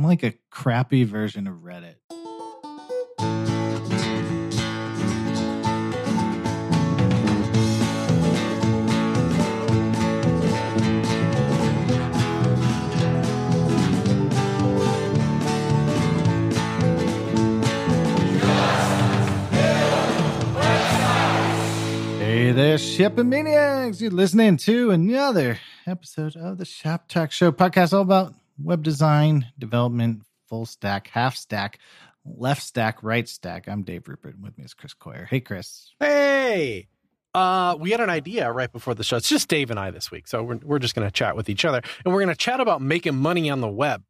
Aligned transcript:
I'm 0.00 0.06
like 0.06 0.22
a 0.22 0.32
crappy 0.48 1.04
version 1.04 1.46
of 1.46 1.56
Reddit. 1.56 1.96
Hey 22.18 22.52
there, 22.52 22.78
Shop-o-maniacs! 22.78 24.00
You're 24.00 24.10
listening 24.10 24.56
to 24.56 24.92
another 24.92 25.58
episode 25.86 26.36
of 26.36 26.56
the 26.56 26.64
Shop 26.64 27.06
Talk 27.06 27.32
Show 27.32 27.52
podcast, 27.52 27.92
all 27.92 28.00
about 28.00 28.39
web 28.62 28.82
design, 28.82 29.46
development, 29.58 30.22
full 30.48 30.66
stack, 30.66 31.08
half 31.08 31.36
stack, 31.36 31.78
left 32.24 32.62
stack, 32.62 33.02
right 33.02 33.28
stack. 33.28 33.68
I'm 33.68 33.82
Dave 33.82 34.08
Rupert. 34.08 34.40
With 34.40 34.56
me 34.58 34.64
is 34.64 34.74
Chris 34.74 34.94
Coyier. 34.94 35.26
Hey, 35.26 35.40
Chris. 35.40 35.92
Hey, 35.98 36.88
uh, 37.34 37.76
we 37.78 37.90
had 37.90 38.00
an 38.00 38.10
idea 38.10 38.50
right 38.50 38.72
before 38.72 38.94
the 38.94 39.04
show. 39.04 39.16
It's 39.16 39.28
just 39.28 39.48
Dave 39.48 39.70
and 39.70 39.78
I 39.78 39.90
this 39.90 40.10
week, 40.10 40.26
so 40.26 40.42
we're 40.42 40.58
we're 40.62 40.78
just 40.78 40.94
going 40.94 41.06
to 41.06 41.12
chat 41.12 41.36
with 41.36 41.48
each 41.48 41.64
other, 41.64 41.80
and 42.04 42.12
we're 42.12 42.20
going 42.20 42.34
to 42.34 42.34
chat 42.34 42.60
about 42.60 42.82
making 42.82 43.16
money 43.16 43.50
on 43.50 43.60
the 43.60 43.68
web. 43.68 44.02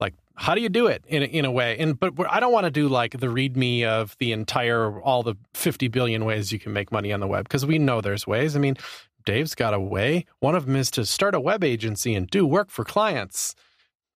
Like, 0.00 0.14
how 0.34 0.54
do 0.54 0.60
you 0.60 0.68
do 0.68 0.86
it 0.86 1.04
in 1.06 1.22
a, 1.22 1.26
in 1.26 1.44
a 1.44 1.50
way? 1.50 1.78
And 1.78 1.98
but 1.98 2.14
I 2.28 2.40
don't 2.40 2.52
want 2.52 2.64
to 2.64 2.70
do 2.70 2.88
like 2.88 3.12
the 3.18 3.28
readme 3.28 3.84
of 3.84 4.16
the 4.18 4.32
entire 4.32 5.00
all 5.00 5.22
the 5.22 5.36
fifty 5.54 5.88
billion 5.88 6.24
ways 6.24 6.52
you 6.52 6.58
can 6.58 6.72
make 6.72 6.90
money 6.90 7.12
on 7.12 7.20
the 7.20 7.28
web 7.28 7.44
because 7.44 7.64
we 7.64 7.78
know 7.78 8.00
there's 8.00 8.26
ways. 8.26 8.56
I 8.56 8.58
mean, 8.58 8.76
Dave's 9.24 9.54
got 9.54 9.74
a 9.74 9.80
way. 9.80 10.26
One 10.40 10.54
of 10.54 10.66
them 10.66 10.76
is 10.76 10.90
to 10.92 11.06
start 11.06 11.34
a 11.34 11.40
web 11.40 11.62
agency 11.62 12.14
and 12.14 12.26
do 12.26 12.46
work 12.46 12.70
for 12.70 12.84
clients. 12.84 13.54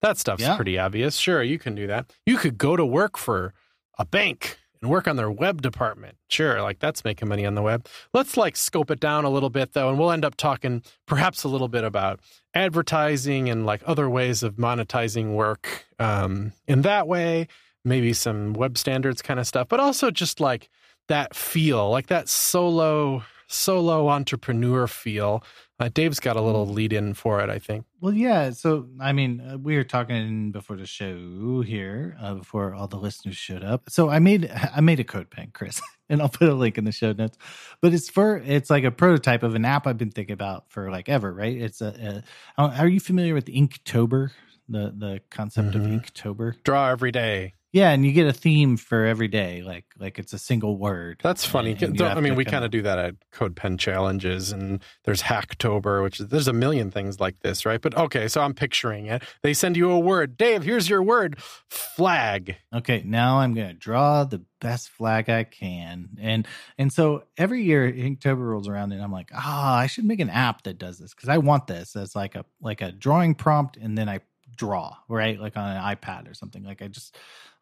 That 0.05 0.19
stuff's 0.19 0.43
Yeah. 0.43 0.55
pretty 0.57 0.79
obvious. 0.79 1.17
Sure, 1.17 1.43
you 1.43 1.59
can 1.59 1.75
do 1.75 1.87
that. 1.87 2.13
You 2.27 2.37
could 2.37 2.59
go 2.59 2.77
to 2.77 2.85
work 2.85 3.17
for 3.17 3.55
a 3.99 4.05
bank 4.05 4.59
and 4.83 4.91
work 4.91 5.09
on 5.09 5.17
their 5.17 5.31
web 5.31 5.63
department. 5.63 6.19
Sure, 6.29 6.61
like 6.61 6.79
that's 6.79 7.05
making 7.05 7.27
money 7.29 7.47
on 7.47 7.55
the 7.55 7.63
web. 7.63 7.87
Let's 8.13 8.37
like 8.37 8.55
scope 8.55 8.91
it 8.91 9.01
down 9.01 9.25
a 9.25 9.31
little 9.31 9.49
bit 9.49 9.73
though, 9.73 9.89
and 9.89 9.99
we'll 9.99 10.11
end 10.11 10.25
up 10.27 10.37
talking 10.37 10.83
perhaps 11.07 11.43
a 11.43 11.49
little 11.49 11.69
bit 11.69 11.85
about 11.85 12.21
advertising 12.53 13.49
and 13.49 13.65
like 13.65 13.83
other 13.87 14.11
ways 14.11 14.43
of 14.43 14.57
monetizing 14.57 15.33
work 15.33 15.87
um, 15.99 16.53
in 16.67 16.83
that 16.83 17.09
way. 17.09 17.49
Maybe 17.83 18.13
some 18.13 18.53
web 18.53 18.77
standards 18.77 19.23
kind 19.23 19.41
of 19.41 19.47
stuff, 19.47 19.69
but 19.69 19.81
also 19.81 20.11
just 20.11 20.39
like 20.39 20.69
that 21.09 21.35
feel, 21.35 21.91
like 21.91 22.09
that 22.09 22.29
solo 22.29 23.23
solo 23.49 24.09
entrepreneur 24.09 24.87
feel. 24.87 25.45
Uh, 25.81 25.89
Dave's 25.93 26.21
got 26.21 26.37
a 26.37 26.41
little 26.41 26.67
lead 26.67 26.93
in 26.93 27.15
for 27.15 27.41
it, 27.41 27.51
I 27.51 27.59
think. 27.59 27.85
Well, 28.01 28.13
yeah. 28.15 28.51
So, 28.51 28.87
I 29.01 29.13
mean, 29.13 29.41
uh, 29.41 29.59
we 29.59 29.77
were 29.77 29.83
talking 29.85 30.53
before 30.53 30.77
the 30.77 30.87
show 30.87 31.63
here, 31.63 32.17
uh, 32.21 32.35
before 32.35 32.75
all 32.75 32.87
the 32.87 32.97
listeners 32.97 33.37
showed 33.37 33.65
up. 33.65 33.83
So, 33.91 34.09
I 34.09 34.19
made 34.21 34.51
I 34.77 34.81
made 34.81 35.01
a 35.01 35.05
code 35.05 35.31
pen, 35.31 35.51
Chris, 35.53 35.81
and 36.09 36.23
I'll 36.23 36.29
put 36.29 36.49
a 36.49 36.55
link 36.55 36.79
in 36.79 36.85
the 36.85 36.93
show 36.93 37.13
notes. 37.13 37.37
But 37.83 37.93
it's 37.93 38.09
for 38.09 38.37
it's 38.37 38.71
like 38.71 38.85
a 38.85 38.91
prototype 38.93 39.43
of 39.43 39.55
an 39.57 39.65
app 39.65 39.87
I've 39.87 39.99
been 39.99 40.11
thinking 40.13 40.35
about 40.35 40.71
for 40.71 40.91
like 40.91 41.09
ever, 41.09 41.33
right? 41.33 41.57
It's 41.57 41.81
a. 41.81 42.23
a 42.59 42.63
are 42.63 42.89
you 42.89 43.01
familiar 43.01 43.35
with 43.35 43.47
Inktober? 43.47 44.31
The 44.69 44.95
the 44.97 45.21
concept 45.31 45.73
Mhm. 45.73 45.75
of 45.75 45.83
Inktober. 46.03 46.55
Draw 46.63 46.89
every 46.91 47.11
day. 47.13 47.55
Yeah, 47.75 47.91
and 47.91 48.07
you 48.07 48.13
get 48.13 48.29
a 48.29 48.33
theme 48.33 48.77
for 48.77 49.05
every 49.05 49.27
day, 49.27 49.61
like 49.63 49.85
like 49.99 50.21
it's 50.21 50.33
a 50.33 50.39
single 50.39 50.79
word. 50.79 51.21
That's 51.25 51.45
funny. 51.45 51.73
And- 51.73 51.83
and 51.83 51.95
you 51.95 51.99
Don't- 51.99 52.09
have 52.11 52.19
I 52.19 52.21
mean, 52.21 52.37
we 52.37 52.45
kinda- 52.45 52.69
do 52.69 52.83
that 52.83 52.99
at 53.01 53.17
Code 53.33 53.57
Pen 53.57 53.77
challenges, 53.79 54.53
and 54.53 54.81
there's 55.05 55.23
Hacktober, 55.23 56.01
which 56.03 56.21
is 56.21 56.29
there's 56.29 56.47
a 56.47 56.53
million 56.53 56.93
things 56.93 57.19
like 57.19 57.41
this, 57.41 57.67
right? 57.67 57.83
But 57.83 57.97
okay, 57.97 58.29
so 58.29 58.43
I'm 58.43 58.55
picturing 58.55 59.07
it. 59.07 59.25
They 59.43 59.53
send 59.55 59.77
you 59.77 59.91
a 59.91 59.99
word. 59.99 60.37
Dave, 60.37 60.63
here's 60.63 60.89
your 60.89 61.03
word. 61.03 61.37
Flag. 61.69 62.57
okay 62.73 63.03
now 63.05 63.39
i'm 63.39 63.55
going 63.55 63.69
to 63.69 63.75
draw 63.75 64.25
the 64.25 64.41
best 64.61 64.89
flag 64.89 65.29
i 65.29 65.45
can 65.45 66.09
and 66.21 66.47
and 66.79 66.93
so 66.93 67.25
every 67.37 67.63
year 67.63 67.91
inktober 67.93 68.39
rolls 68.49 68.69
around 68.69 68.93
and 68.93 69.03
i'm 69.03 69.13
like 69.13 69.31
ah 69.35 69.77
i 69.79 69.87
should 69.87 70.05
make 70.05 70.21
an 70.21 70.31
app 70.31 70.63
that 70.63 70.79
does 70.79 70.99
this 70.99 71.13
because 71.15 71.29
i 71.29 71.37
want 71.39 71.67
this 71.67 71.95
as 71.97 72.15
like 72.17 72.35
a 72.35 72.45
like 72.61 72.81
a 72.81 72.91
drawing 72.93 73.35
prompt 73.35 73.77
and 73.77 73.97
then 73.99 74.09
i 74.09 74.19
draw 74.57 74.95
right 75.09 75.41
like 75.41 75.57
on 75.57 75.69
an 75.77 75.83
ipad 75.97 76.31
or 76.31 76.35
something 76.35 76.63
like 76.65 76.81
i 76.83 76.89
just 76.89 77.17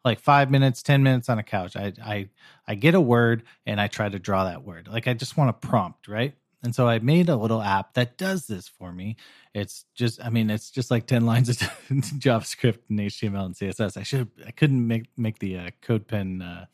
like 0.05 0.19
five 0.19 0.49
minutes 0.51 0.83
ten 0.83 1.03
minutes 1.03 1.29
on 1.29 1.39
a 1.39 1.43
couch 1.43 1.75
i 1.75 1.93
i 2.03 2.29
i 2.67 2.75
get 2.75 2.95
a 2.95 3.01
word 3.01 3.43
and 3.65 3.79
i 3.81 3.87
try 3.87 4.09
to 4.09 4.19
draw 4.19 4.45
that 4.45 4.63
word 4.63 4.87
like 4.87 5.07
i 5.07 5.13
just 5.13 5.37
want 5.37 5.49
a 5.49 5.53
prompt 5.53 6.07
right 6.07 6.33
and 6.65 6.73
so 6.73 6.87
I 6.87 6.99
made 6.99 7.27
a 7.27 7.35
little 7.35 7.61
app 7.61 7.93
that 7.95 8.17
does 8.17 8.47
this 8.47 8.69
for 8.69 8.93
me. 8.93 9.17
It's 9.53 9.83
just, 9.95 10.23
I 10.23 10.29
mean, 10.29 10.49
it's 10.49 10.71
just 10.71 10.89
like 10.89 11.05
10 11.05 11.25
lines 11.31 11.49
of 11.49 11.57
JavaScript 11.89 12.79
and 12.89 12.99
HTML 12.99 13.47
and 13.47 13.53
CSS. 13.53 13.97
I 13.97 14.03
should, 14.03 14.29
I 14.47 14.51
couldn't 14.51 14.87
make, 14.87 15.07
make 15.17 15.39
the 15.39 15.57
uh, 15.57 15.69
code 15.81 16.07
pen, 16.07 16.41
uh, 16.41 16.67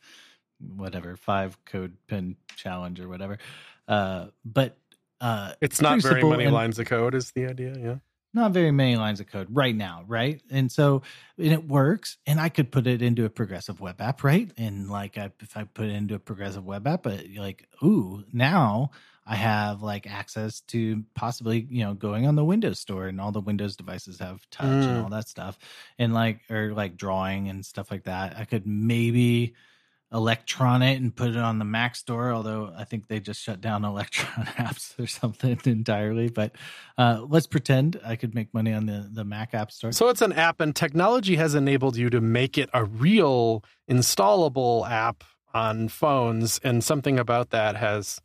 whatever, 0.76 1.16
five 1.16 1.58
code 1.64 1.96
pen 2.06 2.36
challenge 2.54 3.00
or 3.00 3.08
whatever. 3.08 3.38
Uh, 3.88 4.26
but, 4.44 4.76
uh, 5.20 5.54
It's 5.60 5.80
not 5.80 6.00
very 6.02 6.22
many 6.22 6.44
and- 6.44 6.54
lines 6.54 6.78
of 6.78 6.86
code, 6.86 7.16
is 7.16 7.32
the 7.32 7.46
idea. 7.46 7.74
Yeah. 7.76 7.96
Not 8.32 8.52
very 8.52 8.70
many 8.70 8.96
lines 8.96 9.20
of 9.20 9.26
code 9.26 9.48
right 9.50 9.74
now, 9.74 10.04
right? 10.06 10.40
And 10.50 10.70
so 10.70 11.02
and 11.38 11.52
it 11.52 11.64
works, 11.66 12.18
and 12.26 12.40
I 12.40 12.48
could 12.48 12.70
put 12.70 12.86
it 12.86 13.02
into 13.02 13.24
a 13.24 13.30
progressive 13.30 13.80
web 13.80 14.00
app, 14.00 14.22
right? 14.22 14.50
And 14.56 14.88
like, 14.90 15.18
I, 15.18 15.32
if 15.40 15.56
I 15.56 15.64
put 15.64 15.86
it 15.86 15.94
into 15.94 16.14
a 16.14 16.18
progressive 16.18 16.64
web 16.64 16.86
app, 16.86 17.02
but 17.02 17.24
like, 17.36 17.68
ooh, 17.82 18.24
now 18.32 18.90
I 19.26 19.36
have 19.36 19.82
like 19.82 20.06
access 20.06 20.60
to 20.68 21.04
possibly, 21.14 21.66
you 21.70 21.84
know, 21.84 21.94
going 21.94 22.26
on 22.26 22.36
the 22.36 22.44
Windows 22.44 22.78
Store, 22.80 23.06
and 23.08 23.20
all 23.20 23.32
the 23.32 23.40
Windows 23.40 23.76
devices 23.76 24.18
have 24.20 24.48
touch 24.50 24.88
and 24.88 24.96
Mm. 24.96 25.02
all 25.02 25.10
that 25.10 25.28
stuff, 25.28 25.58
and 25.98 26.12
like, 26.14 26.40
or 26.50 26.72
like 26.72 26.96
drawing 26.96 27.48
and 27.48 27.64
stuff 27.64 27.90
like 27.90 28.04
that. 28.04 28.36
I 28.38 28.44
could 28.44 28.66
maybe 28.66 29.54
electron 30.12 30.82
it 30.82 31.00
and 31.00 31.14
put 31.14 31.30
it 31.30 31.36
on 31.36 31.58
the 31.58 31.64
mac 31.64 31.94
store 31.94 32.32
although 32.32 32.72
i 32.76 32.82
think 32.82 33.06
they 33.06 33.20
just 33.20 33.40
shut 33.40 33.60
down 33.60 33.84
electron 33.90 34.46
apps 34.46 34.98
or 34.98 35.06
something 35.06 35.58
entirely. 35.64 36.28
But 36.28 36.52
uh, 36.98 37.24
let's 37.28 37.46
pretend 37.46 38.00
i 38.04 38.16
could 38.16 38.34
make 38.34 38.52
money 38.52 38.72
on 38.72 38.86
the, 38.86 39.08
the 39.12 39.24
mac 39.24 39.54
app 39.54 39.70
store. 39.70 39.92
So 39.92 40.08
it's 40.08 40.22
an 40.22 40.32
app, 40.32 40.60
and 40.60 40.74
technology 40.74 41.36
has 41.36 41.54
enabled 41.54 41.96
you 41.96 42.10
to 42.10 42.20
make 42.20 42.58
it 42.58 42.70
a 42.72 42.84
real 42.84 43.64
installable 43.90 44.88
app 44.88 45.24
on 45.52 45.88
phones, 45.88 46.60
and 46.62 46.82
something 46.84 47.18
about 47.18 47.50
that 47.50 47.76
has 47.76 48.20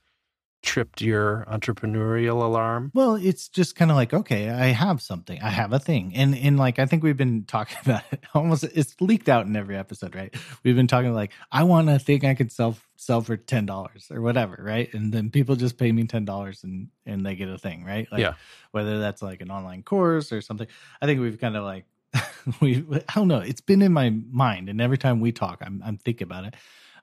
tripped 0.65 0.99
your 1.01 1.45
entrepreneurial 1.49 2.41
alarm. 2.41 2.91
well 2.93 3.15
it's 3.15 3.47
just 3.47 3.75
kind 3.75 3.91
of 3.91 3.97
like 3.97 4.13
okay 4.13 4.49
i 4.49 4.67
have 4.67 5.01
something. 5.01 5.39
I 5.41 5.49
have 5.49 5.71
a 5.73 5.79
thing. 5.79 6.11
And 6.15 6.35
and 6.35 6.57
like 6.57 6.79
i 6.79 6.85
think 6.85 7.03
we've 7.03 7.15
been 7.17 7.43
talking 7.55 7.77
about 7.85 8.03
it 8.11 8.23
almost 8.33 8.63
it's 8.63 8.95
leaked 8.99 9.29
out 9.29 9.45
in 9.45 9.55
every 9.55 9.77
episode 9.77 10.15
right? 10.15 10.33
We've 10.63 10.75
been 10.75 10.87
talking 10.87 11.13
like 11.13 11.31
i 11.51 11.63
want 11.63 11.89
a 11.89 11.99
thing 11.99 12.25
i 12.25 12.33
could 12.33 12.51
sell 12.51 12.75
sell 12.97 13.21
for 13.21 13.37
ten 13.37 13.65
dollars 13.65 14.07
or 14.11 14.21
whatever 14.21 14.57
right? 14.59 14.91
And 14.93 15.13
then 15.13 15.29
people 15.29 15.55
just 15.55 15.77
pay 15.77 15.91
me 15.91 16.05
ten 16.07 16.25
dollars 16.25 16.63
and 16.63 16.89
and 17.05 17.25
they 17.25 17.35
get 17.35 17.49
a 17.49 17.57
thing 17.57 17.83
right? 17.85 18.07
Like 18.11 18.21
Yeah. 18.21 18.33
whether 18.71 18.99
that's 18.99 19.21
like 19.21 19.41
an 19.41 19.51
online 19.51 19.83
course 19.83 20.31
or 20.31 20.41
something 20.41 20.67
i 21.01 21.05
think 21.05 21.19
we've 21.21 21.39
kind 21.39 21.55
of 21.55 21.63
like 21.63 21.85
we 22.61 22.83
i 23.09 23.13
don't 23.15 23.27
know 23.27 23.39
it's 23.39 23.61
been 23.61 23.81
in 23.81 23.91
my 23.93 24.09
mind 24.31 24.69
and 24.69 24.79
every 24.81 24.97
time 24.97 25.19
we 25.19 25.31
talk 25.31 25.57
i'm 25.65 25.81
i'm 25.85 25.97
thinking 25.97 26.25
about 26.25 26.45
it 26.45 26.55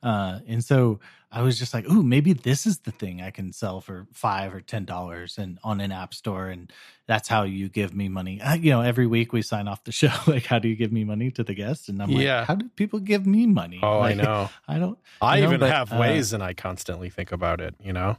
uh 0.02 0.40
and 0.48 0.64
so 0.64 0.98
i 1.30 1.40
was 1.42 1.58
just 1.58 1.72
like 1.72 1.88
ooh 1.88 2.02
maybe 2.02 2.32
this 2.32 2.66
is 2.66 2.78
the 2.80 2.90
thing 2.90 3.22
i 3.22 3.30
can 3.30 3.52
sell 3.52 3.80
for 3.80 4.06
five 4.12 4.52
or 4.54 4.60
ten 4.60 4.84
dollars 4.84 5.38
and 5.38 5.58
on 5.62 5.80
an 5.80 5.92
app 5.92 6.12
store 6.12 6.48
and 6.48 6.72
that's 7.06 7.28
how 7.28 7.42
you 7.44 7.68
give 7.68 7.94
me 7.94 8.08
money 8.08 8.40
uh, 8.40 8.54
you 8.54 8.70
know 8.70 8.80
every 8.80 9.06
week 9.06 9.32
we 9.32 9.42
sign 9.42 9.68
off 9.68 9.84
the 9.84 9.92
show 10.00 10.12
like 10.26 10.46
how 10.46 10.58
do 10.58 10.68
you 10.68 10.76
give 10.76 10.92
me 10.92 11.04
money 11.04 11.30
to 11.30 11.44
the 11.44 11.54
guest 11.54 11.88
and 11.88 12.02
i'm 12.02 12.10
like 12.12 12.24
Yeah. 12.24 12.44
how 12.46 12.54
do 12.56 12.68
people 12.76 12.98
give 13.00 13.26
me 13.26 13.46
money 13.46 13.80
Oh, 13.82 13.98
Like, 14.00 14.18
I 14.18 14.22
know. 14.22 14.50
i 14.68 14.78
don't 14.78 14.98
I 15.20 15.36
You 15.36 15.42
know, 15.42 15.48
even 15.48 15.60
but, 15.60 15.70
have 15.70 15.92
uh, 15.92 15.98
ways, 15.98 16.32
and 16.32 16.42
I 16.42 16.52
constantly 16.52 17.08
think 17.08 17.30
about 17.30 17.60
it. 17.60 17.76
You 17.80 17.92
know, 17.92 18.16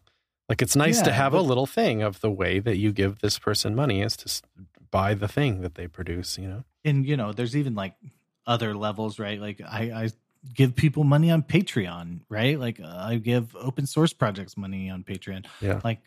like 0.48 0.62
it's 0.62 0.74
nice 0.76 1.02
to 1.02 1.10
Yeah, 1.10 1.16
have 1.18 1.34
a 1.34 1.42
little 1.42 1.66
thing 1.68 2.02
of 2.02 2.22
the 2.22 2.32
way 2.32 2.60
that 2.60 2.78
you 2.78 2.94
give 2.94 3.20
this 3.20 3.38
person 3.40 3.76
money 3.76 4.02
is 4.02 4.16
to 4.18 4.42
buy 4.90 5.14
the 5.14 5.28
thing 5.28 5.60
that 5.62 5.76
they 5.76 5.88
produce. 5.88 6.38
You 6.38 6.48
know, 6.48 6.64
and 6.86 7.06
you 7.06 7.18
know 7.18 7.34
there's 7.34 7.58
even 7.58 7.76
like 7.76 7.96
other 8.48 8.74
levels 8.76 9.20
right 9.20 9.40
like 9.40 9.62
i 9.62 9.84
i 10.04 10.10
give 10.54 10.76
people 10.76 11.04
money 11.04 11.32
on 11.32 11.42
patreon 11.44 12.20
right? 12.30 12.60
Like 12.60 12.80
uh, 12.80 12.88
i 13.10 13.16
give 13.16 13.56
open 13.56 13.86
source 13.86 14.14
projects 14.14 14.58
money 14.58 14.90
on 14.90 15.04
patreon. 15.04 15.46
Yeah. 15.62 15.80
like 15.84 16.00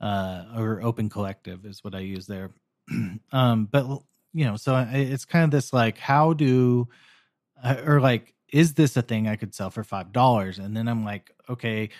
uh 0.00 0.44
or 0.56 0.82
open 0.82 1.08
collective 1.08 1.64
is 1.64 1.82
what 1.84 1.94
i 1.94 2.00
use 2.00 2.26
there. 2.26 2.50
Um 3.32 3.68
but 3.70 3.86
you 4.32 4.44
know 4.44 4.56
so 4.56 4.74
I- 4.74 4.88
it's 5.12 5.24
kind 5.24 5.44
of 5.44 5.50
this 5.50 5.72
like 5.72 5.98
how 5.98 6.32
do 6.32 6.88
uh, 7.62 7.76
or 7.86 8.00
like 8.00 8.34
is 8.52 8.74
this 8.74 8.96
a 8.96 9.02
thing 9.02 9.26
i 9.28 9.36
could 9.36 9.54
sell 9.54 9.70
for 9.70 9.82
five 9.84 10.12
dollars? 10.12 10.58
And 10.58 10.76
then 10.76 10.88
i'm 10.88 11.04
like 11.04 11.34
okay 11.48 11.90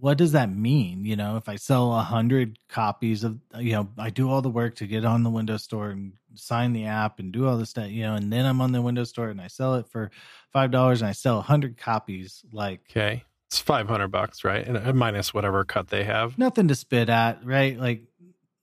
what 0.00 0.18
does 0.18 0.32
that 0.32 0.50
mean 0.50 1.04
you 1.04 1.16
know 1.16 1.36
if 1.36 1.48
i 1.48 1.56
sell 1.56 1.92
a 1.92 2.02
hundred 2.02 2.58
copies 2.68 3.24
of 3.24 3.38
you 3.58 3.72
know 3.72 3.88
i 3.98 4.10
do 4.10 4.30
all 4.30 4.42
the 4.42 4.50
work 4.50 4.74
to 4.74 4.86
get 4.86 5.04
on 5.04 5.22
the 5.22 5.30
windows 5.30 5.62
store 5.62 5.90
and 5.90 6.12
sign 6.34 6.72
the 6.72 6.86
app 6.86 7.18
and 7.18 7.32
do 7.32 7.46
all 7.46 7.56
this 7.56 7.70
stuff 7.70 7.90
you 7.90 8.02
know 8.02 8.14
and 8.14 8.32
then 8.32 8.46
i'm 8.46 8.60
on 8.60 8.72
the 8.72 8.82
windows 8.82 9.10
store 9.10 9.28
and 9.28 9.40
i 9.40 9.46
sell 9.46 9.74
it 9.74 9.86
for 9.88 10.10
five 10.52 10.70
dollars 10.70 11.02
and 11.02 11.08
i 11.08 11.12
sell 11.12 11.38
a 11.38 11.42
hundred 11.42 11.76
copies 11.76 12.44
like 12.52 12.80
okay, 12.90 13.24
it's 13.50 13.58
five 13.58 13.88
hundred 13.88 14.08
bucks, 14.08 14.44
right? 14.44 14.64
And 14.64 14.78
uh, 14.78 14.92
minus 14.92 15.34
whatever 15.34 15.64
cut 15.64 15.88
they 15.88 16.04
have. 16.04 16.38
nothing 16.38 16.68
to 16.68 16.76
spit 16.76 17.08
at 17.08 17.44
right 17.44 17.76
like 17.76 18.04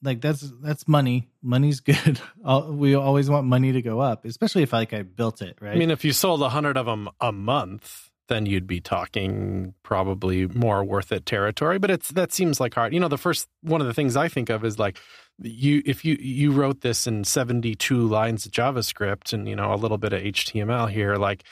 like 0.02 0.22
that's 0.22 0.50
that's 0.62 0.88
money. 0.88 1.28
Money's 1.42 1.80
good. 1.82 2.22
we 2.70 2.96
always 2.96 3.30
want 3.30 3.48
money 3.48 3.74
to 3.74 3.82
go 3.82 4.00
up, 4.00 4.24
especially 4.24 4.64
if 4.64 4.72
like 4.72 4.94
I 4.94 5.02
built 5.02 5.42
it 5.42 5.58
right. 5.60 5.76
I 5.76 5.78
mean, 5.78 5.92
if 5.92 6.06
you 6.06 6.14
sold 6.14 6.42
a 6.42 6.50
hundred 6.50 6.78
of 6.78 6.86
them 6.86 7.10
a 7.20 7.34
month, 7.34 8.10
then 8.28 8.46
you'd 8.46 8.68
be 8.68 8.82
talking 8.82 9.74
probably 9.84 10.48
more 10.48 10.84
worth 10.84 11.12
it 11.12 11.26
territory. 11.26 11.80
But 11.80 11.92
it's 11.92 12.10
that 12.10 12.32
seems 12.32 12.60
like 12.60 12.74
hard. 12.74 12.94
You 12.94 13.00
know, 13.00 13.08
the 13.08 13.18
first 13.18 13.48
one 13.62 13.82
of 13.82 13.88
the 13.88 13.94
things 13.94 14.16
I 14.16 14.28
think 14.28 14.50
of 14.50 14.64
is 14.66 14.78
like 14.78 14.98
you 15.42 15.82
if 15.86 16.04
you 16.04 16.18
you 16.20 16.52
wrote 16.52 16.82
this 16.82 17.06
in 17.06 17.24
72 17.24 18.08
lines 18.08 18.46
of 18.46 18.52
javascript 18.52 19.34
and 19.34 19.48
you 19.48 19.56
know 19.56 19.74
a 19.74 19.76
little 19.76 19.98
bit 19.98 20.14
of 20.14 20.22
html 20.22 20.90
here 20.90 21.16
like 21.16 21.44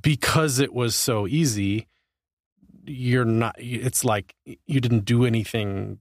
because 0.00 0.58
it 0.58 0.72
was 0.72 0.96
so 0.96 1.26
easy 1.26 1.86
you're 2.84 3.24
not 3.24 3.54
it's 3.58 4.04
like 4.04 4.34
you 4.66 4.80
didn't 4.80 5.04
do 5.04 5.24
anything 5.24 5.98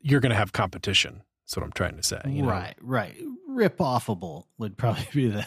you're 0.00 0.20
going 0.20 0.30
to 0.30 0.36
have 0.36 0.52
competition 0.52 1.22
that's 1.44 1.56
what 1.56 1.64
i'm 1.64 1.72
trying 1.72 1.96
to 1.96 2.02
say 2.02 2.20
you 2.26 2.42
know? 2.42 2.48
right 2.48 2.74
right 2.80 3.16
rip 3.46 3.78
offable 3.78 4.46
would 4.58 4.76
probably 4.76 5.06
be 5.12 5.28
the 5.28 5.46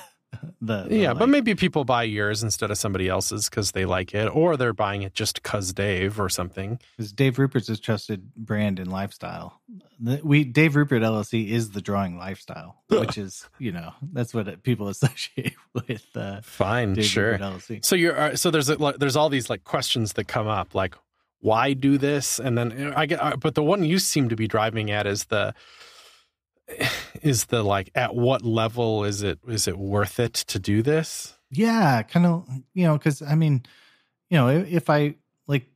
the, 0.61 0.83
the 0.83 0.95
yeah, 0.95 1.09
like, 1.09 1.19
but 1.19 1.29
maybe 1.29 1.55
people 1.55 1.85
buy 1.85 2.03
yours 2.03 2.43
instead 2.43 2.71
of 2.71 2.77
somebody 2.77 3.09
else's 3.09 3.49
because 3.49 3.71
they 3.71 3.85
like 3.85 4.13
it, 4.13 4.27
or 4.35 4.57
they're 4.57 4.73
buying 4.73 5.03
it 5.03 5.13
just 5.13 5.41
because 5.41 5.73
Dave 5.73 6.19
or 6.19 6.29
something. 6.29 6.79
Because 6.97 7.11
Dave 7.11 7.39
Rupert's 7.39 7.69
a 7.69 7.77
trusted 7.77 8.33
brand 8.35 8.79
and 8.79 8.91
lifestyle. 8.91 9.61
We 10.23 10.43
Dave 10.43 10.75
Rupert 10.75 11.01
LLC 11.01 11.49
is 11.49 11.71
the 11.71 11.81
drawing 11.81 12.17
lifestyle, 12.17 12.83
which 12.89 13.17
is 13.17 13.47
you 13.59 13.71
know 13.71 13.93
that's 14.11 14.33
what 14.33 14.63
people 14.63 14.87
associate 14.89 15.55
with. 15.73 16.05
Uh, 16.15 16.41
Fine, 16.41 16.93
Dave 16.93 17.05
sure. 17.05 17.31
Rupert 17.31 17.41
LLC. 17.41 17.85
So 17.85 17.95
you're 17.95 18.17
uh, 18.17 18.35
so 18.35 18.51
there's 18.51 18.69
a, 18.69 18.93
there's 18.97 19.15
all 19.15 19.29
these 19.29 19.49
like 19.49 19.63
questions 19.63 20.13
that 20.13 20.27
come 20.27 20.47
up, 20.47 20.75
like 20.75 20.95
why 21.43 21.73
do 21.73 21.97
this, 21.97 22.39
and 22.39 22.57
then 22.57 22.93
I 22.95 23.05
get, 23.05 23.21
uh, 23.21 23.35
but 23.35 23.53
the 23.53 23.63
one 23.63 23.83
you 23.83 23.99
seem 23.99 24.29
to 24.29 24.35
be 24.35 24.47
driving 24.47 24.89
at 24.91 25.05
is 25.05 25.25
the 25.25 25.53
is 27.21 27.45
the 27.45 27.63
like 27.63 27.89
at 27.95 28.15
what 28.15 28.43
level 28.43 29.03
is 29.03 29.21
it 29.23 29.39
is 29.47 29.67
it 29.67 29.77
worth 29.77 30.19
it 30.19 30.33
to 30.33 30.59
do 30.59 30.81
this 30.81 31.37
Yeah, 31.51 32.01
kind 32.03 32.25
of 32.25 32.47
you 32.73 32.85
know 32.87 32.97
because 32.97 33.21
I 33.21 33.35
mean, 33.35 33.63
you 34.29 34.37
know, 34.37 34.49
if, 34.49 34.67
if 34.71 34.89
I 34.89 35.15
like 35.47 35.67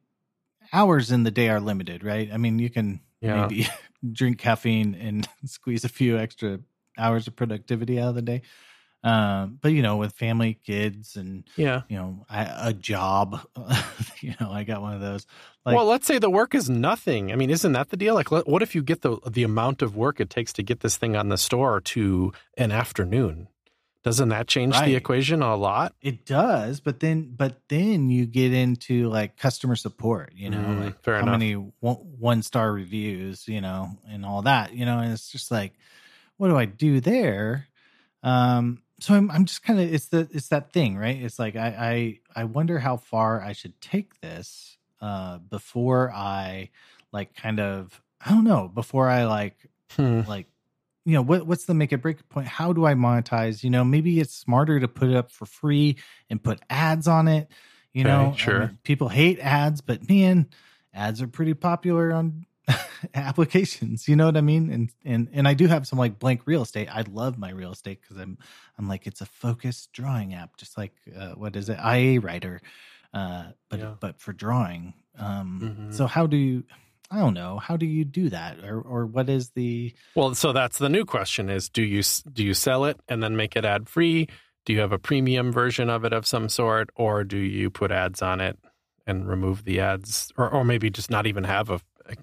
hours 0.74 1.12
in 1.12 1.24
the 1.24 1.32
day 1.32 1.50
are 1.50 1.60
limited, 1.60 2.04
right? 2.04 2.30
I 2.34 2.38
mean, 2.38 2.60
you 2.60 2.70
can 2.70 3.02
Yeah. 3.22 3.48
maybe 3.48 3.68
drink 4.12 4.40
caffeine 4.40 4.96
and 4.96 5.28
squeeze 5.46 5.84
a 5.84 5.90
few 5.90 6.18
extra 6.18 6.60
hours 6.98 7.28
of 7.28 7.36
productivity 7.36 8.00
out 8.00 8.10
of 8.10 8.16
the 8.16 8.22
day. 8.22 8.42
Um, 9.08 9.60
but 9.62 9.70
you 9.72 9.82
know, 9.82 9.98
with 9.98 10.14
family, 10.14 10.54
kids, 10.66 11.16
and 11.16 11.44
yeah 11.56 11.84
you 11.90 11.96
know, 11.98 12.26
I, 12.30 12.70
a 12.70 12.74
job, 12.74 13.40
you 14.22 14.34
know, 14.40 14.52
I 14.52 14.64
got 14.64 14.82
one 14.82 14.94
of 14.96 15.02
those. 15.02 15.26
Like, 15.66 15.76
well 15.76 15.86
let's 15.86 16.08
say 16.08 16.18
the 16.20 16.30
work 16.30 16.56
is 16.56 16.70
nothing 16.70 17.32
i 17.32 17.36
mean 17.36 17.50
isn't 17.50 17.74
that 17.74 17.90
the 17.90 17.98
deal 17.98 18.14
like 18.16 18.32
let- 18.32 18.48
what 18.48 18.62
if 18.62 18.74
you 18.74 18.82
get 18.82 19.02
the 19.02 19.18
the 19.30 19.44
amount 19.44 19.82
of 19.82 19.98
work 19.98 20.22
it 20.22 20.30
takes 20.30 20.54
to 20.54 20.64
get 20.64 20.80
this 20.80 20.96
thing 20.96 21.16
on 21.18 21.28
the 21.28 21.38
store 21.38 21.82
to 21.82 22.32
an 22.58 22.72
afternoon 22.72 23.50
doesn't 24.04 24.30
that 24.30 24.48
change 24.48 24.74
Right. 24.76 24.86
the 24.86 24.96
equation 24.96 25.42
a 25.42 25.58
lot 25.58 25.94
it 26.02 26.26
does, 26.26 26.80
but 26.80 27.02
then, 27.02 27.34
but 27.36 27.62
then 27.68 28.10
you 28.10 28.26
get 28.26 28.54
into 28.54 29.10
like 29.10 29.36
customer 29.36 29.76
support, 29.76 30.32
you 30.34 30.50
know, 30.50 30.58
Mm, 30.58 30.80
like 30.86 31.06
how 31.06 31.12
enough. 31.20 31.40
many 31.40 31.54
one 31.54 32.42
star 32.44 32.72
reviews, 32.72 33.46
you 33.50 33.60
know, 33.60 33.90
and 34.08 34.26
all 34.26 34.44
that, 34.44 34.74
you 34.74 34.86
know, 34.86 35.00
and 35.00 35.12
it's 35.12 35.30
just 35.30 35.52
like, 35.52 35.74
what 36.38 36.48
do 36.48 36.56
I 36.58 36.64
do 36.66 37.02
there? 37.02 37.68
Um, 38.24 38.82
so 39.00 39.14
I'm, 39.14 39.30
I'm 39.32 39.46
just 39.46 39.64
kind 39.64 39.80
of, 39.80 39.94
it's 39.94 40.08
the, 40.08 40.28
it's 40.32 40.50
that 40.50 40.74
thing, 40.74 40.98
right? 40.98 41.22
It's 41.22 41.40
like, 41.40 41.56
I, 41.56 42.20
I, 42.36 42.42
I 42.42 42.44
wonder 42.46 42.80
how 42.80 42.98
far 42.98 43.42
I 43.42 43.54
should 43.54 43.80
take 43.82 44.20
this, 44.22 44.78
uh, 45.02 45.38
before 45.40 46.12
I 46.12 46.72
like 47.12 47.36
kind 47.36 47.60
of, 47.60 48.02
I 48.26 48.32
don't 48.32 48.44
know, 48.44 48.68
before 48.68 49.10
I 49.10 49.26
like 49.26 49.68
Hmm. 49.92 50.22
like 50.26 50.48
you 51.06 51.14
know 51.14 51.22
what 51.22 51.48
what's 51.48 51.66
the 51.66 51.74
make 51.74 51.94
it 51.94 52.02
break 52.02 52.28
point 52.30 52.48
how 52.48 52.74
do 52.74 52.86
i 52.86 52.94
monetize 52.94 53.64
you 53.64 53.70
know 53.70 53.84
maybe 53.84 54.20
it's 54.20 54.34
smarter 54.34 54.80
to 54.80 54.88
put 54.88 55.10
it 55.10 55.16
up 55.16 55.32
for 55.32 55.46
free 55.46 55.98
and 56.30 56.44
put 56.44 56.60
ads 56.70 57.08
on 57.08 57.28
it 57.28 57.52
you 57.94 58.04
Okay, 58.04 58.32
know 58.32 58.38
I 58.42 58.46
sure. 58.46 58.52
mean, 58.52 58.80
people 58.84 59.10
hate 59.10 59.40
ads 59.40 59.82
but 59.82 60.10
man 60.10 60.50
ads 60.94 61.22
are 61.22 61.28
pretty 61.28 61.54
popular 61.54 62.12
on 62.12 62.46
applications 63.14 64.08
you 64.08 64.16
know 64.16 64.26
what 64.26 64.38
i 64.38 64.42
mean 64.42 64.72
and 64.72 64.90
and 65.06 65.30
and 65.32 65.48
i 65.48 65.54
do 65.54 65.68
have 65.68 65.88
some 65.88 65.98
like 66.00 66.20
blank 66.20 66.42
real 66.46 66.62
estate 66.62 66.88
i 66.94 67.04
love 67.12 67.38
my 67.38 67.50
real 67.50 67.72
estate 67.72 68.02
because 68.02 68.18
i'm 68.18 68.38
i'm 68.78 68.88
like 68.88 69.08
it's 69.08 69.22
a 69.22 69.26
focused 69.26 69.92
drawing 69.94 70.34
app 70.34 70.58
just 70.58 70.78
like 70.78 70.94
uh, 71.18 71.32
what 71.32 71.56
is 71.56 71.70
it 71.70 71.78
ia 71.80 72.20
writer 72.20 72.62
uh 73.14 73.46
but 73.70 73.80
Yeah. 73.80 73.94
but 74.00 74.20
for 74.20 74.34
drawing 74.34 74.94
um 75.18 75.76
Mhm. 75.90 75.94
so 75.94 76.08
how 76.08 76.28
do 76.28 76.36
you 76.38 76.64
i 77.10 77.20
don't 77.20 77.34
know 77.34 77.58
how 77.58 77.78
do 77.78 77.86
you 77.86 78.04
do 78.04 78.30
that 78.30 78.60
or 78.64 78.82
or 78.82 79.06
what 79.06 79.30
is 79.30 79.52
the 79.52 79.94
Well, 80.16 80.36
so 80.36 80.52
that's 80.52 80.78
the 80.78 80.90
new 80.90 81.06
question: 81.06 81.50
is 81.50 81.70
do 81.70 81.82
you 81.84 82.02
do 82.34 82.44
you 82.44 82.54
sell 82.54 82.84
it 82.86 83.00
and 83.08 83.24
then 83.24 83.36
make 83.38 83.56
it 83.56 83.64
ad 83.66 83.88
free? 83.88 84.28
Do 84.66 84.74
you 84.74 84.82
have 84.82 84.92
a 84.92 85.00
premium 85.00 85.54
version 85.54 85.90
of 85.90 86.04
it 86.04 86.12
of 86.12 86.28
some 86.28 86.50
sort, 86.50 86.90
or 86.96 87.24
do 87.24 87.38
you 87.38 87.70
put 87.70 87.92
ads 87.92 88.22
on 88.22 88.42
it 88.42 88.58
and 89.06 89.26
remove 89.30 89.64
the 89.64 89.80
ads, 89.80 90.34
or 90.38 90.50
or 90.50 90.66
maybe 90.66 90.90
just 90.90 91.10
not 91.10 91.26
even 91.28 91.46
have 91.46 91.70
a 91.70 91.80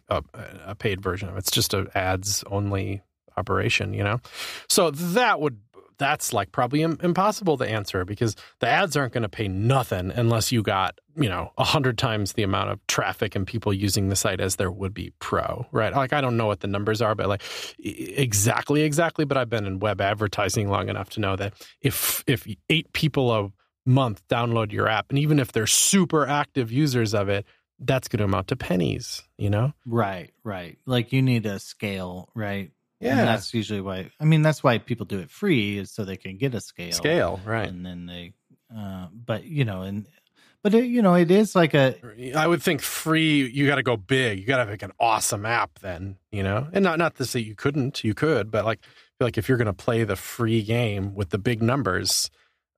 a, 0.08 0.22
a 0.66 0.74
paid 0.74 1.00
version 1.00 1.28
of 1.28 1.36
it? 1.36 1.38
It's 1.38 1.50
just 1.50 1.74
a 1.74 1.86
ads 1.94 2.44
only 2.50 3.02
operation, 3.36 3.94
you 3.94 4.04
know. 4.04 4.20
So 4.68 4.90
that 4.90 5.40
would 5.40 5.58
that's 5.98 6.32
like 6.32 6.52
probably 6.52 6.82
impossible 6.82 7.56
to 7.58 7.68
answer 7.68 8.04
because 8.04 8.34
the 8.60 8.66
ads 8.66 8.96
aren't 8.96 9.12
going 9.12 9.22
to 9.22 9.28
pay 9.28 9.48
nothing 9.48 10.10
unless 10.10 10.50
you 10.50 10.62
got 10.62 10.98
you 11.16 11.28
know 11.28 11.52
a 11.56 11.64
hundred 11.64 11.98
times 11.98 12.32
the 12.32 12.42
amount 12.42 12.70
of 12.70 12.84
traffic 12.86 13.34
and 13.34 13.46
people 13.46 13.72
using 13.72 14.08
the 14.08 14.16
site 14.16 14.40
as 14.40 14.56
there 14.56 14.70
would 14.70 14.92
be 14.92 15.12
pro 15.18 15.66
right 15.72 15.94
like 15.94 16.12
i 16.12 16.20
don't 16.20 16.36
know 16.36 16.46
what 16.46 16.60
the 16.60 16.66
numbers 16.66 17.00
are 17.00 17.14
but 17.14 17.28
like 17.28 17.42
exactly 17.78 18.82
exactly 18.82 19.24
but 19.24 19.36
i've 19.36 19.50
been 19.50 19.66
in 19.66 19.78
web 19.78 20.00
advertising 20.00 20.68
long 20.68 20.88
enough 20.88 21.10
to 21.10 21.20
know 21.20 21.36
that 21.36 21.52
if 21.80 22.24
if 22.26 22.46
eight 22.68 22.92
people 22.92 23.32
a 23.32 23.52
month 23.86 24.26
download 24.28 24.72
your 24.72 24.88
app 24.88 25.06
and 25.10 25.18
even 25.18 25.38
if 25.38 25.52
they're 25.52 25.66
super 25.66 26.26
active 26.26 26.72
users 26.72 27.14
of 27.14 27.28
it 27.28 27.46
that's 27.86 28.08
going 28.08 28.18
to 28.18 28.24
amount 28.24 28.48
to 28.48 28.56
pennies 28.56 29.22
you 29.38 29.50
know 29.50 29.72
Right, 29.86 30.30
right. 30.42 30.78
Like 30.86 31.12
you 31.12 31.22
need 31.22 31.46
a 31.46 31.58
scale, 31.58 32.28
right? 32.34 32.70
And 33.00 33.18
Yeah. 33.18 33.24
that's 33.26 33.52
usually 33.52 33.80
why. 33.80 34.10
I 34.20 34.24
mean, 34.24 34.42
that's 34.42 34.62
why 34.62 34.78
people 34.78 35.04
do 35.06 35.18
it 35.18 35.30
free 35.30 35.78
is 35.78 35.90
so 35.90 36.04
they 36.04 36.16
can 36.16 36.38
get 36.38 36.54
a 36.54 36.60
scale. 36.60 36.92
scale 36.92 37.40
right 37.44 37.68
And 37.68 37.84
then 37.84 38.06
they, 38.06 38.32
uh, 38.74 39.08
but 39.12 39.44
you 39.44 39.64
know, 39.64 39.82
and 39.82 40.06
but 40.62 40.72
it, 40.72 40.86
you 40.86 41.02
know, 41.02 41.14
it 41.14 41.30
is 41.30 41.54
like 41.54 41.74
a 41.74 41.96
I 42.34 42.46
would 42.46 42.62
think 42.62 42.80
free. 42.80 43.46
You 43.50 43.66
got 43.66 43.74
to 43.74 43.82
go 43.82 43.96
big. 43.98 44.38
You 44.38 44.46
got 44.46 44.56
to 44.56 44.62
have 44.62 44.70
like 44.70 44.82
an 44.82 44.92
awesome 44.98 45.44
app, 45.44 45.78
then 45.80 46.16
you 46.32 46.42
know. 46.42 46.68
And 46.72 46.82
not 46.82 46.98
not 46.98 47.16
to 47.16 47.26
say 47.26 47.40
you 47.40 47.54
couldn't, 47.54 48.02
you 48.02 48.14
could, 48.14 48.50
but 48.50 48.64
like 48.64 48.80
feel 49.18 49.26
like 49.26 49.36
if 49.36 49.48
you're 49.48 49.58
going 49.58 49.66
to 49.66 49.74
play 49.74 50.04
the 50.04 50.16
free 50.16 50.62
game 50.62 51.14
with 51.14 51.28
the 51.30 51.38
big 51.38 51.62
numbers, 51.62 52.30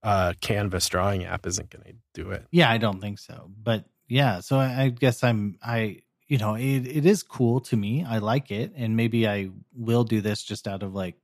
uh, 0.02 0.32
Canvas 0.40 0.88
drawing 0.88 1.24
app 1.24 1.46
isn't 1.46 1.70
going 1.70 1.84
to 1.84 1.94
do 2.24 2.30
it. 2.32 2.44
yeah. 2.50 2.68
I 2.68 2.78
don't 2.78 3.00
think 3.00 3.20
so, 3.20 3.48
but 3.62 3.84
yeah. 4.08 4.40
So 4.40 4.58
I, 4.58 4.84
I 4.84 4.88
guess 4.88 5.24
I'm 5.24 5.58
I 5.62 6.02
you 6.28 6.38
know 6.38 6.54
it 6.54 6.86
it 6.86 7.06
is 7.06 7.22
cool 7.22 7.60
to 7.62 7.76
me. 7.76 8.04
I 8.04 8.18
like 8.18 8.50
it, 8.50 8.72
and 8.76 8.96
maybe 8.96 9.28
I 9.28 9.50
will 9.74 10.04
do 10.04 10.20
this 10.20 10.42
just 10.42 10.68
out 10.68 10.82
of 10.82 10.94
like 10.94 11.16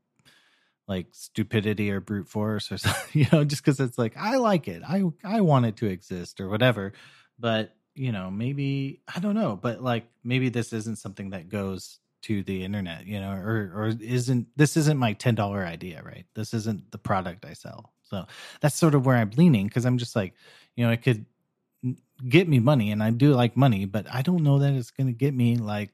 like 0.88 1.06
stupidity 1.12 1.90
or 1.90 2.00
brute 2.00 2.28
force 2.28 2.70
or 2.72 2.78
something, 2.78 3.20
you 3.22 3.26
know, 3.32 3.44
just 3.44 3.64
because 3.64 3.80
it's 3.80 3.98
like 3.98 4.16
I 4.16 4.36
like 4.36 4.68
it. 4.68 4.82
I 4.86 5.04
I 5.24 5.40
want 5.40 5.66
it 5.66 5.76
to 5.76 5.86
exist 5.86 6.40
or 6.40 6.48
whatever. 6.48 6.92
But 7.38 7.74
you 7.94 8.12
know, 8.12 8.30
maybe 8.30 9.02
I 9.14 9.20
don't 9.20 9.34
know, 9.34 9.58
but 9.60 9.82
like 9.82 10.06
maybe 10.24 10.48
this 10.48 10.72
isn't 10.72 10.98
something 10.98 11.30
that 11.30 11.48
goes 11.48 11.98
to 12.22 12.42
the 12.44 12.64
internet, 12.64 13.06
you 13.06 13.20
know, 13.20 13.32
or 13.32 13.72
or 13.74 13.92
isn't 14.00 14.46
this 14.56 14.76
isn't 14.76 14.98
my 14.98 15.12
ten 15.12 15.34
dollar 15.34 15.64
idea, 15.64 16.02
right? 16.04 16.26
This 16.34 16.54
isn't 16.54 16.90
the 16.90 16.98
product 16.98 17.44
I 17.44 17.52
sell. 17.52 17.92
So 18.02 18.26
that's 18.60 18.76
sort 18.76 18.94
of 18.94 19.06
where 19.06 19.16
I'm 19.16 19.30
leaning 19.36 19.66
because 19.66 19.86
I'm 19.86 19.98
just 19.98 20.14
like, 20.14 20.34
you 20.76 20.84
know, 20.84 20.92
it 20.92 21.02
could 21.02 21.24
get 22.28 22.48
me 22.48 22.60
money, 22.60 22.90
and 22.92 23.02
I 23.02 23.10
do 23.10 23.34
like 23.34 23.56
money, 23.56 23.84
but 23.84 24.06
I 24.12 24.22
don't 24.22 24.42
know 24.42 24.58
that 24.60 24.72
it's 24.74 24.90
going 24.90 25.06
to 25.08 25.12
get 25.12 25.34
me 25.34 25.56
like 25.56 25.90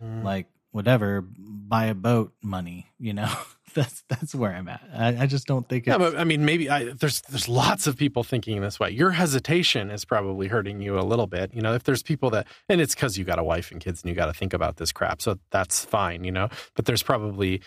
Mm. 0.00 0.22
like 0.22 0.46
whatever 0.70 1.24
buy 1.26 1.86
a 1.86 1.94
boat 1.94 2.32
money 2.40 2.86
you 3.00 3.12
know 3.12 3.28
that's 3.74 4.04
that's 4.08 4.32
where 4.32 4.54
i'm 4.54 4.68
at 4.68 4.80
i, 4.94 5.22
I 5.24 5.26
just 5.26 5.48
don't 5.48 5.68
think 5.68 5.88
it's 5.88 5.92
Yeah, 5.92 5.98
but 5.98 6.16
I 6.16 6.22
mean, 6.22 6.44
maybe 6.44 6.70
I, 6.70 6.92
there's 6.92 7.20
there's 7.22 7.48
lots 7.48 7.88
of 7.88 7.96
people 7.96 8.22
thinking 8.22 8.60
this 8.60 8.78
way. 8.78 8.90
Your 8.90 9.10
hesitation 9.10 9.90
is 9.90 10.04
probably 10.04 10.46
hurting 10.46 10.80
you 10.80 10.96
a 10.96 11.02
little 11.02 11.26
bit. 11.26 11.52
You 11.52 11.62
know, 11.62 11.74
if 11.74 11.82
there's 11.82 12.04
people 12.04 12.30
that, 12.30 12.46
and 12.68 12.80
it's 12.80 12.94
because 12.94 13.18
you 13.18 13.24
got 13.24 13.40
a 13.40 13.42
wife 13.42 13.72
and 13.72 13.80
kids 13.80 14.02
and 14.02 14.08
you 14.08 14.14
got 14.14 14.26
to 14.26 14.32
think 14.32 14.52
about 14.54 14.76
this 14.76 14.92
crap, 14.92 15.20
so 15.20 15.40
that's 15.50 15.84
fine. 15.84 16.22
You 16.22 16.30
know, 16.30 16.48
but 16.76 16.84
there's 16.84 17.02
probably 17.02 17.60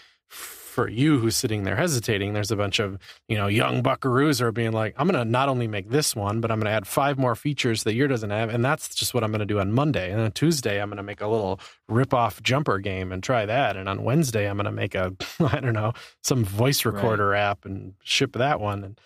for 0.72 0.90
you 0.90 1.20
who's 1.20 1.36
sitting 1.36 1.64
there 1.64 1.76
hesitating, 1.76 2.34
there's 2.34 2.50
a 2.50 2.56
bunch 2.56 2.80
of 2.80 2.98
you 3.28 3.38
know 3.38 3.48
young 3.48 3.84
buckaroos 3.84 4.42
are 4.42 4.52
being 4.52 4.72
like, 4.72 4.96
I'm 4.98 5.08
going 5.08 5.24
to 5.24 5.30
not 5.30 5.50
only 5.50 5.68
make 5.68 5.90
this 5.90 6.16
one, 6.16 6.42
but 6.42 6.50
I'm 6.50 6.60
going 6.60 6.66
to 6.66 6.72
add 6.72 6.88
five 6.88 7.18
more 7.20 7.36
features 7.36 7.84
that 7.84 7.94
your 7.94 8.08
doesn't 8.08 8.30
have, 8.30 8.50
and 8.50 8.64
that's 8.64 8.96
just 8.96 9.14
what 9.14 9.24
I'm 9.24 9.32
going 9.32 9.40
to 9.40 9.46
do 9.46 9.60
on 9.60 9.72
Monday. 9.72 10.12
And 10.12 10.20
on 10.22 10.32
Tuesday, 10.32 10.82
I'm 10.82 10.90
going 10.90 10.98
to 10.98 11.04
make 11.04 11.22
a 11.22 11.28
little 11.28 11.60
rip 11.88 12.14
off 12.14 12.42
jumper 12.42 12.80
game 12.80 13.12
and 13.12 13.22
try 13.22 13.46
that, 13.46 13.76
and 13.78 13.88
on 13.88 14.04
Wednesday, 14.04 14.50
I'm 14.50 14.56
going 14.58 14.66
to 14.66 14.72
make 14.72 14.96
a 14.96 15.14
I 15.40 15.60
don't 15.60 15.74
know 15.74 15.94
some 16.24 16.44
voice 16.44 16.86
Right. 16.86 16.96
recorder 16.96 17.36
app 17.36 17.66
and 17.66 17.94
ship 18.04 18.34
that 18.34 18.60
one 18.60 18.84
and 18.84 19.00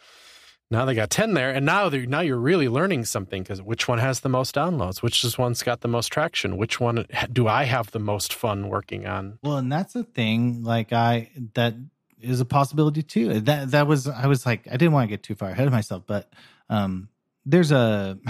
Now 0.71 0.85
they 0.85 0.95
got 0.95 1.11
10 1.11 1.35
there, 1.35 1.51
and 1.51 1.65
now 1.65 1.89
now 1.89 2.21
you're 2.21 2.37
really 2.37 2.67
learning 2.67 3.05
something 3.05 3.43
because 3.43 3.61
which 3.61 3.87
one 3.87 3.99
has 3.99 4.21
the 4.21 4.29
most 4.29 4.55
downloads? 4.55 5.03
Which 5.03 5.23
is 5.23 5.37
one's 5.37 5.61
got 5.61 5.81
the 5.81 5.87
most 5.87 6.07
traction? 6.07 6.57
Which 6.57 6.79
one 6.79 7.05
do 7.31 7.47
I 7.47 7.65
have 7.65 7.91
the 7.91 7.99
most 7.99 8.33
fun 8.33 8.69
working 8.69 9.05
on? 9.05 9.37
Well, 9.43 9.57
and 9.57 9.71
that's 9.71 9.93
the 9.93 10.03
thing. 10.03 10.63
Like 10.63 10.91
I 10.91 11.29
that 11.53 11.75
is 12.19 12.39
a 12.39 12.45
possibility 12.45 13.03
too. 13.03 13.41
That 13.41 13.71
that 13.71 13.85
was 13.85 14.07
I 14.07 14.25
was 14.25 14.45
like 14.45 14.67
I 14.67 14.77
didn't 14.77 14.93
want 14.93 15.07
to 15.07 15.13
get 15.13 15.21
too 15.21 15.35
far 15.35 15.49
ahead 15.49 15.67
of 15.67 15.73
myself, 15.73 16.03
but 16.07 16.33
um, 16.69 17.09
there's 17.45 17.71
a 17.71 18.17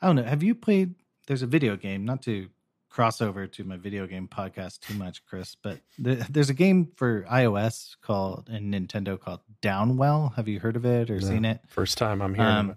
I 0.00 0.06
don't 0.06 0.16
know. 0.16 0.24
Have 0.24 0.42
you 0.42 0.54
played? 0.54 0.94
There's 1.26 1.42
a 1.42 1.46
video 1.46 1.76
game. 1.76 2.06
Not 2.06 2.22
to 2.22 2.48
cross 2.96 3.20
over 3.20 3.46
to 3.46 3.62
my 3.62 3.76
video 3.76 4.06
game 4.06 4.26
podcast 4.26 4.80
too 4.80 4.94
much, 4.94 5.22
Chris, 5.26 5.54
but 5.62 5.80
the, 5.98 6.26
there's 6.30 6.48
a 6.48 6.54
game 6.54 6.90
for 6.96 7.26
iOS 7.30 7.94
called 8.00 8.48
and 8.50 8.72
Nintendo 8.72 9.20
called 9.20 9.40
Downwell. 9.60 10.34
Have 10.34 10.48
you 10.48 10.58
heard 10.58 10.76
of 10.76 10.86
it 10.86 11.10
or 11.10 11.20
seen 11.20 11.44
it? 11.44 11.60
First 11.68 11.98
time 11.98 12.22
I'm 12.22 12.34
hearing 12.34 12.50
um, 12.50 12.70
it. 12.70 12.76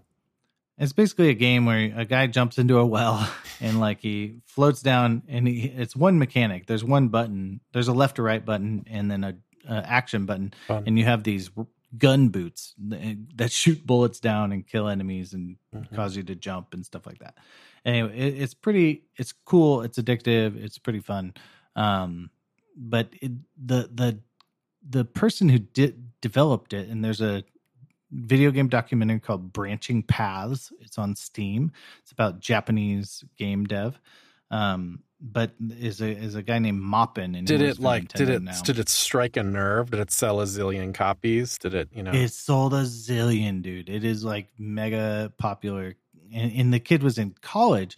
It's 0.78 0.92
basically 0.92 1.30
a 1.30 1.34
game 1.34 1.66
where 1.66 1.94
a 1.96 2.04
guy 2.04 2.28
jumps 2.28 2.58
into 2.58 2.80
a 2.80 2.86
well 2.86 3.32
and 3.62 3.80
like 3.80 4.02
he 4.02 4.42
floats 4.44 4.82
down 4.82 5.24
and 5.30 5.48
he, 5.48 5.68
it's 5.68 5.96
one 5.96 6.20
mechanic. 6.20 6.68
There's 6.68 6.84
one 6.84 7.08
button. 7.08 7.62
There's 7.72 7.88
a 7.88 7.94
left 7.94 8.20
or 8.20 8.24
right 8.24 8.44
button 8.44 8.84
and 8.90 9.10
then 9.10 9.24
a, 9.24 9.38
a 9.70 9.90
action 9.90 10.26
button, 10.26 10.54
Fun. 10.68 10.84
and 10.86 11.00
you 11.00 11.06
have 11.06 11.24
these 11.24 11.50
gun 11.98 12.28
boots 12.28 12.76
that 12.78 13.54
shoot 13.54 13.88
bullets 13.88 14.20
down 14.20 14.52
and 14.52 14.68
kill 14.68 14.90
enemies 14.90 15.34
and 15.34 15.56
mm-hmm. 15.74 15.96
cause 15.96 16.18
you 16.18 16.24
to 16.24 16.36
jump 16.36 16.74
and 16.74 16.86
stuff 16.86 17.06
like 17.06 17.20
that 17.20 17.36
anyway, 17.86 18.18
it, 18.18 18.42
it's 18.42 18.54
pretty. 18.54 19.04
It's 19.18 19.34
cool. 19.46 19.82
It's 19.82 19.98
addictive. 19.98 20.62
It's 20.62 20.78
pretty 20.78 21.00
fun. 21.00 21.34
Um, 21.76 22.30
but 22.76 23.10
it, 23.22 23.32
the 23.58 23.90
the 23.94 24.20
the 24.88 25.06
person 25.06 25.50
who 25.50 25.60
did 25.60 26.20
developed 26.22 26.74
it, 26.74 26.90
and 26.90 27.04
there's 27.04 27.22
a 27.22 27.44
video 28.12 28.52
game 28.52 28.68
documentary 28.68 29.20
called 29.20 29.54
Branching 29.54 30.04
Paths. 30.04 30.72
It's 30.80 30.98
on 30.98 31.16
Steam. 31.16 31.72
It's 32.02 32.12
about 32.12 32.40
Japanese 32.40 33.24
game 33.38 33.66
dev. 33.66 34.00
Um, 34.52 35.04
but 35.22 35.52
is 35.78 36.02
a 36.02 36.10
is 36.10 36.36
a 36.36 36.42
guy 36.42 36.60
named 36.60 36.82
Moppin. 36.82 37.38
And 37.38 37.46
did 37.46 37.62
it 37.62 37.80
like 37.80 38.08
did 38.14 38.30
it 38.30 38.42
now. 38.42 38.60
did 38.62 38.80
it 38.80 38.88
strike 38.88 39.36
a 39.38 39.44
nerve? 39.44 39.92
Did 39.92 40.00
it 40.00 40.12
sell 40.12 40.40
a 40.40 40.46
zillion 40.46 40.94
copies? 40.94 41.58
Did 41.58 41.74
it 41.74 41.90
you 41.94 42.04
know? 42.04 42.12
It 42.12 42.32
sold 42.32 42.74
a 42.74 42.84
zillion, 42.84 43.62
dude. 43.62 43.90
It 43.90 44.04
is 44.04 44.24
like 44.24 44.48
mega 44.58 45.32
popular 45.38 45.96
and, 46.34 46.52
and 46.54 46.74
the 46.74 46.80
kid 46.80 47.04
was 47.04 47.18
in 47.18 47.36
college 47.42 47.98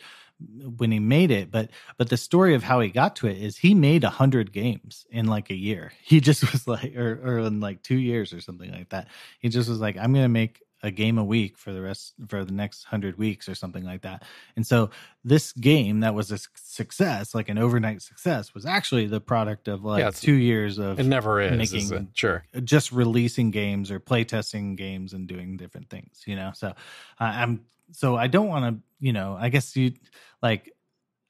when 0.77 0.91
he 0.91 0.99
made 0.99 1.29
it 1.29 1.51
but 1.51 1.69
but 1.97 2.09
the 2.09 2.17
story 2.17 2.55
of 2.55 2.63
how 2.63 2.79
he 2.79 2.89
got 2.89 3.15
to 3.15 3.27
it 3.27 3.37
is 3.37 3.57
he 3.57 3.75
made 3.75 4.03
a 4.03 4.09
hundred 4.09 4.51
games 4.51 5.05
in 5.11 5.27
like 5.27 5.49
a 5.49 5.55
year. 5.55 5.91
He 6.01 6.19
just 6.19 6.51
was 6.51 6.67
like 6.67 6.95
or, 6.95 7.19
or 7.23 7.39
in 7.39 7.59
like 7.59 7.83
two 7.83 7.97
years 7.97 8.33
or 8.33 8.41
something 8.41 8.71
like 8.71 8.89
that. 8.89 9.07
He 9.39 9.49
just 9.49 9.69
was 9.69 9.79
like 9.79 9.97
i'm 9.97 10.13
gonna 10.13 10.27
make 10.27 10.61
a 10.83 10.91
game 10.91 11.17
a 11.17 11.23
week 11.23 11.57
for 11.57 11.73
the 11.73 11.81
rest 11.81 12.13
for 12.27 12.43
the 12.43 12.51
next 12.51 12.85
hundred 12.85 13.17
weeks 13.17 13.47
or 13.47 13.55
something 13.55 13.83
like 13.83 14.01
that. 14.01 14.23
And 14.55 14.65
so 14.65 14.89
this 15.23 15.53
game 15.53 15.99
that 15.99 16.15
was 16.15 16.31
a 16.31 16.39
success 16.55 17.35
like 17.35 17.49
an 17.49 17.57
overnight 17.57 18.01
success 18.01 18.53
was 18.53 18.65
actually 18.65 19.05
the 19.07 19.21
product 19.21 19.67
of 19.67 19.83
like 19.83 19.99
yeah, 19.99 20.09
two 20.09 20.33
years 20.33 20.79
of 20.79 20.99
it 20.99 21.05
never 21.05 21.39
is 21.39 21.57
making 21.57 21.93
is 21.93 22.07
sure. 22.13 22.43
just 22.63 22.91
releasing 22.91 23.51
games 23.51 23.91
or 23.91 23.99
playtesting 23.99 24.75
games 24.75 25.13
and 25.13 25.27
doing 25.27 25.57
different 25.57 25.89
things 25.89 26.23
you 26.25 26.35
know? 26.35 26.51
So 26.55 26.69
uh, 26.69 26.73
i'm 27.19 27.61
so 27.91 28.15
I 28.15 28.27
don't 28.27 28.47
want 28.47 28.75
to, 28.75 28.81
you 28.99 29.13
know, 29.13 29.37
I 29.39 29.49
guess 29.49 29.75
you 29.75 29.93
like 30.41 30.73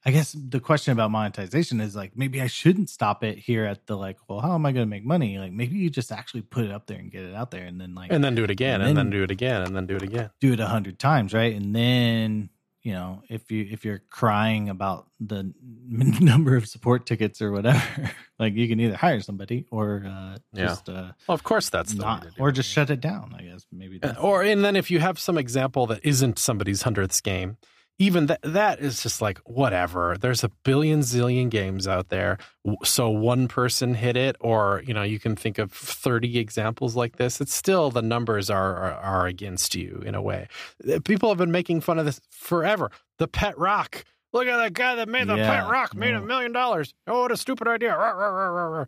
I 0.04 0.10
guess 0.10 0.32
the 0.32 0.58
question 0.58 0.92
about 0.92 1.12
monetization 1.12 1.80
is 1.80 1.94
like 1.94 2.16
maybe 2.16 2.40
I 2.42 2.48
shouldn't 2.48 2.90
stop 2.90 3.22
it 3.22 3.38
here 3.38 3.64
at 3.64 3.86
the 3.86 3.96
like, 3.96 4.18
well, 4.28 4.40
how 4.40 4.54
am 4.54 4.66
I 4.66 4.72
going 4.72 4.84
to 4.84 4.90
make 4.90 5.04
money? 5.04 5.38
Like 5.38 5.52
maybe 5.52 5.76
you 5.76 5.90
just 5.90 6.10
actually 6.10 6.42
put 6.42 6.64
it 6.64 6.72
up 6.72 6.86
there 6.86 6.98
and 6.98 7.10
get 7.10 7.24
it 7.24 7.34
out 7.34 7.52
there, 7.52 7.64
and 7.64 7.80
then 7.80 7.94
like, 7.94 8.12
and 8.12 8.24
then 8.24 8.34
do 8.34 8.42
it 8.42 8.50
again, 8.50 8.80
and, 8.80 8.88
and 8.88 8.98
then, 8.98 9.10
then, 9.10 9.18
do 9.18 9.22
it 9.22 9.30
again, 9.30 9.62
and 9.62 9.76
then 9.76 9.86
do 9.86 9.96
it 9.96 10.02
again, 10.02 10.30
do 10.40 10.52
it 10.52 10.60
a 10.60 10.66
hundred 10.66 10.98
times, 10.98 11.32
right? 11.32 11.54
And 11.54 11.74
then 11.74 12.50
you 12.82 12.92
know 12.92 13.22
if 13.28 13.50
you 13.50 13.66
if 13.70 13.84
you're 13.84 14.02
crying 14.10 14.68
about 14.68 15.06
the 15.20 15.52
number 15.88 16.56
of 16.56 16.66
support 16.66 17.06
tickets 17.06 17.40
or 17.40 17.52
whatever 17.52 18.10
like 18.38 18.54
you 18.54 18.68
can 18.68 18.80
either 18.80 18.96
hire 18.96 19.20
somebody 19.20 19.66
or 19.70 20.04
uh 20.06 20.36
yeah. 20.52 20.66
just 20.66 20.88
uh 20.88 21.12
well, 21.28 21.34
of 21.34 21.42
course 21.42 21.68
that's 21.70 21.94
not 21.94 22.26
or 22.38 22.50
just 22.50 22.68
shut 22.68 22.90
it 22.90 23.00
down 23.00 23.34
i 23.38 23.42
guess 23.42 23.64
maybe 23.72 24.00
or 24.20 24.42
and 24.42 24.64
then 24.64 24.76
if 24.76 24.90
you 24.90 24.98
have 24.98 25.18
some 25.18 25.38
example 25.38 25.86
that 25.86 26.00
isn't 26.02 26.38
somebody's 26.38 26.82
hundredth 26.82 27.22
game 27.22 27.56
even 28.02 28.26
that 28.26 28.40
that 28.42 28.80
is 28.80 29.00
just 29.00 29.22
like 29.22 29.38
whatever. 29.44 30.16
There's 30.20 30.42
a 30.42 30.48
billion 30.64 31.00
zillion 31.00 31.48
games 31.48 31.86
out 31.86 32.08
there. 32.08 32.36
So 32.82 33.08
one 33.08 33.46
person 33.46 33.94
hit 33.94 34.16
it 34.16 34.34
or 34.40 34.82
you 34.84 34.92
know 34.92 35.04
you 35.04 35.20
can 35.20 35.36
think 35.36 35.58
of 35.58 35.70
30 35.70 36.38
examples 36.38 36.96
like 36.96 37.16
this 37.16 37.40
it's 37.40 37.54
still 37.54 37.90
the 37.90 38.02
numbers 38.02 38.50
are, 38.50 38.76
are, 38.76 38.94
are 38.94 39.26
against 39.26 39.76
you 39.76 40.02
in 40.04 40.16
a 40.16 40.22
way. 40.22 40.48
Uh, 40.86 40.98
people 41.04 41.28
have 41.28 41.38
been 41.38 41.52
making 41.52 41.80
fun 41.80 42.00
of 42.00 42.04
this 42.04 42.20
forever. 42.30 42.90
The 43.18 43.28
pet 43.28 43.56
rock. 43.56 44.04
Look 44.32 44.48
at 44.48 44.56
that 44.56 44.72
guy 44.72 44.96
that 44.96 45.08
made 45.08 45.28
the 45.28 45.36
yeah. 45.36 45.60
pet 45.60 45.70
rock 45.70 45.94
made 45.94 46.14
a 46.14 46.20
million 46.20 46.50
dollars. 46.50 46.94
Oh 47.06 47.20
what 47.20 47.30
a 47.30 47.36
stupid 47.36 47.68
idea. 47.68 47.96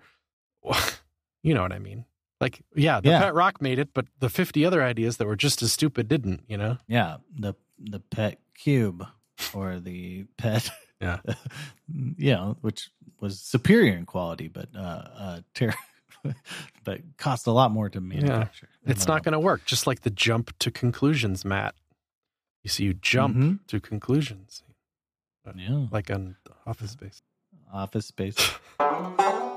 You 1.47 1.52
know 1.52 1.61
what 1.61 1.73
i 1.73 1.78
mean? 1.78 2.06
Like 2.40 2.62
yeah 2.75 3.00
the 3.00 3.11
yeah. 3.11 3.21
pet 3.21 3.35
rock 3.35 3.61
made 3.62 3.78
it 3.78 3.90
but 3.94 4.06
the 4.18 4.30
50 4.30 4.64
other 4.64 4.83
ideas 4.83 5.18
that 5.18 5.26
were 5.26 5.37
just 5.37 5.62
as 5.62 5.73
stupid 5.73 6.09
didn't 6.09 6.42
you 6.49 6.56
know? 6.56 6.78
Yeah 6.88 7.18
the 7.30 7.54
the 7.78 8.00
pet 8.00 8.38
cube 8.54 9.06
or 9.52 9.80
the 9.80 10.25
pet. 10.37 10.70
Yeah. 11.00 11.20
You 12.16 12.32
know 12.32 12.56
which 12.62 12.88
was 13.20 13.38
superior 13.38 13.94
in 13.94 14.06
quality 14.06 14.49
but 14.49 14.70
uh 14.75 15.04
uh 15.18 15.40
ter- 15.52 15.75
but 16.84 17.00
cost 17.18 17.46
a 17.46 17.50
lot 17.50 17.70
more 17.70 17.90
to 17.90 18.00
manufacture 18.00 18.70
yeah. 18.82 18.90
it's 18.90 19.06
not 19.06 19.23
going 19.23 19.34
to 19.34 19.38
work 19.38 19.66
just 19.66 19.87
like 19.87 20.00
the 20.00 20.08
jump 20.08 20.58
to 20.61 20.70
conclusions 20.70 21.44
mat. 21.44 21.75
You 22.62 22.70
see 22.70 22.84
you 22.84 22.94
jump 22.94 23.37
mm-hmm. 23.37 23.54
to 23.66 23.80
conclusions. 23.80 24.62
Yeah. 25.54 25.84
like 25.90 26.11
on 26.11 26.37
office 26.66 26.92
space. 26.92 27.20
Office 27.70 28.06
space. 28.06 28.38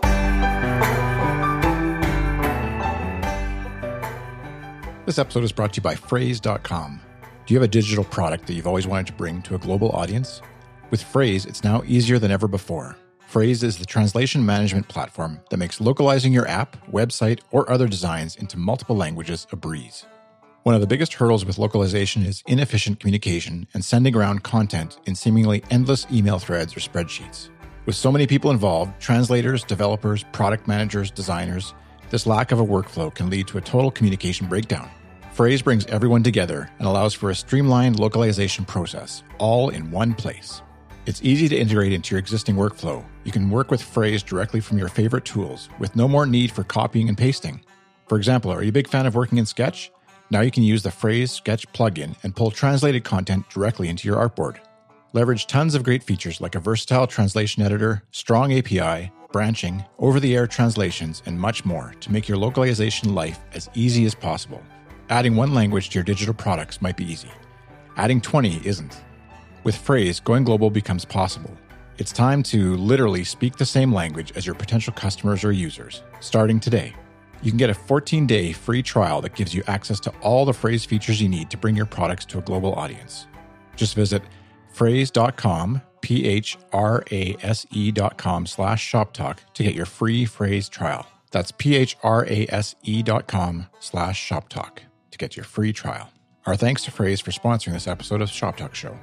This 5.07 5.17
episode 5.17 5.45
is 5.45 5.53
brought 5.53 5.71
to 5.71 5.77
you 5.77 5.83
by 5.83 5.95
phrase.com 5.95 6.99
do 7.47 7.53
you 7.53 7.59
have 7.61 7.69
a 7.69 7.71
digital 7.71 8.03
product 8.03 8.45
that 8.45 8.55
you've 8.55 8.67
always 8.67 8.85
wanted 8.85 9.07
to 9.07 9.13
bring 9.13 9.41
to 9.43 9.55
a 9.55 9.57
global 9.57 9.89
audience? 9.91 10.41
With 10.91 11.01
Phrase, 11.01 11.45
it's 11.45 11.63
now 11.63 11.81
easier 11.85 12.19
than 12.19 12.29
ever 12.29 12.45
before. 12.45 12.97
Phrase 13.25 13.63
is 13.63 13.77
the 13.77 13.85
translation 13.85 14.45
management 14.45 14.89
platform 14.89 15.39
that 15.49 15.55
makes 15.55 15.79
localizing 15.79 16.33
your 16.33 16.45
app, 16.49 16.75
website, 16.91 17.39
or 17.51 17.69
other 17.71 17.87
designs 17.87 18.35
into 18.35 18.57
multiple 18.57 18.97
languages 18.97 19.47
a 19.53 19.55
breeze. 19.55 20.05
One 20.63 20.75
of 20.75 20.81
the 20.81 20.87
biggest 20.87 21.13
hurdles 21.13 21.45
with 21.45 21.57
localization 21.57 22.25
is 22.25 22.43
inefficient 22.47 22.99
communication 22.99 23.65
and 23.73 23.83
sending 23.83 24.13
around 24.13 24.43
content 24.43 24.99
in 25.05 25.15
seemingly 25.15 25.63
endless 25.71 26.05
email 26.11 26.39
threads 26.39 26.75
or 26.75 26.81
spreadsheets. 26.81 27.47
With 27.85 27.95
so 27.95 28.11
many 28.11 28.27
people 28.27 28.51
involved 28.51 28.99
translators, 28.99 29.63
developers, 29.63 30.25
product 30.33 30.67
managers, 30.67 31.11
designers 31.11 31.73
this 32.09 32.27
lack 32.27 32.51
of 32.51 32.59
a 32.59 32.65
workflow 32.65 33.13
can 33.13 33.29
lead 33.29 33.47
to 33.47 33.57
a 33.57 33.61
total 33.61 33.91
communication 33.91 34.47
breakdown. 34.47 34.89
Phrase 35.37 35.61
brings 35.61 35.85
everyone 35.85 36.23
together 36.23 36.67
and 36.79 36.87
allows 36.87 37.13
for 37.13 37.29
a 37.29 37.35
streamlined 37.35 37.99
localization 37.99 38.65
process, 38.65 39.21
all 39.37 39.69
in 39.69 39.91
one 39.91 40.15
place. 40.15 40.63
It's 41.05 41.21
easy 41.21 41.47
to 41.47 41.55
integrate 41.55 41.93
into 41.93 42.15
your 42.15 42.19
existing 42.19 42.55
workflow. 42.55 43.05
You 43.23 43.31
can 43.31 43.51
work 43.51 43.69
with 43.69 43.79
Phrase 43.79 44.23
directly 44.23 44.61
from 44.61 44.79
your 44.79 44.87
favorite 44.87 45.25
tools 45.25 45.69
with 45.77 45.95
no 45.95 46.07
more 46.07 46.25
need 46.25 46.51
for 46.51 46.63
copying 46.63 47.07
and 47.07 47.15
pasting. 47.15 47.61
For 48.07 48.17
example, 48.17 48.51
are 48.51 48.63
you 48.63 48.69
a 48.69 48.71
big 48.71 48.87
fan 48.87 49.05
of 49.05 49.13
working 49.13 49.37
in 49.37 49.45
Sketch? 49.45 49.91
Now 50.31 50.41
you 50.41 50.49
can 50.49 50.63
use 50.63 50.81
the 50.81 50.89
Phrase 50.89 51.33
Sketch 51.33 51.71
plugin 51.71 52.15
and 52.23 52.35
pull 52.35 52.49
translated 52.49 53.03
content 53.03 53.47
directly 53.47 53.89
into 53.89 54.07
your 54.07 54.17
artboard. 54.17 54.57
Leverage 55.13 55.45
tons 55.45 55.75
of 55.75 55.83
great 55.83 56.01
features 56.01 56.41
like 56.41 56.55
a 56.55 56.59
versatile 56.59 57.05
translation 57.05 57.61
editor, 57.61 58.01
strong 58.09 58.57
API, 58.57 59.11
branching, 59.31 59.85
over 59.99 60.19
the 60.19 60.35
air 60.35 60.47
translations, 60.47 61.21
and 61.27 61.39
much 61.39 61.63
more 61.63 61.93
to 61.99 62.11
make 62.11 62.27
your 62.27 62.39
localization 62.39 63.13
life 63.13 63.37
as 63.53 63.69
easy 63.75 64.07
as 64.07 64.15
possible. 64.15 64.63
Adding 65.09 65.37
one 65.37 65.53
language 65.53 65.89
to 65.89 65.95
your 65.95 66.03
digital 66.03 66.33
products 66.33 66.81
might 66.81 66.97
be 66.97 67.09
easy. 67.09 67.31
Adding 67.95 68.19
20 68.19 68.61
isn't. 68.65 69.01
With 69.63 69.77
Phrase, 69.77 70.19
going 70.19 70.43
global 70.43 70.69
becomes 70.69 71.05
possible. 71.05 71.57
It's 71.97 72.11
time 72.11 72.43
to 72.43 72.75
literally 72.75 73.23
speak 73.23 73.55
the 73.55 73.65
same 73.65 73.93
language 73.93 74.33
as 74.35 74.45
your 74.45 74.53
potential 74.53 74.93
customers 74.93 75.45
or 75.45 75.53
users, 75.53 76.03
starting 76.19 76.59
today. 76.59 76.93
You 77.41 77.51
can 77.51 77.57
get 77.57 77.69
a 77.69 77.73
14 77.73 78.27
day 78.27 78.51
free 78.51 78.83
trial 78.83 79.21
that 79.21 79.33
gives 79.33 79.53
you 79.55 79.63
access 79.67 80.01
to 80.01 80.09
all 80.21 80.43
the 80.43 80.53
Phrase 80.53 80.83
features 80.83 81.21
you 81.21 81.29
need 81.29 81.49
to 81.51 81.57
bring 81.57 81.75
your 81.77 81.85
products 81.85 82.25
to 82.25 82.39
a 82.39 82.41
global 82.41 82.73
audience. 82.73 83.27
Just 83.77 83.95
visit 83.95 84.21
phrase.com, 84.73 85.81
P 86.01 86.25
H 86.25 86.57
R 86.73 87.05
A 87.11 87.37
S 87.41 87.65
E.com 87.71 88.45
slash 88.45 88.83
shop 88.83 89.13
talk 89.13 89.41
to 89.53 89.63
get 89.63 89.73
your 89.73 89.85
free 89.85 90.25
Phrase 90.25 90.67
trial. 90.67 91.07
That's 91.31 91.51
P 91.53 91.77
H 91.77 91.95
R 92.03 92.25
A 92.25 92.45
S 92.49 92.75
E.com 92.83 93.67
slash 93.79 94.19
shop 94.19 94.49
talk 94.49 94.81
to 95.17 95.23
get 95.25 95.35
your 95.35 95.43
free 95.43 95.73
trial. 95.73 96.09
Our 96.45 96.55
thanks 96.55 96.83
to 96.85 96.91
Phrase 96.91 97.19
for 97.19 97.31
sponsoring 97.31 97.73
this 97.73 97.87
episode 97.87 98.21
of 98.21 98.29
Shop 98.29 98.55
Talk 98.55 98.73
Show. 98.73 98.97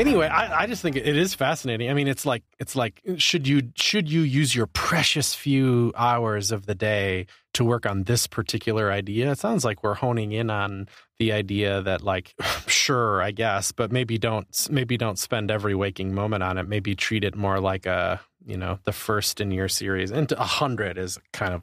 anyway, 0.00 0.26
I, 0.28 0.62
I 0.62 0.66
just 0.66 0.82
think 0.82 0.96
it 0.96 1.16
is 1.16 1.34
fascinating. 1.34 1.90
I 1.90 1.94
mean, 1.94 2.08
it's 2.08 2.26
like 2.26 2.42
it's 2.58 2.74
like 2.74 3.02
should 3.16 3.46
you 3.46 3.70
should 3.76 4.10
you 4.10 4.22
use 4.22 4.54
your 4.54 4.66
precious 4.66 5.34
few 5.34 5.92
hours 5.96 6.50
of 6.50 6.66
the 6.66 6.74
day 6.74 7.26
to 7.54 7.64
work 7.64 7.86
on 7.86 8.04
this 8.04 8.26
particular 8.26 8.90
idea? 8.90 9.30
It 9.32 9.38
sounds 9.38 9.64
like 9.64 9.82
we're 9.82 9.94
honing 9.94 10.32
in 10.32 10.50
on 10.50 10.88
the 11.18 11.32
idea 11.32 11.82
that 11.82 12.02
like 12.02 12.34
sure, 12.66 13.22
I 13.22 13.30
guess, 13.30 13.72
but 13.72 13.92
maybe 13.92 14.18
don't 14.18 14.68
maybe 14.70 14.96
don't 14.96 15.18
spend 15.18 15.50
every 15.50 15.74
waking 15.74 16.14
moment 16.14 16.42
on 16.42 16.58
it. 16.58 16.68
Maybe 16.68 16.94
treat 16.94 17.24
it 17.24 17.36
more 17.36 17.60
like 17.60 17.86
a 17.86 18.20
you 18.44 18.56
know 18.56 18.78
the 18.84 18.92
first 18.92 19.40
in 19.40 19.50
your 19.50 19.68
series. 19.68 20.10
And 20.10 20.30
a 20.32 20.44
hundred 20.44 20.98
is 20.98 21.18
kind 21.32 21.54
of 21.54 21.62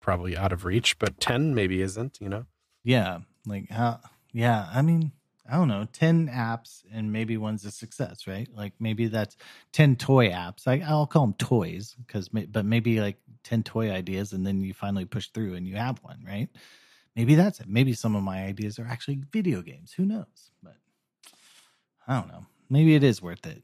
probably 0.00 0.36
out 0.36 0.52
of 0.52 0.64
reach, 0.64 0.98
but 0.98 1.20
ten 1.20 1.54
maybe 1.54 1.82
isn't. 1.82 2.18
You 2.20 2.28
know? 2.28 2.46
Yeah, 2.82 3.20
like 3.46 3.70
how? 3.70 4.00
Yeah, 4.32 4.68
I 4.72 4.82
mean 4.82 5.12
I 5.50 5.56
don't 5.56 5.68
know, 5.68 5.86
10 5.92 6.28
apps 6.28 6.84
and 6.90 7.12
maybe 7.12 7.36
one's 7.36 7.66
a 7.66 7.70
success, 7.70 8.26
right? 8.26 8.48
Like 8.54 8.72
maybe 8.80 9.08
that's 9.08 9.36
10 9.72 9.96
toy 9.96 10.30
apps. 10.30 10.66
I, 10.66 10.82
I'll 10.86 11.06
call 11.06 11.26
them 11.26 11.34
toys 11.34 11.94
because, 12.06 12.30
but 12.30 12.64
maybe 12.64 13.00
like 13.00 13.18
10 13.42 13.62
toy 13.62 13.90
ideas 13.90 14.32
and 14.32 14.46
then 14.46 14.62
you 14.62 14.72
finally 14.72 15.04
push 15.04 15.28
through 15.28 15.54
and 15.54 15.66
you 15.66 15.76
have 15.76 16.02
one, 16.02 16.24
right? 16.26 16.48
Maybe 17.14 17.34
that's 17.34 17.60
it. 17.60 17.68
Maybe 17.68 17.92
some 17.92 18.16
of 18.16 18.22
my 18.22 18.44
ideas 18.44 18.78
are 18.78 18.86
actually 18.86 19.20
video 19.30 19.60
games. 19.60 19.92
Who 19.92 20.06
knows? 20.06 20.50
But 20.62 20.76
I 22.08 22.18
don't 22.18 22.28
know. 22.28 22.46
Maybe 22.70 22.94
it 22.94 23.04
is 23.04 23.20
worth 23.20 23.46
it. 23.46 23.62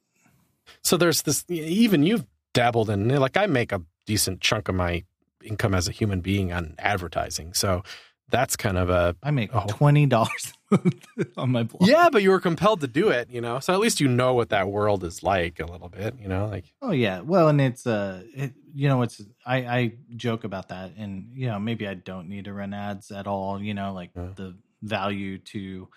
So 0.82 0.98
there's 0.98 1.22
this, 1.22 1.44
even 1.48 2.02
you've 2.02 2.26
dabbled 2.52 2.90
in, 2.90 3.08
like, 3.08 3.36
I 3.36 3.46
make 3.46 3.72
a 3.72 3.82
decent 4.06 4.40
chunk 4.40 4.68
of 4.68 4.74
my 4.74 5.04
income 5.42 5.74
as 5.74 5.88
a 5.88 5.92
human 5.92 6.20
being 6.20 6.52
on 6.52 6.74
advertising. 6.78 7.54
So 7.54 7.82
that's 8.30 8.56
kind 8.56 8.78
of 8.78 8.90
a. 8.90 9.16
I 9.22 9.30
make 9.30 9.50
twenty 9.68 10.06
dollars 10.06 10.52
on 11.36 11.50
my 11.50 11.64
blog. 11.64 11.88
Yeah, 11.88 12.08
but 12.10 12.22
you 12.22 12.30
were 12.30 12.40
compelled 12.40 12.80
to 12.80 12.86
do 12.86 13.08
it, 13.08 13.28
you 13.30 13.40
know. 13.40 13.58
So 13.60 13.72
at 13.72 13.80
least 13.80 14.00
you 14.00 14.08
know 14.08 14.34
what 14.34 14.50
that 14.50 14.68
world 14.68 15.04
is 15.04 15.22
like 15.22 15.60
a 15.60 15.66
little 15.66 15.88
bit, 15.88 16.14
you 16.20 16.28
know. 16.28 16.46
Like, 16.46 16.72
oh 16.80 16.92
yeah, 16.92 17.20
well, 17.20 17.48
and 17.48 17.60
it's 17.60 17.86
uh, 17.86 18.22
it, 18.34 18.52
you 18.74 18.88
know, 18.88 19.02
it's 19.02 19.20
I 19.44 19.56
I 19.56 19.92
joke 20.16 20.44
about 20.44 20.68
that, 20.68 20.92
and 20.96 21.32
you 21.34 21.48
know, 21.48 21.58
maybe 21.58 21.86
I 21.86 21.94
don't 21.94 22.28
need 22.28 22.44
to 22.44 22.52
run 22.52 22.72
ads 22.72 23.10
at 23.10 23.26
all. 23.26 23.60
You 23.60 23.74
know, 23.74 23.92
like 23.92 24.10
yeah. 24.16 24.28
the 24.34 24.56
value 24.82 25.38
to 25.38 25.88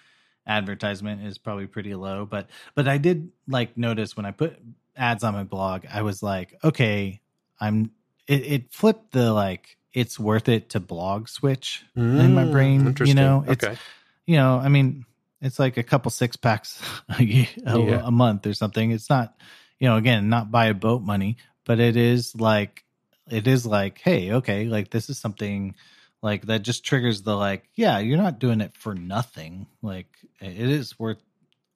advertisement 0.46 1.26
is 1.26 1.38
probably 1.38 1.68
pretty 1.68 1.96
low, 1.96 2.26
but 2.26 2.50
but 2.76 2.88
I 2.88 2.98
did 2.98 3.32
like 3.48 3.78
notice 3.78 4.18
when 4.18 4.26
I 4.26 4.32
put 4.32 4.60
ads 4.96 5.24
on 5.24 5.34
my 5.34 5.44
blog, 5.44 5.86
I 5.92 6.02
was 6.02 6.24
like, 6.24 6.58
okay, 6.64 7.22
I'm. 7.60 7.92
It, 8.26 8.46
it 8.46 8.74
flipped 8.74 9.12
the 9.12 9.34
like 9.34 9.78
it's 9.94 10.20
worth 10.20 10.50
it 10.50 10.70
to 10.70 10.80
blog 10.80 11.28
switch 11.28 11.86
mm, 11.96 12.20
in 12.20 12.34
my 12.34 12.46
brain. 12.46 12.96
You 13.04 13.14
know, 13.14 13.44
it's 13.48 13.64
okay. 13.64 13.78
you 14.26 14.38
know, 14.38 14.58
I 14.58 14.70
mean, 14.70 15.06
it's 15.42 15.60
like 15.60 15.78
a 15.78 15.84
couple 15.84 16.10
six 16.10 16.36
packs 16.36 16.82
a, 17.20 17.24
yeah. 17.24 18.02
a 18.04 18.12
month 18.12 18.48
or 18.48 18.54
something. 18.54 18.92
It's 18.92 19.10
not, 19.10 19.36
you 19.80 19.88
know, 19.88 19.98
again, 19.98 20.30
not 20.30 20.52
buy 20.52 20.68
a 20.68 20.74
boat 20.74 21.02
money, 21.02 21.38
but 21.66 21.80
it 21.80 21.96
is 21.96 22.36
like 22.36 22.84
it 23.30 23.48
is 23.48 23.66
like, 23.66 24.00
hey, 24.00 24.32
okay, 24.34 24.66
like 24.66 24.90
this 24.90 25.10
is 25.10 25.18
something 25.18 25.76
like 26.22 26.44
that 26.48 26.62
just 26.62 26.86
triggers 26.86 27.22
the 27.22 27.36
like, 27.36 27.70
yeah, 27.76 28.00
you're 28.00 28.18
not 28.18 28.40
doing 28.40 28.62
it 28.62 28.76
for 28.76 28.96
nothing. 28.96 29.68
Like 29.82 30.08
it 30.40 30.70
is 30.70 30.98
worth 30.98 31.22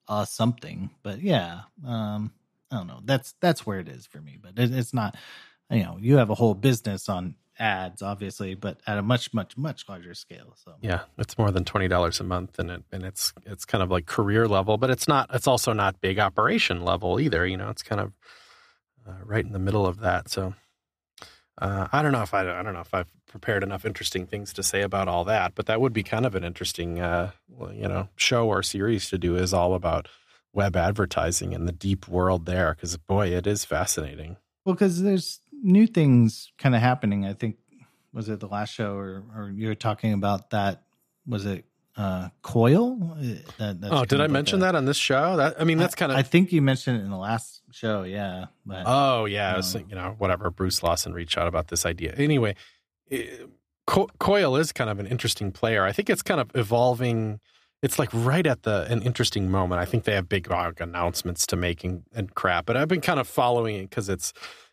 uh 0.08 0.24
something. 0.24 0.90
But 1.02 1.20
yeah, 1.20 1.60
um, 1.86 2.32
I 2.70 2.76
don't 2.76 2.86
know. 2.86 3.00
That's 3.04 3.34
that's 3.40 3.66
where 3.66 3.80
it 3.80 3.88
is 3.88 4.06
for 4.06 4.20
me. 4.20 4.38
But 4.40 4.58
it, 4.58 4.72
it's 4.72 4.94
not. 4.94 5.16
You 5.70 5.82
know, 5.82 5.98
you 6.00 6.16
have 6.16 6.30
a 6.30 6.34
whole 6.34 6.54
business 6.54 7.10
on 7.10 7.34
ads, 7.58 8.02
obviously, 8.02 8.54
but 8.54 8.80
at 8.86 8.98
a 8.98 9.02
much, 9.02 9.34
much, 9.34 9.56
much 9.56 9.86
larger 9.88 10.14
scale. 10.14 10.54
So 10.64 10.74
yeah, 10.80 11.00
it's 11.18 11.36
more 11.36 11.50
than 11.50 11.64
twenty 11.64 11.88
dollars 11.88 12.20
a 12.20 12.24
month, 12.24 12.58
and 12.58 12.70
it 12.70 12.82
and 12.92 13.04
it's 13.04 13.32
it's 13.44 13.64
kind 13.64 13.82
of 13.82 13.90
like 13.90 14.06
career 14.06 14.46
level, 14.48 14.78
but 14.78 14.90
it's 14.90 15.08
not. 15.08 15.30
It's 15.32 15.46
also 15.46 15.72
not 15.72 16.00
big 16.00 16.18
operation 16.18 16.84
level 16.84 17.20
either. 17.20 17.46
You 17.46 17.56
know, 17.56 17.68
it's 17.68 17.82
kind 17.82 18.00
of 18.00 18.12
uh, 19.06 19.24
right 19.24 19.44
in 19.44 19.52
the 19.52 19.58
middle 19.58 19.86
of 19.86 20.00
that. 20.00 20.28
So 20.30 20.54
uh, 21.60 21.88
I 21.92 22.02
don't 22.02 22.12
know 22.12 22.22
if 22.22 22.34
I 22.34 22.42
I 22.58 22.62
don't 22.62 22.74
know 22.74 22.80
if 22.80 22.94
I've 22.94 23.12
prepared 23.26 23.62
enough 23.62 23.84
interesting 23.84 24.26
things 24.26 24.52
to 24.54 24.62
say 24.62 24.82
about 24.82 25.08
all 25.08 25.24
that, 25.24 25.54
but 25.54 25.66
that 25.66 25.80
would 25.80 25.92
be 25.92 26.02
kind 26.02 26.24
of 26.24 26.34
an 26.34 26.44
interesting 26.44 27.00
uh, 27.00 27.32
you 27.72 27.88
know 27.88 28.08
show 28.16 28.48
or 28.48 28.62
series 28.62 29.08
to 29.10 29.18
do. 29.18 29.36
Is 29.36 29.52
all 29.52 29.74
about 29.74 30.08
web 30.52 30.76
advertising 30.76 31.54
and 31.54 31.68
the 31.68 31.72
deep 31.72 32.08
world 32.08 32.46
there 32.46 32.74
because 32.74 32.96
boy, 32.96 33.28
it 33.28 33.46
is 33.46 33.64
fascinating. 33.64 34.36
Well, 34.64 34.74
because 34.74 35.02
there's 35.02 35.40
new 35.62 35.86
things 35.86 36.52
kind 36.58 36.74
of 36.74 36.80
happening. 36.80 37.26
I 37.26 37.32
think 37.32 37.56
was 38.12 38.28
it 38.28 38.40
the 38.40 38.48
last 38.48 38.72
show 38.72 38.94
or 38.94 39.24
or 39.36 39.50
you 39.50 39.68
were 39.68 39.74
talking 39.74 40.12
about 40.12 40.50
that? 40.50 40.82
Was 41.26 41.46
it 41.46 41.64
uh, 41.96 42.28
Coil? 42.42 43.16
Uh, 43.58 43.72
that, 43.72 43.88
oh, 43.90 44.04
did 44.04 44.20
I 44.20 44.24
like 44.24 44.30
mention 44.30 44.60
a, 44.60 44.66
that 44.66 44.74
on 44.74 44.84
this 44.84 44.96
show? 44.96 45.36
That 45.36 45.60
I 45.60 45.64
mean, 45.64 45.78
that's 45.78 45.94
kind 45.94 46.12
of. 46.12 46.18
I 46.18 46.22
think 46.22 46.52
you 46.52 46.62
mentioned 46.62 47.00
it 47.00 47.04
in 47.04 47.10
the 47.10 47.16
last 47.16 47.60
show. 47.72 48.04
Yeah. 48.04 48.46
But, 48.64 48.84
oh 48.86 49.24
yeah, 49.24 49.56
was, 49.56 49.74
um, 49.74 49.84
you 49.88 49.96
know, 49.96 50.14
whatever. 50.18 50.50
Bruce 50.50 50.82
Lawson 50.82 51.12
reached 51.12 51.36
out 51.36 51.48
about 51.48 51.68
this 51.68 51.84
idea. 51.84 52.14
Anyway, 52.16 52.54
it, 53.08 53.48
Co- 53.86 54.08
Coil 54.18 54.56
is 54.56 54.70
kind 54.70 54.90
of 54.90 55.00
an 55.00 55.06
interesting 55.06 55.50
player. 55.50 55.84
I 55.84 55.92
think 55.92 56.08
it's 56.08 56.22
kind 56.22 56.40
of 56.40 56.50
evolving. 56.54 57.40
It's 57.82 57.98
like 57.98 58.10
right 58.12 58.46
at 58.46 58.62
the 58.62 58.86
an 58.90 59.02
interesting 59.02 59.50
moment. 59.50 59.80
I 59.80 59.84
think 59.84 60.04
they 60.04 60.14
have 60.14 60.28
big 60.28 60.50
uh, 60.50 60.72
announcements 60.80 61.46
to 61.48 61.56
make 61.56 61.84
and, 61.84 62.02
and 62.14 62.34
crap. 62.34 62.66
But 62.66 62.76
I've 62.76 62.88
been 62.88 63.00
kind 63.00 63.20
of 63.20 63.28
following 63.28 63.76
it 63.76 63.90
because 63.90 64.08
it's 64.08 64.32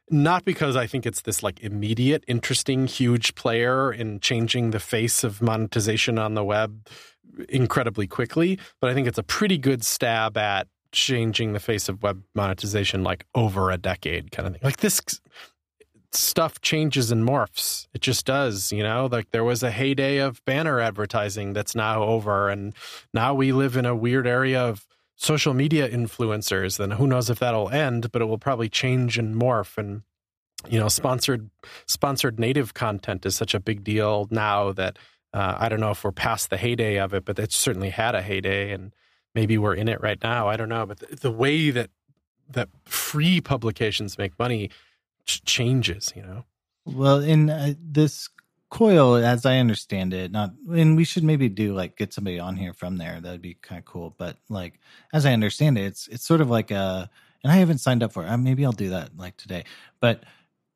not 0.10 0.46
because 0.46 0.76
I 0.76 0.88
think 0.88 1.06
it's 1.06 1.22
this 1.22 1.42
like 1.42 1.60
immediate, 1.62 2.24
interesting, 2.28 2.88
huge 2.88 3.36
player 3.36 3.92
in 3.92 4.20
changing 4.20 4.72
the 4.72 4.80
face 4.80 5.24
of 5.24 5.42
monetization 5.42 6.20
on 6.20 6.34
the 6.34 6.44
web 6.44 6.88
incredibly 7.50 8.08
quickly, 8.08 8.60
but 8.80 8.90
I 8.90 8.94
think 8.94 9.08
it's 9.08 9.18
a 9.18 9.24
pretty 9.24 9.58
good 9.58 9.84
stab 9.84 10.38
at 10.38 10.68
changing 10.92 11.54
the 11.54 11.60
face 11.60 11.90
of 11.90 12.02
web 12.04 12.24
monetization 12.34 13.04
like 13.04 13.26
over 13.36 13.70
a 13.70 13.78
decade 13.78 14.32
kind 14.32 14.48
of 14.48 14.54
thing. 14.54 14.62
Like 14.64 14.78
this 14.78 15.02
stuff 16.16 16.62
changes 16.62 17.12
and 17.12 17.28
morphs. 17.28 17.88
It 17.94 18.02
just 18.02 18.26
does, 18.26 18.72
you 18.72 18.84
know? 18.84 19.08
Like 19.12 19.32
there 19.32 19.44
was 19.44 19.64
a 19.64 19.72
heyday 19.72 20.18
of 20.18 20.44
banner 20.46 20.80
advertising 20.80 21.54
that's 21.54 21.76
now 21.76 22.04
over 22.04 22.50
and 22.50 22.74
now 23.14 23.34
we 23.34 23.52
live 23.52 23.78
in 23.78 23.86
a 23.86 23.96
weird 23.96 24.28
area 24.28 24.62
of 24.62 24.86
social 25.16 25.54
media 25.54 25.90
influencers, 25.90 26.78
then 26.78 26.92
who 26.92 27.08
knows 27.08 27.30
if 27.30 27.40
that'll 27.40 27.70
end, 27.70 28.12
but 28.12 28.22
it 28.22 28.26
will 28.26 28.38
probably 28.38 28.70
change 28.70 29.18
and 29.18 29.36
morph 29.36 29.78
and 29.78 30.02
you 30.68 30.80
know 30.80 30.88
sponsored 30.88 31.50
sponsored 31.86 32.40
native 32.40 32.74
content 32.74 33.26
is 33.26 33.36
such 33.36 33.54
a 33.54 33.60
big 33.60 33.84
deal 33.84 34.28
now 34.32 34.72
that 34.72 34.98
uh, 35.36 35.58
I 35.60 35.68
don't 35.68 35.82
know 35.82 35.92
if 35.92 36.04
we're 36.04 36.14
past 36.14 36.50
the 36.50 36.56
heyday 36.56 36.98
of 36.98 37.14
it, 37.14 37.26
but 37.26 37.38
it 37.38 37.52
certainly 37.52 37.90
had 37.90 38.16
a 38.16 38.22
heyday, 38.22 38.72
and 38.72 38.94
maybe 39.34 39.58
we're 39.58 39.76
in 39.76 39.90
it 39.90 40.02
right 40.02 40.18
now. 40.24 40.48
I 40.48 40.56
don't 40.56 40.70
know, 40.70 40.86
but 40.86 41.00
the, 41.00 41.16
the 41.18 41.32
way 41.32 41.72
that 41.72 41.90
that 42.50 42.70
free 42.86 43.42
publications 43.42 44.18
make 44.18 44.40
money 44.40 44.70
changes, 45.26 46.14
you 46.16 46.22
know. 46.22 46.46
Well, 46.86 47.20
in 47.20 47.50
uh, 47.50 47.74
this 47.82 48.30
coil 48.72 49.16
as 49.16 49.46
i 49.46 49.58
understand 49.58 50.14
it 50.14 50.32
not 50.32 50.52
and 50.74 50.98
we 50.98 51.06
should 51.06 51.24
maybe 51.24 51.48
do 51.48 51.74
like 51.74 51.96
get 51.96 52.12
somebody 52.12 52.40
on 52.40 52.58
here 52.58 52.74
from 52.74 52.98
there. 52.98 53.22
That'd 53.22 53.42
be 53.42 53.54
kind 53.54 53.80
of 53.80 53.86
cool. 53.86 54.14
But 54.18 54.38
like 54.50 54.80
as 55.14 55.26
i 55.26 55.34
understand 55.34 55.78
it 55.78 55.86
it's 55.86 56.08
it's 56.08 56.26
sort 56.26 56.42
of 56.42 56.50
like 56.50 56.72
a 56.72 57.10
and 57.44 57.54
i 57.54 57.56
haven't 57.56 57.78
signed 57.78 58.04
up 58.04 58.12
for 58.12 58.24
it. 58.24 58.30
Uh, 58.30 58.38
maybe 58.38 58.66
i'll 58.66 58.72
do 58.72 58.90
that 58.90 59.16
like 59.18 59.38
today. 59.38 59.64
But 60.02 60.24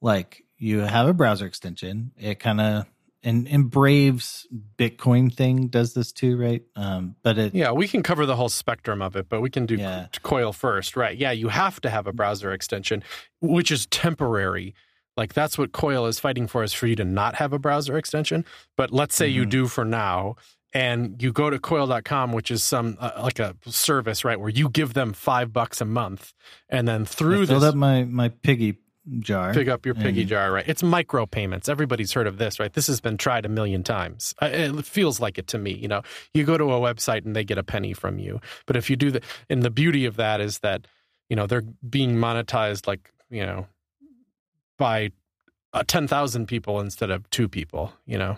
like 0.01 0.45
you 0.57 0.79
have 0.79 1.07
a 1.07 1.13
browser 1.13 1.45
extension. 1.45 2.11
It 2.17 2.39
kind 2.39 2.61
of 2.61 2.85
and 3.23 3.47
and 3.47 3.69
brave's 3.69 4.47
bitcoin 4.77 5.33
thing 5.33 5.67
does 5.67 5.93
this 5.93 6.11
too 6.11 6.37
right 6.37 6.63
um 6.75 7.15
but 7.21 7.37
it 7.37 7.53
yeah 7.53 7.71
we 7.71 7.87
can 7.87 8.01
cover 8.01 8.25
the 8.25 8.35
whole 8.35 8.49
spectrum 8.49 9.01
of 9.01 9.15
it 9.15 9.27
but 9.29 9.41
we 9.41 9.49
can 9.49 9.65
do 9.65 9.75
yeah. 9.75 10.07
coil 10.23 10.53
first 10.53 10.95
right 10.95 11.17
yeah 11.17 11.31
you 11.31 11.49
have 11.49 11.81
to 11.81 11.89
have 11.89 12.07
a 12.07 12.13
browser 12.13 12.51
extension 12.51 13.03
which 13.41 13.71
is 13.71 13.85
temporary 13.87 14.73
like 15.19 15.33
that's 15.33 15.57
what 15.57 15.73
Coil 15.73 16.05
is 16.05 16.17
fighting 16.17 16.47
for 16.47 16.63
is 16.63 16.71
for 16.71 16.87
you 16.87 16.95
to 16.95 17.03
not 17.03 17.35
have 17.35 17.51
a 17.51 17.59
browser 17.59 17.97
extension. 17.97 18.45
But 18.77 18.93
let's 18.93 19.13
say 19.13 19.27
mm-hmm. 19.27 19.35
you 19.35 19.45
do 19.45 19.67
for 19.67 19.83
now 19.83 20.37
and 20.73 21.21
you 21.21 21.33
go 21.33 21.49
to 21.49 21.59
coil.com 21.59 22.31
which 22.31 22.51
is 22.51 22.63
some 22.63 22.95
uh, 22.99 23.11
like 23.21 23.39
a 23.39 23.55
service 23.65 24.23
right 24.23 24.39
where 24.39 24.49
you 24.49 24.69
give 24.69 24.93
them 24.93 25.13
5 25.13 25.51
bucks 25.51 25.81
a 25.81 25.85
month 25.85 26.33
and 26.69 26.87
then 26.87 27.05
through 27.05 27.43
I 27.43 27.45
filled 27.47 27.63
this 27.63 27.69
up 27.69 27.75
my 27.75 28.03
my 28.03 28.29
piggy 28.29 28.77
jar. 29.19 29.53
Pick 29.53 29.67
up 29.67 29.85
your 29.85 29.95
piggy 29.95 30.21
and... 30.21 30.29
jar, 30.29 30.51
right? 30.51 30.67
It's 30.67 30.83
micro 30.83 31.25
payments. 31.25 31.69
Everybody's 31.69 32.13
heard 32.13 32.27
of 32.27 32.37
this, 32.37 32.59
right? 32.59 32.71
This 32.71 32.87
has 32.87 33.01
been 33.01 33.17
tried 33.17 33.45
a 33.45 33.49
million 33.49 33.83
times. 33.83 34.33
It 34.41 34.85
feels 34.85 35.19
like 35.19 35.37
it 35.37 35.47
to 35.47 35.57
me. 35.57 35.73
You 35.73 35.87
know, 35.87 36.01
you 36.33 36.43
go 36.43 36.57
to 36.57 36.65
a 36.65 36.79
website 36.79 37.25
and 37.25 37.35
they 37.35 37.43
get 37.43 37.57
a 37.57 37.63
penny 37.63 37.93
from 37.93 38.19
you. 38.19 38.39
But 38.65 38.75
if 38.75 38.89
you 38.89 38.95
do 38.95 39.11
the, 39.11 39.21
and 39.49 39.63
the 39.63 39.69
beauty 39.69 40.05
of 40.05 40.15
that 40.17 40.41
is 40.41 40.59
that, 40.59 40.87
you 41.29 41.35
know, 41.35 41.47
they're 41.47 41.63
being 41.87 42.15
monetized 42.15 42.87
like, 42.87 43.11
you 43.29 43.45
know, 43.45 43.67
by 44.77 45.11
uh, 45.73 45.83
10,000 45.85 46.47
people 46.47 46.79
instead 46.79 47.09
of 47.09 47.29
two 47.29 47.47
people, 47.47 47.93
you 48.05 48.17
know? 48.17 48.37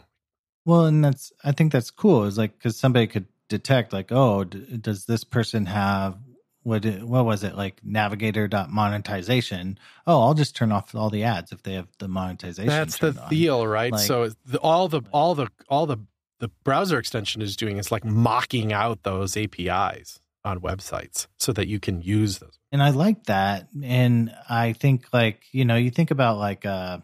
Well, 0.65 0.85
and 0.85 1.03
that's, 1.03 1.31
I 1.43 1.51
think 1.51 1.71
that's 1.71 1.91
cool. 1.91 2.25
It's 2.25 2.37
like, 2.37 2.59
cause 2.59 2.77
somebody 2.77 3.07
could 3.07 3.25
detect 3.49 3.93
like, 3.93 4.11
oh, 4.11 4.43
d- 4.43 4.77
does 4.77 5.05
this 5.05 5.23
person 5.23 5.65
have 5.65 6.17
what, 6.63 6.85
what 6.85 7.25
was 7.25 7.43
it 7.43 7.55
like 7.55 7.81
navigator 7.83 8.47
dot 8.47 8.69
monetization? 8.69 9.79
Oh, 10.05 10.21
I'll 10.21 10.33
just 10.33 10.55
turn 10.55 10.71
off 10.71 10.93
all 10.95 11.09
the 11.09 11.23
ads 11.23 11.51
if 11.51 11.63
they 11.63 11.73
have 11.73 11.87
the 11.99 12.07
monetization. 12.07 12.67
That's 12.67 12.97
the 12.97 13.19
on. 13.21 13.29
deal, 13.29 13.67
right? 13.67 13.91
Like, 13.91 14.05
so 14.05 14.29
the, 14.45 14.59
all 14.59 14.87
the, 14.87 15.01
all 15.11 15.35
the, 15.35 15.47
all 15.69 15.85
the, 15.85 15.97
the 16.39 16.49
browser 16.63 16.97
extension 16.97 17.41
is 17.41 17.55
doing 17.55 17.77
is 17.77 17.91
like 17.91 18.05
mocking 18.05 18.73
out 18.73 19.03
those 19.03 19.37
APIs. 19.37 20.19
on 20.43 20.59
websites 20.59 21.27
so 21.37 21.53
that 21.53 21.67
you 21.67 21.79
can 21.79 22.01
use 22.01 22.39
those. 22.39 22.57
And 22.71 22.81
I 22.81 22.89
like 22.89 23.25
that. 23.25 23.67
And 23.83 24.33
I 24.49 24.73
think 24.73 25.05
like, 25.13 25.43
you 25.51 25.65
know, 25.65 25.75
you 25.75 25.91
think 25.91 26.09
about 26.11 26.37
like 26.37 26.65
uh 26.65 26.97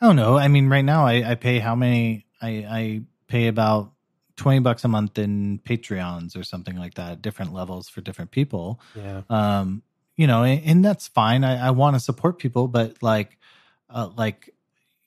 I 0.00 0.06
don't 0.06 0.16
know. 0.16 0.36
I 0.36 0.48
mean, 0.48 0.68
right 0.68 0.84
now 0.84 1.06
I, 1.06 1.32
I 1.32 1.34
pay 1.34 1.58
how 1.58 1.74
many 1.74 2.26
I 2.40 2.48
I 2.48 3.02
pay 3.28 3.46
about 3.48 3.92
20 4.38 4.60
bucks 4.60 4.84
a 4.84 4.88
month 4.88 5.18
in 5.18 5.58
Patreons 5.58 6.36
or 6.36 6.42
something 6.42 6.76
like 6.76 6.94
that, 6.94 7.20
different 7.20 7.52
levels 7.52 7.88
for 7.88 8.00
different 8.00 8.30
people. 8.30 8.80
Yeah. 8.94 9.22
Um, 9.28 9.82
you 10.16 10.26
know, 10.26 10.42
and, 10.44 10.62
and 10.64 10.84
that's 10.84 11.08
fine. 11.08 11.44
I, 11.44 11.68
I 11.68 11.70
want 11.70 11.96
to 11.96 12.00
support 12.00 12.38
people, 12.38 12.68
but 12.68 13.02
like 13.02 13.36
uh 13.90 14.08
like 14.16 14.54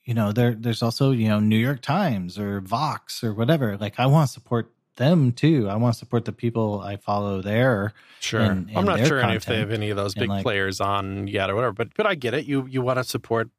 you 0.04 0.14
know, 0.14 0.32
there 0.32 0.54
there's 0.54 0.84
also, 0.84 1.12
you 1.12 1.30
know, 1.30 1.40
New 1.40 1.58
York 1.58 1.82
Times 1.82 2.38
or 2.38 2.60
Vox 2.62 3.24
or 3.24 3.34
whatever. 3.34 3.78
Like 3.78 4.00
I 4.00 4.06
want 4.06 4.28
to 4.28 4.34
support 4.34 4.72
them 4.98 5.32
too. 5.32 5.68
I 5.70 5.76
want 5.76 5.94
to 5.96 6.00
support 6.00 6.26
the 6.26 6.32
people 6.32 6.82
I 6.82 6.98
follow 6.98 7.42
there. 7.42 7.94
Sure. 8.20 8.42
and- 8.42 8.70
I'm 8.76 8.86
not 8.86 9.06
sure 9.06 9.20
if 9.20 9.46
they 9.46 9.60
have 9.60 9.72
any 9.72 9.90
of 9.90 9.98
those 9.98 10.14
big 10.14 10.30
like- 10.30 10.44
players 10.44 10.80
on 10.82 11.28
yet 11.28 11.50
or 11.50 11.56
whatever, 11.56 11.74
but 11.74 11.90
but 11.96 12.06
I 12.06 12.16
get 12.16 12.34
it. 12.34 12.46
You 12.46 12.68
you 12.68 12.82
want 12.82 12.98
to 13.00 13.04
support 13.04 13.50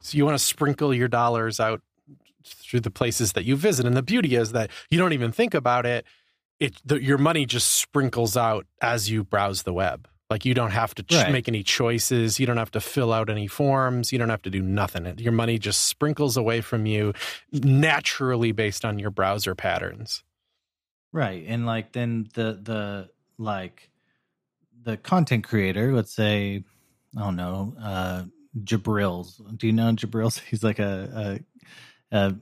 so 0.00 0.16
you 0.16 0.24
want 0.24 0.38
to 0.38 0.44
sprinkle 0.44 0.94
your 0.94 1.08
dollars 1.08 1.60
out 1.60 1.82
through 2.44 2.80
the 2.80 2.90
places 2.90 3.32
that 3.32 3.44
you 3.44 3.56
visit. 3.56 3.86
And 3.86 3.96
the 3.96 4.02
beauty 4.02 4.34
is 4.34 4.52
that 4.52 4.70
you 4.90 4.98
don't 4.98 5.12
even 5.12 5.32
think 5.32 5.54
about 5.54 5.86
it. 5.86 6.04
It 6.58 6.76
the, 6.84 7.02
your 7.02 7.18
money 7.18 7.46
just 7.46 7.72
sprinkles 7.72 8.36
out 8.36 8.66
as 8.82 9.10
you 9.10 9.24
browse 9.24 9.62
the 9.62 9.72
web. 9.72 10.06
Like 10.28 10.44
you 10.44 10.54
don't 10.54 10.70
have 10.70 10.94
to 10.94 11.02
ch- 11.02 11.14
Right. 11.14 11.32
make 11.32 11.48
any 11.48 11.62
choices. 11.64 12.38
You 12.38 12.46
don't 12.46 12.56
have 12.58 12.70
to 12.72 12.80
fill 12.80 13.12
out 13.12 13.28
any 13.30 13.48
forms. 13.48 14.12
You 14.12 14.18
don't 14.18 14.28
have 14.28 14.42
to 14.42 14.50
do 14.50 14.62
nothing. 14.62 15.12
Your 15.18 15.32
money 15.32 15.58
just 15.58 15.84
sprinkles 15.84 16.36
away 16.36 16.60
from 16.60 16.86
you 16.86 17.14
naturally 17.52 18.52
based 18.52 18.84
on 18.84 18.98
your 18.98 19.10
browser 19.10 19.54
patterns. 19.54 20.22
Right. 21.12 21.44
And 21.48 21.66
like 21.66 21.92
then 21.92 22.28
the 22.34 22.58
the 22.62 23.10
like 23.38 23.90
the 24.82 24.96
content 24.96 25.44
creator, 25.44 25.92
let's 25.92 26.14
say, 26.14 26.62
I 27.16 27.20
don't 27.20 27.36
know, 27.36 27.74
uh 27.82 28.24
Jabrils. 28.64 29.40
Do 29.58 29.66
you 29.66 29.72
know 29.72 29.90
Jabrils? 29.92 30.38
He's 30.48 30.62
like 30.62 30.78
a, 30.78 31.40
a 32.12 32.16
a 32.16 32.34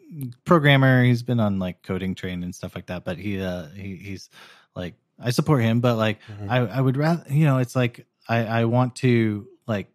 programmer. 0.45 1.05
He's 1.05 1.23
been 1.23 1.41
on 1.41 1.59
like 1.59 1.83
coding 1.83 2.15
train 2.15 2.43
and 2.43 2.55
stuff 2.55 2.75
like 2.75 2.87
that, 2.87 3.05
but 3.05 3.19
he 3.19 3.41
uh 3.41 3.69
he, 3.69 3.97
he's 3.97 4.31
like 4.75 4.95
I 5.21 5.31
support 5.31 5.63
him, 5.63 5.81
but 5.81 5.97
like 5.97 6.19
Mhm. 6.41 6.51
I 6.51 6.57
I 6.59 6.81
would 6.81 6.97
rather 6.97 7.25
you 7.33 7.45
know, 7.45 7.59
it's 7.59 7.77
like 7.77 8.07
I 8.29 8.45
I 8.45 8.65
want 8.65 8.97
to 8.97 9.47
like 9.67 9.89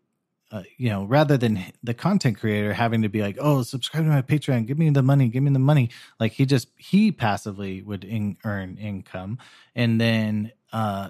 uh, 0.52 0.62
you 0.78 0.90
know, 0.90 1.04
rather 1.04 1.36
than 1.36 1.60
the 1.82 1.96
content 1.96 2.40
creator 2.40 2.74
having 2.74 3.02
to 3.02 3.10
be 3.10 3.22
like, 3.24 3.38
"Oh, 3.42 3.64
subscribe 3.64 4.04
to 4.04 4.10
my 4.10 4.22
Patreon, 4.22 4.68
give 4.68 4.78
me 4.78 4.88
the 4.92 5.02
money, 5.02 5.28
give 5.28 5.42
me 5.42 5.52
the 5.52 5.58
money," 5.58 5.90
like 6.20 6.34
he 6.34 6.46
just 6.46 6.68
he 6.78 7.12
passively 7.12 7.82
would 7.82 8.04
in, 8.04 8.38
earn 8.46 8.78
income, 8.78 9.40
and 9.74 10.00
then, 10.00 10.52
uh, 10.72 11.10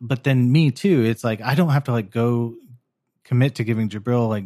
but 0.00 0.24
then 0.24 0.50
me 0.50 0.72
too. 0.72 1.04
It's 1.04 1.22
like 1.22 1.40
I 1.40 1.54
don't 1.54 1.68
have 1.68 1.84
to 1.84 1.92
like 1.92 2.10
go 2.10 2.56
commit 3.22 3.54
to 3.56 3.64
giving 3.64 3.88
Jabril 3.88 4.28
like 4.28 4.44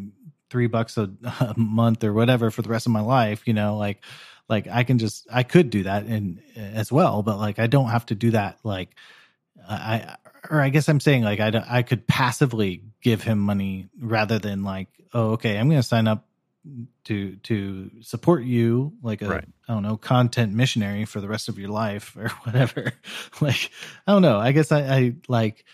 three 0.51 0.67
bucks 0.67 0.97
a, 0.97 1.11
a 1.41 1.55
month 1.57 2.05
or 2.05 2.13
whatever 2.13 2.51
for 2.51 2.63
the 2.63 2.69
rest 2.69 2.87
of 2.87 2.93
my 2.93 3.01
life. 3.01 3.43
You 3.47 3.55
know, 3.55 3.77
like 3.77 4.05
like 4.49 4.67
I 4.69 4.85
can 4.85 4.99
just 4.99 5.27
I 5.33 5.43
could 5.43 5.71
do 5.71 5.85
that 5.85 6.05
and 6.05 6.41
uh, 6.57 6.61
as 6.61 6.93
well, 6.93 7.23
but 7.23 7.39
like 7.39 7.59
I 7.59 7.67
don't 7.67 7.89
have 7.89 8.07
to 8.07 8.15
do 8.15 8.33
that 8.33 8.59
like 8.63 8.91
I 9.69 10.17
or 10.51 10.61
I 10.61 10.69
guess 10.69 10.89
I'm 10.89 11.01
saying 11.01 11.23
like 11.23 11.41
I 11.41 11.65
I 11.69 11.83
could 11.83 12.07
passively 12.07 12.83
give 13.03 13.23
him 13.23 13.39
money 13.39 13.89
rather 13.99 14.39
than 14.39 14.63
like 14.63 14.89
oh 15.13 15.33
okay 15.33 15.59
I'm 15.59 15.69
going 15.69 15.81
to 15.81 15.87
sign 15.87 16.09
up 16.09 16.27
to 17.05 17.37
to 17.37 17.91
support 18.01 18.45
you 18.45 18.95
like 19.03 19.23
a 19.23 19.29
Right. 19.29 19.45
I 19.69 19.75
don't 19.75 19.83
know 19.83 19.97
content 19.97 20.53
missionary 20.53 21.05
for 21.05 21.21
the 21.21 21.29
rest 21.29 21.49
of 21.49 21.59
your 21.59 21.69
life 21.71 22.17
or 22.17 22.29
whatever 22.45 22.93
like 23.41 23.71
I 24.07 24.13
don't 24.13 24.23
know 24.23 24.39
I 24.39 24.53
guess 24.53 24.73
I, 24.73 24.81
I 24.81 25.15
like 25.29 25.65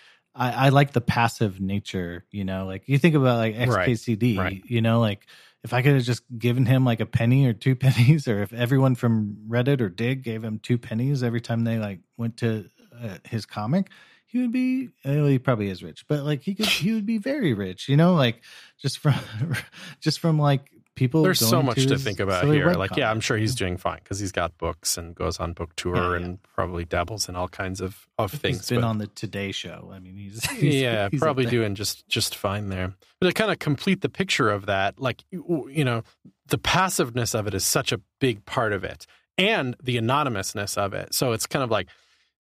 I, 0.40 0.66
I 0.66 0.68
like 0.70 0.92
the 0.92 1.00
passive 1.00 1.61
nature 1.61 2.24
you 2.31 2.44
know 2.44 2.64
like 2.66 2.88
you 2.88 2.98
think 2.98 3.14
about 3.14 3.37
like 3.37 3.55
Right. 3.57 3.90
XKCD 3.90 4.38
Right. 4.38 4.62
you 4.64 4.81
know 4.81 5.00
like 5.00 5.26
if 5.62 5.74
I 5.74 5.83
could 5.83 5.94
have 5.94 6.05
just 6.05 6.22
given 6.38 6.64
him 6.64 6.85
like 6.85 7.00
a 7.00 7.07
penny 7.07 7.46
or 7.46 7.53
two 7.53 7.74
pennies, 7.85 8.26
or 8.26 8.42
if 8.42 8.53
everyone 8.53 8.94
from 8.94 9.37
Reddit 9.48 9.81
or 9.81 9.88
Digg 9.88 10.22
gave 10.22 10.42
him 10.42 10.59
two 10.59 10.79
pennies 10.79 11.22
every 11.22 11.40
time 11.40 11.64
they 11.64 11.79
like 11.79 12.00
went 12.16 12.38
to 12.38 12.70
uh, 12.98 13.18
his 13.29 13.44
comic, 13.46 13.90
he 14.26 14.38
would 14.38 14.53
be. 14.53 14.88
Well, 15.05 15.26
he 15.26 15.38
probably 15.38 15.68
is 15.68 15.83
rich, 15.83 16.07
but 16.09 16.24
like 16.24 16.42
he 16.42 16.55
could, 16.55 16.66
he 16.66 16.94
would 16.94 17.05
be 17.07 17.18
very 17.18 17.53
rich. 17.53 17.88
You 17.88 17.96
know, 17.98 18.14
like 18.14 18.42
just 18.79 18.98
from, 18.98 19.14
just 20.00 20.18
from 20.20 20.38
like 20.38 20.70
people. 21.00 21.22
There's 21.22 21.40
so 21.40 21.62
much 21.62 21.86
to 21.86 21.96
think 21.98 22.20
about 22.20 22.44
here. 22.44 22.72
Like, 22.74 22.94
yeah, 22.94 23.10
I'm 23.10 23.20
sure 23.20 23.38
he's 23.38 23.54
doing 23.54 23.78
fine 23.78 24.00
because 24.04 24.18
he's 24.20 24.32
got 24.32 24.56
books 24.58 24.98
and 24.98 25.14
goes 25.14 25.40
on 25.40 25.54
book 25.54 25.74
tour 25.74 25.96
Yeah, 25.96 26.10
yeah. 26.10 26.16
and 26.26 26.42
probably 26.42 26.84
dabbles 26.84 27.26
in 27.26 27.36
all 27.36 27.48
kinds 27.48 27.80
of, 27.80 28.06
of 28.18 28.30
things. 28.30 28.58
He's 28.58 28.68
been 28.68 28.82
but- 28.82 28.86
on 28.86 28.98
the 28.98 29.06
Today 29.06 29.50
Show. 29.50 29.90
I 29.92 29.98
mean, 29.98 30.14
he's, 30.16 30.44
he's 30.50 30.74
yeah, 30.74 31.08
he's 31.10 31.18
probably 31.18 31.46
doing 31.46 31.74
just 31.74 32.06
just 32.06 32.36
fine 32.36 32.68
there. 32.68 32.92
But 33.18 33.28
to 33.28 33.32
kind 33.32 33.50
of 33.50 33.58
complete 33.58 34.02
the 34.02 34.10
picture 34.10 34.50
of 34.50 34.66
that, 34.66 35.00
like 35.00 35.24
you 35.30 35.84
know, 35.84 36.02
the 36.48 36.58
passiveness 36.58 37.34
of 37.34 37.46
it 37.46 37.54
is 37.54 37.64
such 37.64 37.92
a 37.92 38.00
big 38.20 38.44
part 38.44 38.74
of 38.74 38.84
it, 38.84 39.06
and 39.38 39.74
the 39.82 39.96
anonymousness 39.96 40.76
of 40.76 40.92
it. 40.92 41.14
So 41.14 41.32
it's 41.32 41.46
kind 41.46 41.62
of 41.64 41.70
like 41.70 41.88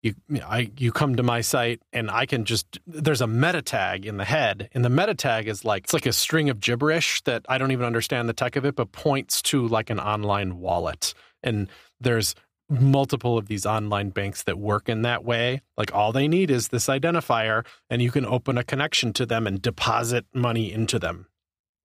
you 0.03 0.15
I 0.45 0.71
you 0.77 0.93
come 0.93 1.17
to 1.17 1.23
my 1.23 1.41
site 1.41 1.81
and 1.93 2.11
I 2.11 2.27
can 2.27 2.45
just 2.45 2.79
there's 2.87 3.21
a 3.21 3.27
meta 3.27 3.63
tag 3.63 4.07
in 4.07 4.17
the 4.17 4.25
head, 4.25 4.69
and 4.73 4.85
the 4.85 4.91
meta 4.91 5.15
tag 5.15 5.49
is 5.49 5.65
like 5.65 5.85
it's 5.85 5.93
like 5.93 6.07
a 6.07 6.13
string 6.13 6.49
of 6.51 6.61
gibberish 6.61 7.23
that 7.23 7.45
I 7.49 7.59
don't 7.59 7.73
even 7.73 7.87
understand 7.87 8.29
the 8.29 8.33
tech 8.33 8.57
of 8.57 8.65
it, 8.65 8.77
but 8.77 8.93
points 8.93 9.43
to 9.43 9.67
like 9.67 9.91
an 9.91 9.99
online 9.99 10.59
wallet, 10.59 11.15
and 11.43 11.69
there's 12.01 12.35
multiple 12.71 13.39
of 13.39 13.49
these 13.49 13.65
online 13.65 14.11
banks 14.11 14.43
that 14.43 14.59
work 14.59 14.89
in 14.89 15.03
that 15.03 15.25
way. 15.25 15.63
Like 15.77 15.95
all 15.95 16.13
they 16.13 16.29
need 16.29 16.51
is 16.51 16.69
this 16.69 16.87
identifier, 16.87 17.65
and 17.91 18.03
you 18.03 18.11
can 18.11 18.27
open 18.27 18.59
a 18.59 18.65
connection 18.65 19.13
to 19.15 19.27
them 19.27 19.47
and 19.47 19.61
deposit 19.61 20.27
money 20.35 20.71
into 20.73 20.99
them, 20.99 21.27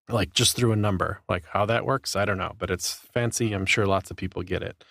like 0.10 0.34
just 0.34 0.56
through 0.56 0.74
a 0.74 0.78
number. 0.78 1.22
Like 1.30 1.46
how 1.46 1.66
that 1.66 1.86
works, 1.86 2.16
I 2.16 2.26
don't 2.26 2.38
know, 2.38 2.54
but 2.58 2.70
it's 2.70 2.94
fancy. 3.14 3.54
I'm 3.54 3.66
sure 3.66 3.86
lots 3.86 4.12
of 4.12 4.18
people 4.18 4.44
get 4.44 4.62
it. 4.62 4.84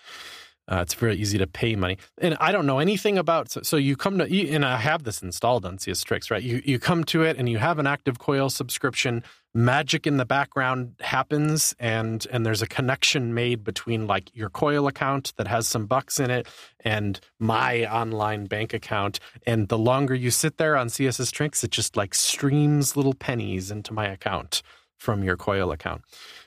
Uh, 0.65 0.79
it's 0.81 0.93
very 0.93 1.15
easy 1.15 1.37
to 1.37 1.45
pay 1.45 1.75
money, 1.75 1.97
and 2.19 2.37
I 2.39 2.53
don't 2.53 2.65
know 2.65 2.79
anything 2.79 3.17
about. 3.17 3.51
So, 3.51 3.61
so 3.63 3.75
you 3.75 3.97
come 3.97 4.17
to, 4.19 4.49
and 4.49 4.65
I 4.65 4.77
have 4.77 5.03
this 5.03 5.21
installed 5.21 5.65
on 5.65 5.77
CSS 5.77 6.05
Tricks, 6.05 6.31
right? 6.31 6.41
You 6.41 6.61
you 6.63 6.79
come 6.79 7.03
to 7.05 7.23
it, 7.23 7.37
and 7.37 7.49
you 7.49 7.57
have 7.57 7.79
an 7.79 7.87
active 7.87 8.17
coil 8.17 8.49
subscription. 8.49 9.23
Magic 9.53 10.07
in 10.07 10.15
the 10.17 10.25
background 10.25 10.95
happens, 11.01 11.75
and 11.79 12.25
and 12.31 12.45
there's 12.45 12.61
a 12.61 12.67
connection 12.67 13.33
made 13.33 13.65
between 13.65 14.07
like 14.07 14.33
your 14.33 14.49
coil 14.49 14.87
account 14.87 15.33
that 15.35 15.47
has 15.47 15.67
some 15.67 15.85
bucks 15.85 16.17
in 16.17 16.31
it 16.31 16.47
and 16.79 17.19
my 17.39 17.85
online 17.85 18.45
bank 18.45 18.73
account. 18.73 19.19
And 19.45 19.67
the 19.67 19.77
longer 19.77 20.15
you 20.15 20.31
sit 20.31 20.57
there 20.57 20.77
on 20.77 20.87
CSS 20.87 21.31
Tricks, 21.33 21.63
it 21.65 21.71
just 21.71 21.97
like 21.97 22.13
streams 22.13 22.95
little 22.95 23.13
pennies 23.13 23.69
into 23.69 23.93
my 23.93 24.07
account 24.07 24.61
from 24.97 25.23
your 25.23 25.35
coil 25.35 25.71
account. 25.71 26.03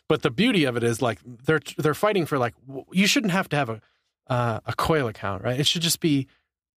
But 0.08 0.22
the 0.22 0.30
beauty 0.30 0.64
of 0.64 0.76
it 0.76 0.82
is 0.82 1.02
like 1.02 1.18
they're 1.24 1.60
they're 1.76 1.94
fighting 1.94 2.24
for 2.24 2.38
like 2.38 2.54
you 2.92 3.06
shouldn't 3.06 3.32
have 3.32 3.48
to 3.50 3.56
have 3.56 3.68
a 3.68 3.82
uh, 4.28 4.60
a 4.66 4.74
coil 4.74 5.08
account, 5.08 5.44
right? 5.44 5.58
It 5.58 5.66
should 5.66 5.82
just 5.82 6.00
be 6.00 6.26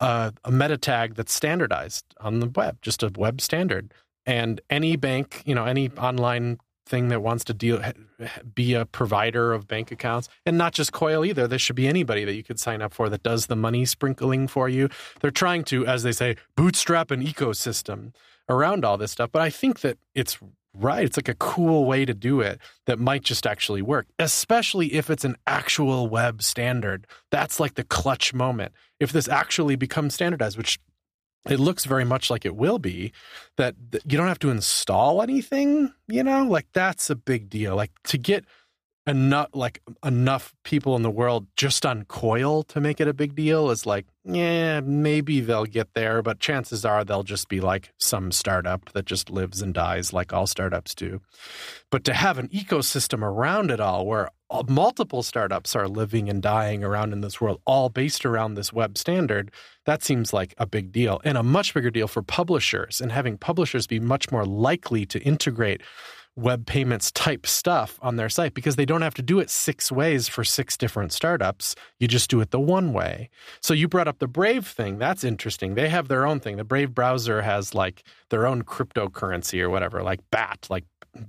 a, 0.01 0.33
a 0.45 0.53
meta 0.53 0.77
tag 0.77 1.15
that's 1.15 1.33
standardized 1.33 2.05
on 2.21 2.41
the 2.41 2.49
web, 2.49 2.81
just 2.83 3.03
a 3.03 3.11
web 3.17 3.41
standard. 3.41 3.93
And 4.27 4.61
any 4.69 4.97
bank, 4.97 5.43
you 5.47 5.55
know, 5.55 5.65
any 5.65 5.91
online 5.93 6.59
thing 6.89 7.09
that 7.09 7.21
wants 7.21 7.45
to 7.45 7.55
deal 7.55 7.83
be 8.55 8.75
a 8.75 8.87
provider 8.87 9.53
of 9.53 9.69
bank 9.69 9.93
accounts 9.93 10.29
and 10.47 10.57
not 10.57 10.73
just 10.73 10.91
coil 10.91 11.25
either 11.25 11.47
there 11.47 11.59
should 11.59 11.77
be 11.77 11.87
anybody 11.87 12.25
that 12.25 12.35
you 12.35 12.43
could 12.43 12.59
sign 12.59 12.81
up 12.81 12.95
for 12.95 13.11
that 13.11 13.23
does 13.23 13.47
the 13.47 13.55
money 13.55 13.85
sprinkling 13.85 14.49
for 14.49 14.71
you 14.71 14.89
they're 15.21 15.31
trying 15.31 15.63
to 15.63 15.87
as 15.87 16.03
they 16.03 16.13
say 16.13 16.35
bootstrap 16.57 17.11
an 17.11 17.23
ecosystem 17.23 18.15
around 18.49 18.87
all 18.87 18.97
this 18.97 19.13
stuff 19.13 19.31
but 19.31 19.43
i 19.43 19.51
think 19.51 19.81
that 19.81 19.99
it's 20.15 20.39
right. 20.79 21.05
It's 21.05 21.17
like 21.17 21.29
a 21.29 21.35
cool 21.35 21.85
way 21.85 22.05
to 22.05 22.15
do 22.15 22.41
it 22.41 22.61
that 22.87 22.99
might 22.99 23.23
just 23.23 23.47
actually 23.47 23.83
work 23.83 24.07
especially 24.19 24.95
if 24.95 25.11
it's 25.11 25.25
an 25.25 25.37
actual 25.47 26.09
web 26.09 26.43
standard. 26.43 27.07
That's 27.31 27.61
like 27.61 27.75
the 27.75 27.85
clutch 27.85 28.33
moment. 28.35 28.73
If 29.01 29.13
this 29.13 29.29
actually 29.29 29.77
becomes 29.77 30.15
standardized 30.15 30.57
which 30.57 30.79
it 31.49 31.61
looks 31.61 31.85
very 31.85 32.05
much 32.05 32.31
like 32.31 32.45
it 32.45 32.57
will 32.57 32.79
be 32.79 33.13
that, 33.57 33.75
you 34.05 34.19
don't 34.19 34.29
have 34.29 34.41
to 34.41 34.51
install 34.51 35.23
anything 35.23 35.93
you 36.09 36.25
know? 36.25 36.45
Like 36.45 36.67
that's 36.73 37.11
a 37.11 37.17
big 37.17 37.49
deal. 37.49 37.77
Like 37.77 37.93
to 38.05 38.19
get 38.19 38.45
enough 39.09 39.49
like 39.55 39.81
enough 40.05 40.55
people 40.65 40.95
in 40.95 41.03
the 41.03 41.11
world 41.11 41.47
just 41.57 41.87
on 41.87 42.05
coil 42.05 42.63
to 42.63 42.81
make 42.81 43.01
it 43.01 43.09
a 43.09 43.15
big 43.15 43.35
deal 43.35 43.71
is 43.71 43.87
like 43.87 44.07
yeah 44.25 44.81
maybe 44.81 45.41
they'll 45.41 45.65
get 45.65 45.95
there 45.95 46.21
but 46.21 46.39
chances 46.39 46.85
are 46.85 47.05
they'll 47.05 47.23
just 47.23 47.49
be 47.49 47.61
like 47.61 47.91
some 47.97 48.31
startup 48.31 48.93
that 48.93 49.07
just 49.07 49.31
lives 49.31 49.63
and 49.63 49.73
dies 49.73 50.13
like 50.13 50.33
all 50.33 50.47
startups 50.47 50.95
do. 50.95 51.21
But 51.91 52.05
to 52.05 52.13
have 52.13 52.39
an 52.39 52.49
ecosystem 52.49 53.23
around 53.23 53.71
it 53.71 53.81
all 53.81 54.07
where 54.07 54.29
multiple 54.69 55.23
startups 55.23 55.75
are 55.75 55.89
living 55.89 56.29
and 56.29 56.43
dying 56.43 56.85
around 56.85 57.13
in 57.13 57.23
this 57.23 57.41
world 57.41 57.61
all 57.65 57.89
based 57.89 58.27
around 58.27 58.55
this 58.55 58.73
web 58.73 58.97
standard 58.99 59.51
that 59.85 60.03
seems 60.03 60.33
like 60.33 60.55
a 60.59 60.67
big 60.67 60.93
deal 60.93 61.21
and 61.25 61.39
a 61.39 61.43
much 61.43 61.73
bigger 61.73 61.91
deal 61.91 62.09
for 62.09 62.23
publishers 62.23 63.01
and 63.01 63.11
having 63.11 63.39
publishers 63.39 63.87
be 63.87 64.01
much 64.01 64.31
more 64.31 64.45
likely 64.45 65.07
to 65.07 65.19
integrate 65.21 65.83
web 66.39 66.67
payments 66.67 67.11
type 67.11 67.47
stuff 67.47 67.99
on 68.01 68.17
their 68.17 68.29
site 68.29 68.55
because 68.55 68.77
they 68.77 68.85
don't 68.85 69.03
have 69.03 69.15
to 69.15 69.23
do 69.23 69.41
it 69.41 69.51
six 69.51 69.91
ways 69.91 70.29
for 70.29 70.45
six 70.45 70.77
different 70.77 71.13
startups. 71.13 71.75
You 71.99 72.07
just 72.07 72.31
do 72.31 72.41
it 72.41 72.53
the 72.53 72.61
one 72.61 72.93
way. 72.93 73.29
So 73.61 73.75
you 73.75 73.89
brought 73.89 74.09
up 74.09 74.21
the 74.21 74.29
Brave 74.29 74.67
thing. 74.67 74.99
That's 74.99 75.25
interesting. 75.25 75.75
They 75.75 75.89
have 75.89 76.09
their 76.09 76.25
own 76.25 76.39
thing. 76.39 76.57
The 76.57 76.65
Brave 76.65 76.95
browser 76.95 77.43
has 77.43 77.75
like 77.75 78.05
their 78.31 78.47
own 78.47 78.63
cryptocurrency 78.63 79.61
or 79.61 79.69
whatever, 79.69 80.03
like 80.03 80.21
BAT, 80.31 80.69
like 80.71 80.85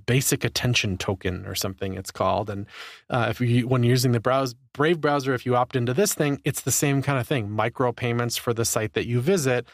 basic 0.06 0.44
attention 0.44 0.96
token 0.96 1.44
or 1.46 1.54
something 1.54 1.94
it's 1.94 2.12
called. 2.12 2.48
And 2.48 2.66
uh, 3.08 3.26
if 3.30 3.40
you 3.40 3.66
when 3.66 3.82
you're 3.82 3.90
using 3.90 4.12
the 4.12 4.20
browse 4.20 4.54
Brave 4.72 5.00
browser, 5.00 5.34
if 5.34 5.44
you 5.44 5.56
opt 5.56 5.74
into 5.74 5.92
this 5.92 6.14
thing, 6.14 6.40
it's 6.44 6.60
the 6.60 6.70
same 6.70 7.02
kind 7.02 7.18
of 7.18 7.26
thing. 7.26 7.50
Micro 7.50 7.90
payments 7.90 8.36
for 8.36 8.54
the 8.54 8.64
site 8.64 8.92
that 8.92 9.06
you 9.06 9.20
visit 9.20 9.66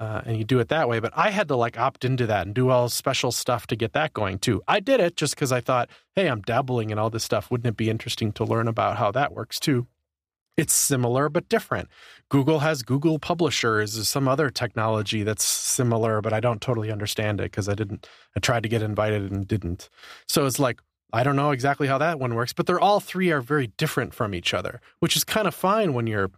uh, 0.00 0.22
and 0.24 0.36
you 0.36 0.44
do 0.44 0.58
it 0.60 0.68
that 0.68 0.88
way. 0.88 1.00
But 1.00 1.12
I 1.16 1.30
had 1.30 1.48
to 1.48 1.56
like 1.56 1.78
opt 1.78 2.04
into 2.04 2.26
that 2.26 2.46
and 2.46 2.54
do 2.54 2.70
all 2.70 2.88
special 2.88 3.32
stuff 3.32 3.66
to 3.68 3.76
get 3.76 3.92
that 3.92 4.12
going 4.12 4.38
too. 4.38 4.62
I 4.68 4.80
did 4.80 5.00
it 5.00 5.16
just 5.16 5.34
because 5.34 5.52
I 5.52 5.60
thought, 5.60 5.88
hey, 6.14 6.28
I'm 6.28 6.42
dabbling 6.42 6.90
in 6.90 6.98
all 6.98 7.10
this 7.10 7.24
stuff. 7.24 7.50
Wouldn't 7.50 7.66
it 7.66 7.76
be 7.76 7.90
interesting 7.90 8.32
to 8.32 8.44
learn 8.44 8.68
about 8.68 8.96
how 8.96 9.10
that 9.12 9.32
works 9.32 9.58
too? 9.58 9.86
It's 10.56 10.74
similar 10.74 11.28
but 11.28 11.48
different. 11.48 11.88
Google 12.30 12.58
has 12.58 12.82
Google 12.82 13.20
Publishers, 13.20 13.96
is 13.96 14.08
some 14.08 14.26
other 14.26 14.50
technology 14.50 15.22
that's 15.22 15.44
similar, 15.44 16.20
but 16.20 16.32
I 16.32 16.40
don't 16.40 16.60
totally 16.60 16.90
understand 16.90 17.40
it 17.40 17.44
because 17.44 17.68
I 17.68 17.74
didn't. 17.74 18.08
I 18.36 18.40
tried 18.40 18.64
to 18.64 18.68
get 18.68 18.82
invited 18.82 19.30
and 19.30 19.46
didn't. 19.46 19.88
So 20.26 20.46
it's 20.46 20.58
like 20.58 20.80
I 21.12 21.22
don't 21.22 21.36
know 21.36 21.52
exactly 21.52 21.86
how 21.86 21.98
that 21.98 22.18
one 22.18 22.34
works, 22.34 22.52
but 22.52 22.66
they're 22.66 22.80
all 22.80 23.00
three 23.00 23.30
are 23.30 23.40
very 23.40 23.68
different 23.68 24.14
from 24.14 24.34
each 24.34 24.52
other, 24.52 24.80
which 24.98 25.16
is 25.16 25.24
kind 25.24 25.46
of 25.46 25.54
fine 25.54 25.94
when 25.94 26.06
you're 26.08 26.30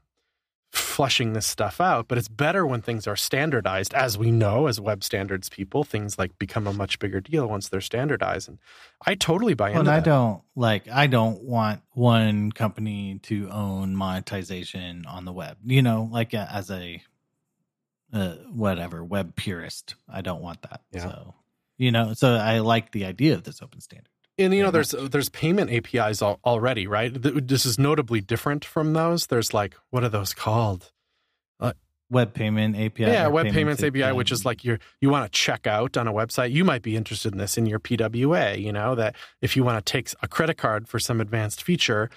fleshing 0.73 1.33
this 1.33 1.47
stuff 1.47 1.81
out, 1.81 2.07
but 2.09 2.17
it's 2.17 2.29
better 2.29 2.67
when 2.67 2.81
things 2.81 3.07
are 3.07 3.17
standardized. 3.17 3.93
As 3.95 4.17
we 4.17 4.31
know, 4.31 4.67
as 4.67 4.81
web 4.81 5.03
standards 5.03 5.49
people, 5.49 5.83
things 5.83 6.19
like 6.19 6.39
become 6.39 6.67
a 6.67 6.73
much 6.73 6.99
bigger 6.99 7.21
deal 7.21 7.49
once 7.49 7.69
they're 7.69 7.81
standardized. 7.81 8.49
And 8.49 8.59
I 9.05 9.15
totally 9.15 9.55
buy 9.55 9.71
into 9.71 9.81
and 9.81 9.89
that. 9.89 9.95
I 9.95 10.01
don't 10.01 10.43
like 10.55 10.89
I 10.89 11.07
don't 11.07 11.43
want 11.43 11.83
one 11.93 12.53
company 12.53 13.19
to 13.25 13.49
own 13.51 13.97
monetization 13.97 15.07
on 15.07 15.25
the 15.25 15.33
web. 15.33 15.57
You 15.65 15.83
know, 15.83 16.09
like 16.11 16.35
uh, 16.35 16.47
as 16.51 16.71
a 16.71 17.03
uh, 18.13 18.35
whatever 18.53 19.05
web 19.05 19.35
purist, 19.37 19.95
I 20.09 20.21
don't 20.21 20.43
want 20.43 20.63
that. 20.63 20.83
Yeah. 20.93 21.03
So 21.03 21.35
you 21.79 21.91
know, 21.91 22.13
so 22.13 22.35
I 22.35 22.59
like 22.59 22.93
the 22.93 23.07
idea 23.07 23.35
of 23.35 23.43
this 23.43 23.63
open 23.63 23.81
standard. 23.81 24.10
And 24.41 24.55
you 24.55 24.63
know, 24.63 24.71
mm-hmm. 24.71 24.75
there's 24.75 25.11
there's 25.11 25.29
payment 25.29 25.71
APIs 25.71 26.23
al- 26.23 26.41
already, 26.45 26.87
right? 26.87 27.11
This 27.13 27.67
is 27.67 27.79
notably 27.79 28.21
different 28.21 28.65
from 28.65 28.93
those. 28.93 29.27
There's 29.27 29.53
like 29.53 29.75
what 29.91 30.05
are 30.05 30.09
those 30.09 30.33
called? 30.35 30.91
Uh, 31.61 31.73
web 32.11 32.35
payment 32.35 32.77
API. 32.77 33.05
Yeah, 33.05 33.29
Web 33.29 33.53
Payments 33.53 33.83
API, 33.83 34.13
which 34.13 34.33
is 34.33 34.45
like 34.45 34.65
you're 34.65 34.79
you 35.01 35.11
want 35.11 35.31
to 35.31 35.39
check 35.39 35.67
out 35.67 35.97
on 35.97 36.09
a 36.09 36.13
website. 36.13 36.53
You 36.53 36.65
might 36.65 36.83
be 36.83 36.97
interested 36.97 37.33
in 37.33 37.39
this 37.39 37.57
in 37.57 37.67
your 37.67 37.79
PWA. 37.79 38.61
You 38.61 38.73
know 38.73 38.95
that 38.95 39.15
if 39.41 39.57
you 39.57 39.65
want 39.65 39.85
to 39.85 39.93
take 39.93 40.11
a 40.23 40.29
credit 40.29 40.57
card 40.57 40.89
for 40.89 40.99
some 40.99 41.21
advanced 41.21 41.63
feature, 41.63 42.11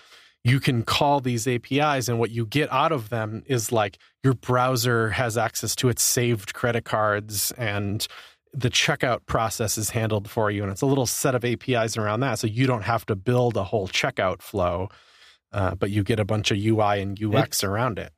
you 0.44 0.60
can 0.60 0.84
call 0.84 1.20
these 1.20 1.48
APIs, 1.48 2.10
and 2.10 2.20
what 2.20 2.32
you 2.32 2.46
get 2.46 2.72
out 2.72 2.92
of 2.92 3.10
them 3.10 3.44
is 3.46 3.72
like 3.72 3.98
your 4.24 4.34
browser 4.34 5.12
has 5.12 5.38
access 5.38 5.76
to 5.76 5.90
its 5.90 6.02
saved 6.02 6.54
credit 6.54 6.86
cards 6.86 7.52
and 7.58 8.08
the 8.54 8.70
checkout 8.70 9.26
process 9.26 9.78
is 9.78 9.90
handled 9.92 10.30
for 10.30 10.52
you 10.52 10.64
and 10.64 10.72
it's 10.72 10.82
a 10.82 10.86
little 10.86 11.06
set 11.08 11.34
of 11.36 11.44
apis 11.44 11.98
around 11.98 12.20
that 12.20 12.38
so 12.40 12.46
you 12.48 12.68
don't 12.68 12.84
have 12.84 13.06
to 13.06 13.16
build 13.16 13.58
a 13.58 13.64
whole 13.64 13.88
checkout 13.88 14.42
flow 14.42 14.90
uh, 15.52 15.74
but 15.76 15.90
you 15.90 16.04
get 16.04 16.20
a 16.20 16.26
bunch 16.26 16.52
of 16.52 16.58
ui 16.58 17.02
and 17.02 17.22
ux 17.24 17.64
around 17.64 17.98
it 18.00 18.12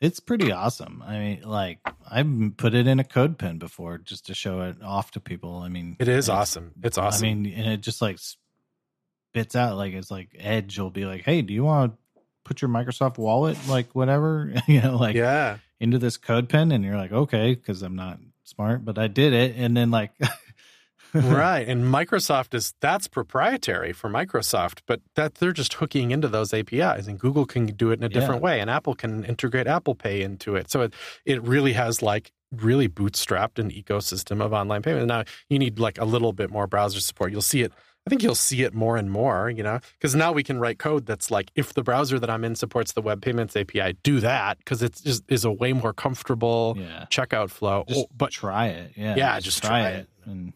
It's 0.00 0.20
pretty 0.20 0.52
awesome. 0.52 1.02
I 1.06 1.18
mean, 1.18 1.42
like 1.42 1.78
I've 2.10 2.28
put 2.56 2.74
it 2.74 2.86
in 2.86 3.00
a 3.00 3.04
code 3.04 3.38
pen 3.38 3.58
before 3.58 3.98
just 3.98 4.26
to 4.26 4.34
show 4.34 4.60
it 4.60 4.76
off 4.82 5.10
to 5.12 5.20
people. 5.20 5.58
I 5.58 5.68
mean, 5.70 5.96
it 5.98 6.06
is 6.08 6.28
it's- 6.28 6.38
awesome 6.38 6.72
it's 6.82 6.98
awesome 6.98 7.24
I 7.26 7.34
mean, 7.34 7.52
and 7.54 7.66
it 7.72 7.80
just 7.80 8.02
like 8.02 8.18
spits 8.18 9.56
out 9.56 9.76
like 9.76 9.94
it's 9.94 10.10
like 10.10 10.28
Edge 10.38 10.78
will 10.78 10.90
be 10.90 11.04
like, 11.06 11.22
"Hey, 11.24 11.40
do 11.42 11.54
you 11.54 11.64
want 11.64 11.92
to 11.92 11.98
put 12.44 12.60
your 12.62 12.68
Microsoft 12.68 13.16
Wallet, 13.18 13.56
like 13.68 13.94
whatever, 13.94 14.52
you 14.66 14.80
know, 14.82 14.96
like 14.96 15.16
yeah 15.16 15.58
into 15.80 15.98
this 15.98 16.16
code 16.16 16.48
pen?" 16.48 16.72
And 16.72 16.84
you're 16.84 16.96
like, 16.98 17.12
"Okay," 17.12 17.54
because 17.54 17.82
I'm 17.82 17.96
not 17.96 18.18
smart, 18.46 18.84
but 18.84 18.98
I 18.98 19.08
did 19.08 19.32
it, 19.32 19.54
and 19.56 19.76
then 19.76 19.90
like, 19.90 20.12
right 21.14 21.66
and 21.68 21.84
microsoft 21.84 22.52
is 22.52 22.74
that's 22.80 23.08
proprietary 23.08 23.92
for 23.92 24.10
microsoft 24.10 24.80
but 24.86 25.00
that 25.14 25.36
they're 25.36 25.52
just 25.52 25.74
hooking 25.74 26.10
into 26.10 26.28
those 26.28 26.52
apis 26.52 27.06
and 27.06 27.18
google 27.18 27.46
can 27.46 27.64
do 27.66 27.90
it 27.90 27.98
in 27.98 28.04
a 28.04 28.08
different 28.08 28.42
Yeah. 28.42 28.44
way 28.44 28.60
and 28.60 28.68
apple 28.68 28.94
can 28.94 29.24
integrate 29.24 29.66
apple 29.66 29.94
pay 29.94 30.20
into 30.20 30.56
it. 30.56 30.70
So 30.70 30.82
it, 30.82 30.92
it 31.24 31.42
really 31.42 31.72
has 31.72 32.02
like 32.02 32.32
really 32.52 32.88
bootstrapped 32.88 33.58
an 33.58 33.70
ecosystem 33.70 34.44
of 34.44 34.52
online 34.52 34.82
payment 34.82 35.06
now 35.06 35.24
you 35.48 35.58
need 35.58 35.78
like 35.78 35.98
a 35.98 36.04
little 36.04 36.32
bit 36.34 36.50
more 36.50 36.66
browser 36.66 37.00
support. 37.00 37.32
You'll 37.32 37.40
see 37.40 37.62
it 37.62 37.72
i 38.06 38.10
think 38.10 38.22
you'll 38.22 38.34
see 38.34 38.62
it 38.62 38.72
more 38.74 38.96
and 38.96 39.10
more 39.10 39.50
you 39.50 39.62
know 39.62 39.80
because 39.98 40.14
now 40.14 40.32
we 40.32 40.42
can 40.42 40.58
write 40.58 40.78
code 40.78 41.06
that's 41.06 41.30
like 41.30 41.50
if 41.54 41.74
the 41.74 41.82
browser 41.82 42.18
that 42.18 42.30
i'm 42.30 42.44
in 42.44 42.54
supports 42.54 42.92
the 42.92 43.02
web 43.02 43.20
payments 43.20 43.56
api 43.56 43.94
do 44.02 44.20
that 44.20 44.58
because 44.58 44.82
it 44.82 45.00
just 45.04 45.24
is 45.28 45.44
a 45.44 45.50
way 45.52 45.72
more 45.72 45.92
comfortable 45.92 46.74
yeah, 46.78 47.06
checkout 47.10 47.50
flow 47.50 47.84
just 47.88 48.00
Oh, 48.00 48.06
but 48.16 48.30
try 48.30 48.66
it. 48.68 48.92
Yeah, 48.96 49.14
Yeah, 49.16 49.40
just 49.40 49.62
try 49.62 49.88
it. 49.90 50.08
and 50.24 50.52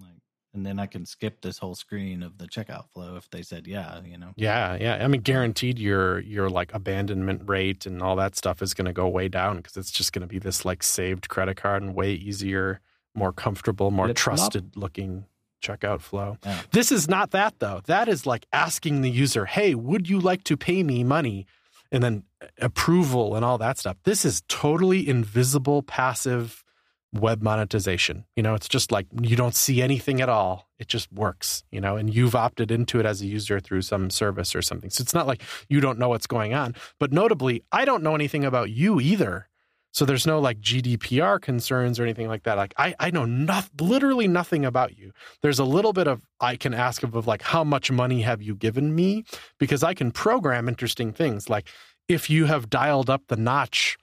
like, 0.00 0.10
and 0.52 0.64
then 0.66 0.78
I 0.78 0.86
can 0.86 1.04
skip 1.06 1.40
this 1.40 1.58
whole 1.58 1.74
screen 1.74 2.22
of 2.22 2.38
the 2.38 2.46
checkout 2.46 2.88
flow 2.90 3.16
if 3.16 3.28
they 3.30 3.42
said 3.42 3.66
yeah, 3.66 4.00
you 4.04 4.18
know. 4.18 4.32
Yeah, 4.36 4.76
yeah. 4.80 5.04
I 5.04 5.08
mean, 5.08 5.20
guaranteed 5.22 5.78
your 5.78 6.20
your 6.20 6.48
like 6.48 6.72
abandonment 6.74 7.42
rate 7.48 7.86
and 7.86 8.02
all 8.02 8.16
that 8.16 8.36
stuff 8.36 8.62
is 8.62 8.74
going 8.74 8.86
to 8.86 8.92
go 8.92 9.08
way 9.08 9.28
down 9.28 9.56
because 9.58 9.76
it's 9.76 9.90
just 9.90 10.12
going 10.12 10.22
to 10.22 10.28
be 10.28 10.38
this 10.38 10.64
like 10.64 10.82
saved 10.82 11.28
credit 11.28 11.56
card 11.56 11.82
and 11.82 11.94
way 11.94 12.12
easier, 12.12 12.80
more 13.14 13.32
comfortable, 13.32 13.90
more 13.90 14.06
trusted 14.14 14.76
looking 14.76 15.24
checkout 15.64 16.00
flow. 16.00 16.36
Yeah. 16.44 16.60
This 16.70 16.92
is 16.92 17.08
not 17.08 17.30
that 17.30 17.58
though. 17.58 17.80
That 17.86 18.08
is 18.08 18.26
like 18.26 18.46
asking 18.52 19.00
the 19.00 19.10
user, 19.10 19.46
"Hey, 19.46 19.74
would 19.74 20.08
you 20.08 20.20
like 20.20 20.44
to 20.44 20.56
pay 20.56 20.82
me 20.82 21.04
money?" 21.04 21.46
and 21.94 22.02
then 22.02 22.24
approval 22.60 23.36
and 23.36 23.44
all 23.44 23.56
that 23.58 23.78
stuff. 23.78 23.96
This 24.04 24.24
is 24.24 24.42
totally 24.48 25.08
invisible 25.08 25.82
passive 25.82 26.64
web 27.12 27.40
monetization. 27.40 28.24
You 28.34 28.42
know, 28.42 28.54
it's 28.54 28.68
just 28.68 28.90
like 28.90 29.06
you 29.22 29.36
don't 29.36 29.54
see 29.54 29.80
anything 29.80 30.20
at 30.20 30.28
all. 30.28 30.68
It 30.78 30.88
just 30.88 31.12
works, 31.12 31.62
you 31.70 31.80
know, 31.80 31.96
and 31.96 32.12
you've 32.12 32.34
opted 32.34 32.70
into 32.72 32.98
it 32.98 33.06
as 33.06 33.22
a 33.22 33.26
user 33.26 33.60
through 33.60 33.82
some 33.82 34.10
service 34.10 34.54
or 34.56 34.62
something. 34.62 34.90
So 34.90 35.02
it's 35.02 35.14
not 35.14 35.28
like 35.28 35.42
you 35.68 35.80
don't 35.80 35.98
know 35.98 36.08
what's 36.08 36.26
going 36.26 36.52
on. 36.52 36.74
But 36.98 37.12
notably, 37.12 37.62
I 37.70 37.84
don't 37.84 38.02
know 38.02 38.16
anything 38.16 38.44
about 38.44 38.70
you 38.70 39.00
either. 39.00 39.48
So 39.94 40.04
there's 40.04 40.26
no 40.26 40.40
like 40.40 40.60
GDPR 40.60 41.40
concerns 41.40 42.00
or 42.00 42.02
anything 42.02 42.26
like 42.26 42.42
that. 42.42 42.56
Like 42.56 42.74
I, 42.76 42.96
I 42.98 43.10
know 43.12 43.24
nothing, 43.24 43.70
literally 43.78 44.26
nothing 44.26 44.64
about 44.64 44.98
you. 44.98 45.12
There's 45.40 45.60
a 45.60 45.64
little 45.64 45.92
bit 45.92 46.08
of 46.08 46.20
I 46.40 46.56
can 46.56 46.74
ask 46.74 47.04
of, 47.04 47.14
of 47.14 47.28
like 47.28 47.42
how 47.42 47.62
much 47.62 47.92
money 47.92 48.22
have 48.22 48.42
you 48.42 48.56
given 48.56 48.92
me 48.92 49.24
because 49.58 49.84
I 49.84 49.94
can 49.94 50.10
program 50.10 50.68
interesting 50.68 51.12
things. 51.12 51.48
Like 51.48 51.68
if 52.08 52.28
you 52.28 52.46
have 52.46 52.68
dialed 52.68 53.08
up 53.08 53.22
the 53.28 53.36
notch 53.36 53.96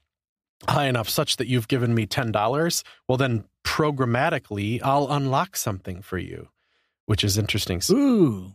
high 0.69 0.88
enough 0.88 1.10
such 1.10 1.36
that 1.38 1.47
you've 1.47 1.67
given 1.67 1.93
me 1.93 2.08
$10, 2.08 2.84
well, 3.10 3.17
then 3.17 3.43
programmatically, 3.65 4.80
I'll 4.84 5.12
unlock 5.12 5.58
something 5.58 6.01
for 6.01 6.17
you, 6.17 6.47
which 7.06 7.23
is 7.23 7.38
interesting. 7.38 7.82
Ooh, 7.91 8.54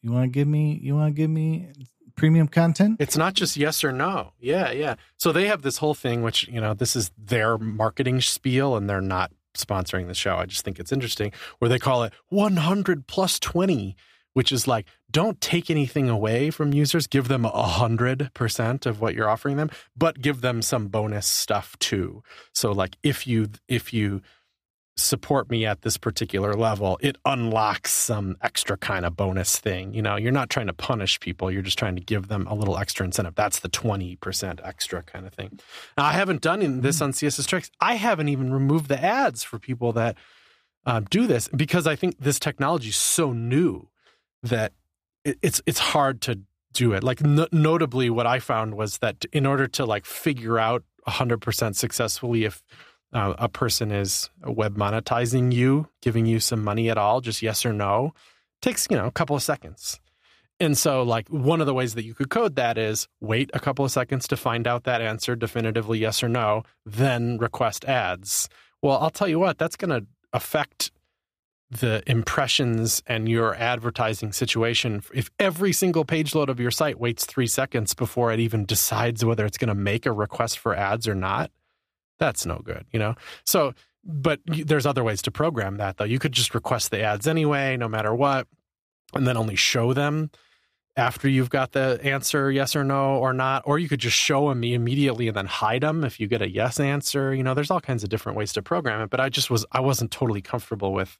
you 0.00 0.12
want 0.12 0.24
to 0.24 0.28
give 0.28 0.46
me? 0.46 0.78
You 0.80 0.94
want 0.94 1.14
to 1.14 1.20
give 1.20 1.30
me 1.30 1.72
premium 2.18 2.48
content? 2.48 2.96
it's 3.00 3.16
not 3.16 3.34
just 3.34 3.56
yes 3.56 3.82
or 3.82 3.92
no. 3.92 4.32
Yeah, 4.40 4.70
yeah. 4.72 4.96
So 5.16 5.32
they 5.32 5.46
have 5.46 5.62
this 5.62 5.78
whole 5.78 5.94
thing, 5.94 6.22
which, 6.22 6.48
you 6.48 6.60
know, 6.60 6.74
this 6.74 6.94
is 6.96 7.10
their 7.16 7.56
marketing 7.58 8.20
spiel 8.20 8.76
and 8.76 8.88
they're 8.90 9.00
not 9.00 9.32
sponsoring 9.56 10.06
the 10.06 10.14
show. 10.14 10.36
I 10.36 10.46
just 10.46 10.64
think 10.64 10.78
it's 10.78 10.92
interesting 10.92 11.32
where 11.58 11.68
they 11.68 11.78
call 11.78 12.02
it 12.02 12.12
100 12.28 13.06
plus 13.06 13.38
20, 13.38 13.96
which 14.34 14.52
is 14.52 14.68
like, 14.68 14.86
don't 15.10 15.40
take 15.40 15.70
anything 15.70 16.08
away 16.08 16.50
from 16.50 16.72
users. 16.72 17.06
Give 17.06 17.28
them 17.28 17.44
a 17.44 17.62
hundred 17.62 18.30
percent 18.34 18.86
of 18.86 19.00
what 19.00 19.14
you're 19.14 19.28
offering 19.28 19.56
them, 19.56 19.70
but 19.96 20.20
give 20.20 20.42
them 20.42 20.62
some 20.62 20.88
bonus 20.88 21.26
stuff 21.26 21.78
too. 21.78 22.22
So 22.52 22.72
like 22.72 22.96
if 23.02 23.26
you, 23.26 23.48
if 23.68 23.92
you, 23.92 24.22
support 24.98 25.50
me 25.50 25.64
at 25.64 25.82
this 25.82 25.96
particular 25.96 26.54
level, 26.54 26.98
it 27.00 27.16
unlocks 27.24 27.90
some 27.92 28.36
extra 28.42 28.76
kind 28.76 29.04
of 29.04 29.16
bonus 29.16 29.58
thing. 29.58 29.94
You 29.94 30.02
know, 30.02 30.16
you're 30.16 30.32
not 30.32 30.50
trying 30.50 30.66
to 30.66 30.72
punish 30.72 31.20
people, 31.20 31.50
you're 31.50 31.62
just 31.62 31.78
trying 31.78 31.96
to 31.96 32.02
give 32.02 32.28
them 32.28 32.46
a 32.46 32.54
little 32.54 32.78
extra 32.78 33.04
incentive. 33.04 33.34
That's 33.34 33.60
the 33.60 33.68
20% 33.68 34.60
extra 34.64 35.02
kind 35.02 35.26
of 35.26 35.34
thing. 35.34 35.58
Now, 35.96 36.04
I 36.04 36.12
haven't 36.12 36.42
done 36.42 36.80
this 36.80 37.00
on 37.00 37.12
CSS 37.12 37.46
Tricks. 37.46 37.70
I 37.80 37.94
haven't 37.94 38.28
even 38.28 38.52
removed 38.52 38.88
the 38.88 39.02
ads 39.02 39.42
for 39.42 39.58
people 39.58 39.92
that 39.92 40.16
uh, 40.86 41.00
do 41.10 41.26
this 41.26 41.48
because 41.48 41.86
I 41.86 41.96
think 41.96 42.18
this 42.18 42.38
technology 42.38 42.88
is 42.88 42.96
so 42.96 43.32
new 43.32 43.88
that 44.42 44.72
it, 45.24 45.38
it's 45.42 45.60
it's 45.66 45.78
hard 45.78 46.20
to 46.22 46.40
do 46.72 46.92
it. 46.92 47.02
Like 47.02 47.20
no- 47.20 47.48
notably, 47.52 48.08
what 48.10 48.26
I 48.26 48.38
found 48.38 48.74
was 48.74 48.98
that 48.98 49.24
in 49.32 49.46
order 49.46 49.66
to 49.66 49.84
like 49.84 50.06
figure 50.06 50.58
out 50.58 50.84
100% 51.06 51.74
successfully 51.74 52.44
if 52.44 52.62
uh, 53.12 53.34
a 53.38 53.48
person 53.48 53.90
is 53.90 54.30
web 54.44 54.76
monetizing 54.76 55.52
you, 55.52 55.88
giving 56.02 56.26
you 56.26 56.40
some 56.40 56.62
money 56.62 56.90
at 56.90 56.98
all, 56.98 57.20
just 57.20 57.42
yes 57.42 57.64
or 57.64 57.72
no, 57.72 58.12
takes 58.60 58.86
you 58.90 58.96
know 58.96 59.06
a 59.06 59.12
couple 59.12 59.36
of 59.36 59.42
seconds. 59.42 60.00
And 60.60 60.76
so, 60.76 61.02
like 61.02 61.28
one 61.28 61.60
of 61.60 61.66
the 61.66 61.74
ways 61.74 61.94
that 61.94 62.04
you 62.04 62.14
could 62.14 62.30
code 62.30 62.56
that 62.56 62.76
is 62.76 63.08
wait 63.20 63.50
a 63.54 63.60
couple 63.60 63.84
of 63.84 63.90
seconds 63.90 64.26
to 64.28 64.36
find 64.36 64.66
out 64.66 64.84
that 64.84 65.00
answer 65.00 65.36
definitively 65.36 65.98
yes 65.98 66.22
or 66.22 66.28
no, 66.28 66.64
then 66.84 67.38
request 67.38 67.84
ads. 67.84 68.48
Well, 68.82 68.98
I'll 68.98 69.10
tell 69.10 69.28
you 69.28 69.38
what, 69.38 69.58
that's 69.58 69.76
going 69.76 69.90
to 69.90 70.06
affect 70.32 70.90
the 71.70 72.02
impressions 72.06 73.02
and 73.06 73.28
your 73.28 73.54
advertising 73.54 74.32
situation 74.32 75.02
if 75.12 75.30
every 75.38 75.72
single 75.72 76.04
page 76.04 76.34
load 76.34 76.48
of 76.48 76.58
your 76.58 76.70
site 76.70 76.98
waits 76.98 77.26
3 77.26 77.46
seconds 77.46 77.92
before 77.92 78.32
it 78.32 78.40
even 78.40 78.64
decides 78.64 79.22
whether 79.22 79.44
it's 79.44 79.58
going 79.58 79.68
to 79.68 79.74
make 79.74 80.06
a 80.06 80.12
request 80.12 80.58
for 80.58 80.74
ads 80.74 81.06
or 81.06 81.14
not 81.14 81.50
that's 82.18 82.46
no 82.46 82.60
good 82.64 82.84
you 82.92 82.98
know? 82.98 83.14
So 83.44 83.74
but 84.04 84.40
there's 84.46 84.86
other 84.86 85.04
ways 85.04 85.20
to 85.22 85.30
program 85.30 85.76
that 85.76 85.96
though. 85.98 86.04
You 86.04 86.18
could 86.18 86.32
just 86.32 86.54
request 86.54 86.90
the 86.90 87.02
ads 87.02 87.26
anyway 87.26 87.76
no 87.76 87.88
matter 87.88 88.14
what 88.14 88.46
and 89.14 89.26
then 89.26 89.36
only 89.36 89.56
show 89.56 89.92
them 89.92 90.30
after 90.96 91.28
you've 91.28 91.50
got 91.50 91.72
the 91.72 92.00
answer 92.02 92.50
yes 92.50 92.74
or 92.74 92.84
no 92.84 93.16
or 93.16 93.32
not. 93.32 93.62
Or 93.66 93.78
you 93.78 93.88
could 93.88 94.00
just 94.00 94.16
show 94.16 94.48
them 94.48 94.64
immediately 94.64 95.28
and 95.28 95.36
then 95.36 95.46
hide 95.46 95.82
them 95.82 96.04
if 96.04 96.18
you 96.18 96.26
get 96.26 96.42
a 96.42 96.50
yes 96.50 96.80
answer. 96.80 97.34
You 97.34 97.42
know 97.42 97.54
there's 97.54 97.70
all 97.70 97.80
kinds 97.80 98.02
of 98.02 98.08
different 98.08 98.38
ways 98.38 98.52
to 98.54 98.62
program 98.62 99.00
it 99.02 99.10
but 99.10 99.20
i 99.20 99.28
just 99.28 99.50
was 99.50 99.66
i 99.72 99.80
wasn't 99.80 100.10
totally 100.10 100.42
comfortable 100.42 100.92
with 100.92 101.18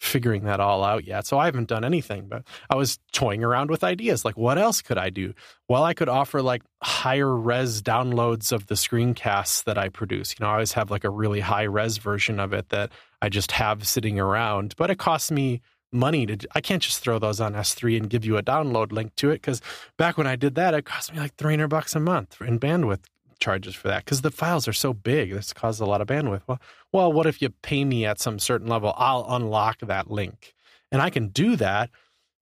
figuring 0.00 0.44
that 0.44 0.60
all 0.60 0.82
out 0.82 1.04
yet 1.04 1.26
so 1.26 1.38
i 1.38 1.44
haven't 1.44 1.68
done 1.68 1.84
anything 1.84 2.26
but 2.26 2.42
i 2.70 2.74
was 2.74 2.98
toying 3.12 3.44
around 3.44 3.70
with 3.70 3.84
ideas 3.84 4.24
like 4.24 4.36
what 4.36 4.58
else 4.58 4.80
could 4.80 4.98
i 4.98 5.10
do? 5.10 5.34
Well 5.68 5.84
i 5.84 5.92
could 5.94 6.08
offer 6.08 6.40
like 6.40 6.62
higher 6.82 7.36
res 7.36 7.82
downloads 7.82 8.50
of 8.50 8.66
the 8.66 8.74
screencasts 8.74 9.62
that 9.64 9.76
i 9.76 9.88
produce. 9.88 10.32
You 10.32 10.44
know 10.44 10.50
i 10.50 10.54
always 10.54 10.72
have 10.72 10.90
like 10.90 11.04
a 11.04 11.10
really 11.10 11.40
high 11.40 11.64
res 11.64 11.98
version 11.98 12.40
of 12.40 12.52
it 12.54 12.70
that 12.70 12.90
i 13.20 13.28
just 13.28 13.52
have 13.52 13.86
sitting 13.86 14.18
around 14.18 14.74
but 14.76 14.90
it 14.90 14.98
costs 14.98 15.30
me 15.30 15.60
money 15.92 16.24
to 16.24 16.48
I 16.54 16.60
can't 16.60 16.82
just 16.82 17.00
throw 17.00 17.18
those 17.18 17.40
on 17.40 17.54
S3 17.54 17.96
and 17.96 18.08
give 18.08 18.24
you 18.24 18.36
a 18.36 18.42
download 18.42 18.92
link 18.92 19.14
to 19.16 19.30
it 19.30 19.42
cuz 19.42 19.60
back 19.96 20.16
when 20.16 20.26
I 20.26 20.36
did 20.36 20.54
that 20.54 20.72
it 20.72 20.84
cost 20.84 21.12
me 21.12 21.18
like 21.18 21.34
300 21.34 21.68
bucks 21.68 21.94
a 21.94 22.00
month 22.00 22.40
in 22.40 22.60
bandwidth 22.60 23.04
charges 23.40 23.74
for 23.74 23.88
that 23.88 24.04
cuz 24.04 24.20
the 24.20 24.30
files 24.30 24.68
are 24.68 24.72
so 24.72 24.92
big 24.92 25.32
this 25.32 25.52
causes 25.52 25.80
a 25.80 25.86
lot 25.86 26.00
of 26.00 26.08
bandwidth. 26.08 26.42
Well, 26.46 26.60
well, 26.92 27.12
what 27.12 27.26
if 27.26 27.40
you 27.42 27.50
pay 27.50 27.84
me 27.84 28.04
at 28.04 28.20
some 28.20 28.38
certain 28.38 28.68
level? 28.68 28.94
I'll 28.96 29.26
unlock 29.28 29.80
that 29.80 30.10
link. 30.10 30.54
And 30.92 31.00
I 31.00 31.10
can 31.10 31.28
do 31.28 31.56
that 31.56 31.90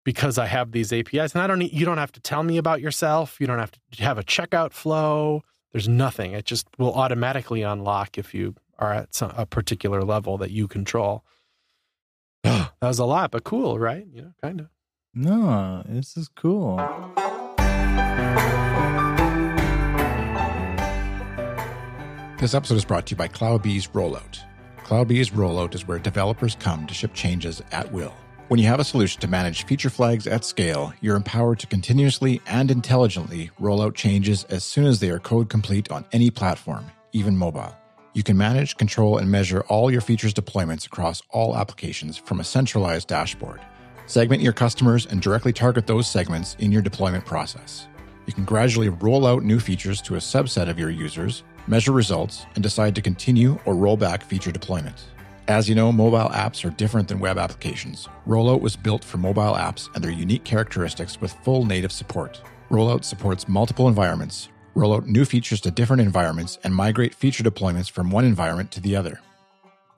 because 0.05 0.39
I 0.39 0.47
have 0.47 0.73
these 0.73 0.93
APIs 0.93 1.35
and 1.35 1.43
I 1.43 1.47
don't 1.47 1.61
you 1.61 1.85
don't 1.85 1.99
have 1.99 2.13
to 2.13 2.21
tell 2.21 2.43
me 2.43 2.57
about 2.57 2.81
yourself. 2.81 3.41
You 3.41 3.47
don't 3.47 3.59
have 3.59 3.73
to 3.73 4.03
have 4.03 4.19
a 4.19 4.23
checkout 4.25 4.73
flow. 4.73 5.43
There's 5.73 5.89
nothing. 5.89 6.33
It 6.33 6.47
just 6.47 6.67
will 6.79 6.95
automatically 6.95 7.63
unlock 7.63 8.17
if 8.17 8.35
you 8.35 8.55
are 8.79 8.95
at 8.95 9.15
some, 9.15 9.33
a 9.37 9.45
particular 9.45 10.03
level 10.03 10.39
that 10.39 10.51
you 10.51 10.67
control. 10.67 11.25
that 12.43 12.73
was 12.81 12.99
a 12.99 13.05
lot, 13.05 13.31
but 13.31 13.45
cool, 13.45 13.79
right? 13.79 14.07
You 14.11 14.23
know, 14.23 14.33
kind 14.43 14.61
of. 14.61 14.69
No, 15.15 15.83
this 15.87 16.17
is 16.17 16.29
cool. 16.29 16.79
This 22.39 22.55
episode 22.55 22.77
is 22.77 22.85
brought 22.85 23.05
to 23.07 23.15
you 23.15 23.17
by 23.17 23.27
CloudBees 23.27 23.91
Rollout. 23.91 24.39
CloudBees 24.85 25.33
Rollout 25.33 25.75
is 25.75 25.89
where 25.89 25.99
developers 25.99 26.55
come 26.55 26.87
to 26.87 26.95
ship 26.95 27.13
changes 27.13 27.61
at 27.73 27.91
will. 27.91 28.15
When 28.47 28.61
you 28.61 28.67
have 28.69 28.79
a 28.79 28.85
solution 28.85 29.21
to 29.23 29.27
manage 29.27 29.65
feature 29.65 29.91
flags 29.91 30.29
at 30.29 30.45
scale, 30.45 30.95
you're 31.01 31.17
empowered 31.17 31.59
to 31.59 31.67
continuously 31.67 32.41
and 32.47 32.71
intelligently 32.71 33.51
roll 33.59 33.83
out 33.83 33.97
changes 33.97 34.45
as 34.45 34.63
soon 34.63 34.87
as 34.87 35.01
they 35.01 35.11
are 35.11 35.19
code 35.19 35.49
complete 35.49 35.91
on 35.91 36.05
any 36.13 36.31
platform, 36.31 36.87
even 37.13 37.37
mobile. 37.37 37.77
You 38.15 38.23
can 38.23 38.37
manage, 38.37 38.77
control, 38.77 39.19
and 39.19 39.29
measure 39.29 39.63
all 39.63 39.91
your 39.91 40.01
features 40.01 40.33
deployments 40.33 40.87
across 40.87 41.21
all 41.31 41.57
applications 41.57 42.17
from 42.17 42.39
a 42.39 42.45
centralized 42.45 43.09
dashboard. 43.09 43.61
Segment 44.07 44.43
your 44.43 44.53
customers 44.53 45.07
and 45.07 45.21
directly 45.21 45.53
target 45.53 45.89
those 45.89 46.09
segments 46.09 46.55
in 46.61 46.71
your 46.71 46.83
deployment 46.83 47.27
process. 47.27 47.89
You 48.27 48.33
can 48.33 48.45
gradually 48.45 48.91
roll 48.91 49.27
out 49.27 49.43
new 49.43 49.59
features 49.59 50.01
to 50.03 50.15
a 50.15 50.19
subset 50.19 50.69
of 50.69 50.79
your 50.79 50.91
users, 50.91 51.43
measure 51.69 51.93
results, 51.93 52.47
and 52.55 52.63
decide 52.63 52.95
to 52.95 53.03
continue 53.03 53.59
or 53.65 53.75
roll 53.75 53.97
back 53.97 54.25
feature 54.25 54.51
deployment. 54.53 55.05
As 55.49 55.69
you 55.69 55.75
know, 55.75 55.91
mobile 55.91 56.29
apps 56.31 56.65
are 56.65 56.71
different 56.71 57.09
than 57.09 57.21
web 57.21 57.39
applications. 57.39 58.07
Rollout 58.27 58.61
was 58.61 58.77
built 58.77 59.03
for 59.03 59.17
mobile 59.17 59.55
apps 59.55 59.89
and 59.95 60.05
their 60.05 60.11
unique 60.11 60.45
characteristics 60.45 61.21
with 61.21 61.33
full 61.43 61.65
native 61.65 61.91
support. 61.91 62.43
Rollout 62.71 63.03
supports 63.03 63.49
multiple 63.49 63.89
environments, 63.89 64.51
roll 64.75 64.95
out 64.95 65.07
new 65.07 65.25
features 65.25 65.61
to 65.63 65.71
different 65.71 66.03
environments, 66.03 66.59
and 66.65 66.75
migrate 66.75 67.15
feature 67.15 67.43
deployments 67.43 67.91
from 67.91 68.11
one 68.11 68.27
environment 68.27 68.71
to 68.73 68.81
the 68.81 68.95
other. 68.95 69.21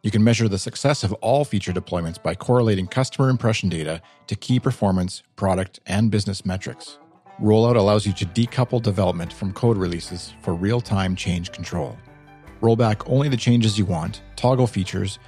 You 0.03 0.11
can 0.11 0.25
measure 0.25 0.49
the 0.49 0.59
success 0.59 1.05
of 1.05 1.13
all 1.15 1.45
feature 1.45 1.73
deployments 1.73 2.23
by 2.23 2.35
correlating 2.35 2.87
customer 2.87 3.29
impression 3.29 3.69
data 3.69 4.01
to 4.29 4.37
key 4.37 4.59
performance, 4.61 5.23
product, 5.37 5.81
and 5.85 6.11
business 6.11 6.47
metrics. 6.47 6.99
Rollout 7.41 7.77
allows 7.77 8.07
you 8.07 8.13
to 8.13 8.27
decouple 8.27 8.83
development 8.83 9.33
from 9.33 9.55
code 9.55 9.79
releases 9.79 10.35
for 10.43 10.53
real 10.55 10.79
time 10.79 11.17
change 11.17 11.53
control. 11.53 11.97
Roll 12.61 12.77
back 12.77 13.09
only 13.09 13.31
the 13.31 13.37
changes 13.37 13.79
you 13.79 13.87
want, 13.87 14.21
toggle 14.37 14.67
features, 14.67 15.19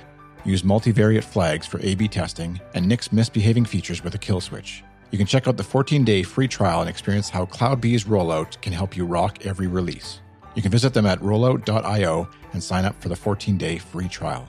use 0.45 0.61
multivariate 0.61 1.25
flags 1.25 1.67
for 1.67 1.81
A 1.81 1.95
B 1.95 2.09
testing, 2.09 2.61
and 2.75 2.87
nix 2.87 3.13
misbehaving 3.13 3.65
features 3.65 4.05
with 4.05 4.15
a 4.15 4.19
kill 4.19 4.43
switch. 4.43 4.85
You 5.11 5.17
can 5.17 5.27
check 5.27 5.49
out 5.49 5.57
the 5.57 5.65
14 5.65 6.05
day 6.05 6.23
free 6.23 6.49
trial 6.49 6.83
and 6.83 6.91
experience 6.91 7.31
how 7.31 7.47
CloudBees 7.47 8.05
Rollout 8.05 8.61
can 8.61 8.75
help 8.75 8.95
you 8.95 9.07
rock 9.07 9.47
every 9.47 9.67
release. 9.67 10.21
You 10.55 10.61
can 10.61 10.71
visit 10.71 10.93
them 10.93 11.07
at 11.07 11.19
rollout.io 11.21 12.29
and 12.53 12.63
sign 12.63 12.85
up 12.85 13.01
for 13.01 13.09
the 13.09 13.17
14 13.17 13.57
day 13.57 13.79
free 13.79 14.09
trial. 14.09 14.47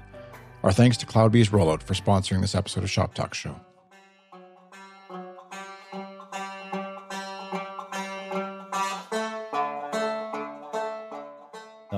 Our 0.63 0.73
thanks 0.73 0.97
to 0.97 1.06
CloudBees 1.06 1.52
Rollout 1.52 1.82
for 1.82 1.93
sponsoring 1.93 2.41
this 2.41 2.56
episode 2.56 2.84
of 2.84 2.89
Shop 2.89 3.13
Talk 3.13 3.34
Show. 3.34 3.56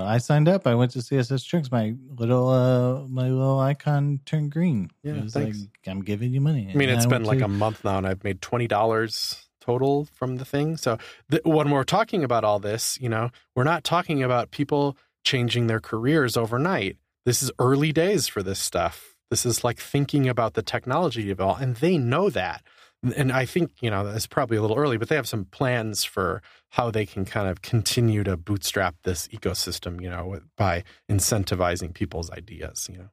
I 0.06 0.18
signed 0.20 0.48
up. 0.48 0.66
I 0.68 0.76
went 0.76 0.92
to 0.92 1.00
CSS 1.00 1.46
Tricks. 1.46 1.72
My 1.72 1.96
little 2.10 2.50
uh 2.50 3.08
my 3.08 3.30
little 3.30 3.60
icon 3.60 4.20
turned 4.26 4.52
green. 4.52 4.90
Yeah, 5.04 5.14
it 5.16 5.24
was 5.24 5.34
thanks. 5.34 5.60
like 5.60 5.70
I'm 5.88 6.02
giving 6.02 6.34
you 6.34 6.42
money. 6.42 6.70
I 6.72 6.76
mean, 6.76 6.90
And 6.90 6.98
it's 6.98 7.06
I 7.06 7.10
been 7.10 7.24
like 7.26 7.40
to- 7.40 7.46
a 7.46 7.50
month 7.50 7.84
now, 7.84 7.98
and 7.98 8.08
I've 8.08 8.24
made 8.24 8.42
twenty 8.42 8.68
dollars 8.68 9.48
total 9.62 10.06
from 10.14 10.36
the 10.38 10.46
thing. 10.46 10.78
So 10.78 10.98
th- 11.32 11.44
when 11.44 11.72
we're 11.72 11.84
talking 11.84 12.24
about 12.24 12.44
all 12.44 12.60
this, 12.60 13.00
you 13.02 13.10
know, 13.10 13.32
we're 13.56 13.64
not 13.64 13.84
talking 13.84 14.22
about 14.22 14.52
people 14.52 14.96
changing 15.24 15.68
their 15.68 15.80
careers 15.80 16.38
overnight. 16.38 16.98
This 17.26 17.42
is 17.42 17.52
early 17.58 17.92
days 17.92 18.28
for 18.28 18.44
this 18.44 18.60
stuff. 18.60 19.16
This 19.32 19.44
is 19.44 19.64
like 19.64 19.80
thinking 19.80 20.30
about 20.30 20.54
the 20.54 20.62
technology 20.62 21.32
of 21.32 21.42
all, 21.42 21.56
and 21.56 21.76
they 21.78 21.98
know 21.98 22.30
that. 22.30 22.62
And 23.14 23.32
I 23.32 23.46
think 23.46 23.72
you 23.82 23.90
know 23.90 24.08
it's 24.08 24.28
probably 24.28 24.58
a 24.58 24.62
little 24.62 24.78
early, 24.78 24.98
but 24.98 25.10
they 25.10 25.16
have 25.16 25.28
some 25.28 25.46
plans 25.46 26.04
for 26.04 26.42
how 26.70 26.92
they 26.92 27.06
can 27.06 27.26
kind 27.26 27.48
of 27.48 27.62
continue 27.62 28.24
to 28.24 28.36
bootstrap 28.36 28.96
this 29.04 29.28
ecosystem, 29.30 30.02
you 30.02 30.10
know, 30.10 30.40
by 30.58 30.84
incentivizing 31.10 31.94
people's 31.94 32.32
ideas. 32.32 32.90
You 32.92 32.98
know, 33.00 33.10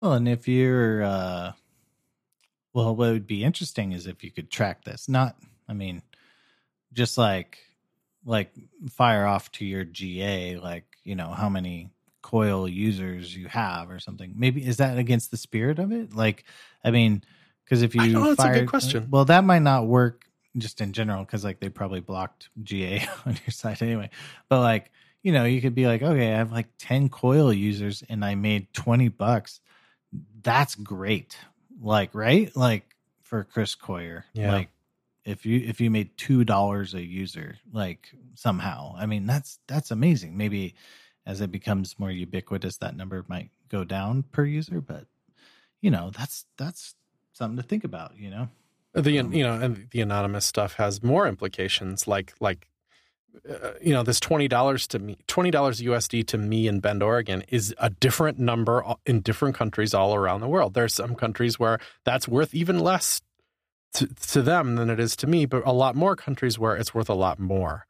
Well, 0.00 0.12
and 0.14 0.28
if 0.28 0.48
you're, 0.48 1.02
uh, 1.02 1.52
well, 2.72 2.96
what 2.96 3.12
would 3.12 3.26
be 3.26 3.44
interesting 3.44 3.92
is 3.92 4.06
if 4.06 4.24
you 4.24 4.30
could 4.30 4.50
track 4.50 4.84
this. 4.84 5.08
Not, 5.08 5.36
I 5.68 5.74
mean, 5.74 6.02
just 6.92 7.18
like, 7.18 7.58
like 8.24 8.52
fire 8.90 9.26
off 9.26 9.50
to 9.52 9.64
your 9.64 9.84
GA, 9.84 10.58
like 10.58 10.84
you 11.04 11.14
know 11.14 11.28
how 11.28 11.48
many 11.48 11.90
coil 12.22 12.68
users 12.68 13.36
you 13.36 13.48
have 13.48 13.90
or 13.90 13.98
something. 13.98 14.32
Maybe 14.36 14.64
is 14.64 14.78
that 14.78 14.96
against 14.96 15.30
the 15.30 15.36
spirit 15.36 15.78
of 15.78 15.92
it? 15.92 16.14
Like, 16.14 16.44
I 16.84 16.90
mean, 16.90 17.22
because 17.72 17.82
if 17.82 17.94
you 17.94 18.06
know, 18.08 18.34
that's 18.34 18.44
a 18.44 18.60
good 18.60 18.68
question. 18.68 19.08
Well, 19.10 19.24
that 19.24 19.44
might 19.44 19.62
not 19.62 19.86
work 19.86 20.26
just 20.58 20.82
in 20.82 20.92
general 20.92 21.24
because 21.24 21.42
like 21.42 21.58
they 21.58 21.70
probably 21.70 22.00
blocked 22.00 22.50
GA 22.62 22.98
on 23.26 23.32
your 23.32 23.50
site 23.50 23.80
anyway. 23.80 24.10
But 24.50 24.60
like, 24.60 24.90
you 25.22 25.32
know, 25.32 25.46
you 25.46 25.62
could 25.62 25.74
be 25.74 25.86
like, 25.86 26.02
okay, 26.02 26.34
I 26.34 26.36
have 26.36 26.52
like 26.52 26.66
10 26.76 27.08
coil 27.08 27.50
users 27.50 28.04
and 28.10 28.26
I 28.26 28.34
made 28.34 28.70
20 28.74 29.08
bucks. 29.08 29.60
That's 30.42 30.74
great. 30.74 31.38
Like, 31.80 32.14
right? 32.14 32.54
Like 32.54 32.94
for 33.22 33.42
Chris 33.42 33.74
Coyier. 33.74 34.24
Yeah. 34.34 34.52
Like 34.52 34.68
if 35.24 35.46
you 35.46 35.66
if 35.66 35.80
you 35.80 35.90
made 35.90 36.14
two 36.18 36.44
dollars 36.44 36.92
a 36.92 37.00
user, 37.00 37.56
like 37.72 38.10
somehow. 38.34 38.94
I 38.98 39.06
mean, 39.06 39.24
that's 39.24 39.60
that's 39.66 39.90
amazing. 39.90 40.36
Maybe 40.36 40.74
as 41.24 41.40
it 41.40 41.50
becomes 41.50 41.98
more 41.98 42.10
ubiquitous, 42.10 42.76
that 42.78 42.98
number 42.98 43.24
might 43.28 43.48
go 43.70 43.82
down 43.82 44.24
per 44.24 44.44
user, 44.44 44.82
but 44.82 45.06
you 45.80 45.90
know, 45.90 46.10
that's 46.10 46.44
that's 46.58 46.96
something 47.32 47.56
to 47.56 47.62
think 47.62 47.84
about, 47.84 48.16
you 48.16 48.30
know? 48.30 48.48
the 48.94 49.18
Um, 49.18 49.32
you 49.32 49.42
know 49.42 49.54
and 49.54 49.88
the 49.90 50.02
anonymous 50.02 50.44
stuff 50.44 50.74
has 50.74 51.02
more 51.02 51.26
implications 51.26 52.06
like 52.06 52.34
like 52.40 52.68
uh, 53.48 53.70
you 53.80 53.94
know 53.94 54.02
this 54.02 54.20
$20 54.20 54.86
to 54.88 54.98
me 54.98 55.16
$20 55.28 55.50
USD 55.50 56.26
to 56.26 56.36
me 56.36 56.68
in 56.68 56.80
Bend 56.80 57.02
Oregon 57.02 57.42
is 57.48 57.74
a 57.78 57.88
different 57.88 58.38
number 58.38 58.84
in 59.06 59.20
different 59.20 59.54
countries 59.56 59.94
all 59.94 60.14
around 60.14 60.42
the 60.42 60.46
world 60.48 60.74
there's 60.74 60.92
some 60.94 61.14
countries 61.14 61.58
where 61.58 61.78
that's 62.04 62.28
worth 62.28 62.54
even 62.54 62.78
less 62.80 63.22
to, 63.94 64.06
to 64.08 64.42
them 64.42 64.76
than 64.76 64.90
it 64.90 65.00
is 65.00 65.16
to 65.16 65.26
me 65.26 65.46
but 65.46 65.62
a 65.66 65.72
lot 65.72 65.96
more 65.96 66.14
countries 66.14 66.58
where 66.58 66.76
it's 66.76 66.94
worth 66.94 67.08
a 67.08 67.14
lot 67.14 67.38
more 67.38 67.86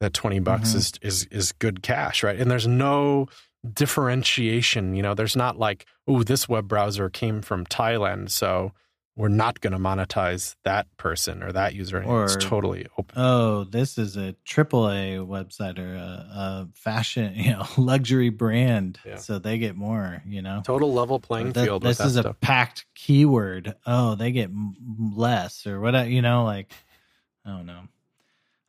that 0.00 0.12
20 0.12 0.40
bucks 0.40 0.72
Mhm. 0.72 0.76
is 0.76 0.92
is 1.00 1.24
is 1.30 1.52
good 1.52 1.82
cash 1.82 2.22
right 2.22 2.38
and 2.38 2.50
there's 2.50 2.66
no 2.68 3.28
differentiation 3.72 4.94
you 4.94 5.02
know 5.02 5.14
there's 5.14 5.36
not 5.36 5.58
like 5.58 5.86
oh 6.06 6.22
this 6.22 6.48
web 6.48 6.68
browser 6.68 7.08
came 7.08 7.40
from 7.40 7.64
Thailand 7.64 8.30
so 8.30 8.72
we're 9.16 9.28
not 9.28 9.60
going 9.60 9.72
to 9.72 9.78
monetize 9.78 10.56
that 10.64 10.88
person 10.96 11.42
or 11.42 11.52
that 11.52 11.74
user. 11.74 12.02
Or, 12.02 12.24
it's 12.24 12.36
totally 12.36 12.86
open. 12.98 13.14
Oh, 13.16 13.64
this 13.64 13.96
is 13.96 14.16
a 14.16 14.34
AAA 14.44 15.24
website 15.26 15.78
or 15.78 15.94
a, 15.94 16.26
a 16.32 16.68
fashion, 16.74 17.32
you 17.36 17.52
know, 17.52 17.66
luxury 17.76 18.30
brand, 18.30 18.98
yeah. 19.04 19.16
so 19.16 19.38
they 19.38 19.58
get 19.58 19.76
more. 19.76 20.22
You 20.26 20.42
know, 20.42 20.62
total 20.64 20.92
level 20.92 21.20
playing 21.20 21.52
field. 21.52 21.82
This 21.82 22.00
is 22.00 22.14
stuff. 22.14 22.26
a 22.26 22.34
packed 22.34 22.86
keyword. 22.94 23.74
Oh, 23.86 24.14
they 24.14 24.32
get 24.32 24.50
less 24.98 25.66
or 25.66 25.80
what? 25.80 26.08
You 26.08 26.22
know, 26.22 26.44
like 26.44 26.72
I 27.44 27.50
don't 27.50 27.66
know. 27.66 27.82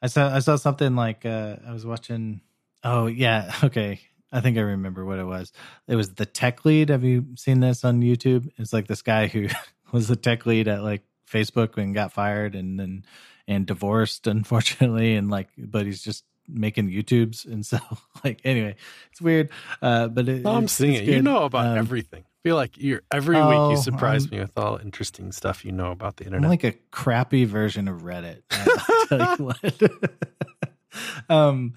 I 0.02 0.08
saw 0.08 0.34
I 0.34 0.40
saw 0.40 0.58
something 0.58 0.96
like 0.96 1.26
uh, 1.26 1.56
I 1.68 1.74
was 1.74 1.86
watching. 1.86 2.42
Oh 2.84 3.08
yeah, 3.08 3.52
okay. 3.64 4.00
I 4.36 4.42
think 4.42 4.58
I 4.58 4.62
remember 4.62 5.06
what 5.06 5.18
it 5.18 5.24
was. 5.24 5.54
It 5.88 5.96
was 5.96 6.16
the 6.16 6.26
tech 6.26 6.66
lead. 6.66 6.90
Have 6.90 7.06
you 7.06 7.26
seen 7.38 7.62
this 7.62 7.86
on 7.86 8.02
YouTube? 8.02 8.50
It's 8.58 8.74
like 8.74 8.86
this 8.86 9.02
guy 9.02 9.28
who 9.28 9.48
was 9.94 10.10
the 10.10 10.18
tech 10.18 10.46
lead 10.46 10.68
at 10.68 10.84
like 10.84 11.04
Facebook 11.32 11.78
and 11.78 11.96
got 11.96 12.12
fired 12.12 12.54
and 12.54 12.78
then 12.78 13.06
and 13.48 13.66
divorced, 13.66 14.28
unfortunately, 14.28 15.16
and 15.16 15.30
like, 15.30 15.48
but 15.58 15.86
he's 15.86 16.04
just 16.04 16.26
making 16.50 16.90
YouTubes 16.90 17.46
and 17.46 17.66
so 17.66 17.80
like 18.26 18.42
anyway, 18.44 18.76
it's 19.10 19.22
weird. 19.22 19.50
Uh, 19.82 20.10
but 20.10 20.28
it, 20.28 20.46
I'm 20.46 20.68
seeing 20.68 20.96
it. 20.96 21.06
You 21.06 21.22
know 21.22 21.44
about 21.46 21.68
um, 21.68 21.78
everything. 21.78 22.26
I 22.26 22.40
feel 22.44 22.58
like 22.58 22.78
you're 22.78 23.04
every 23.12 23.38
oh, 23.38 23.48
week 23.48 23.76
you 23.78 23.80
oh, 23.80 23.82
surprise 23.82 24.30
me 24.30 24.40
with 24.40 24.58
all 24.58 24.78
interesting 24.78 25.32
stuff 25.32 25.64
you 25.64 25.72
know 25.72 25.92
about 25.92 26.18
the 26.18 26.26
internet. 26.26 26.44
I'm 26.44 26.50
like 26.50 26.66
a 26.66 26.74
crappy 26.92 27.46
version 27.46 27.88
of 27.88 28.02
Reddit. 28.02 28.42
I'll 28.52 29.08
tell 29.08 29.36
you 29.38 29.46
what. 29.46 29.82
um 31.30 31.74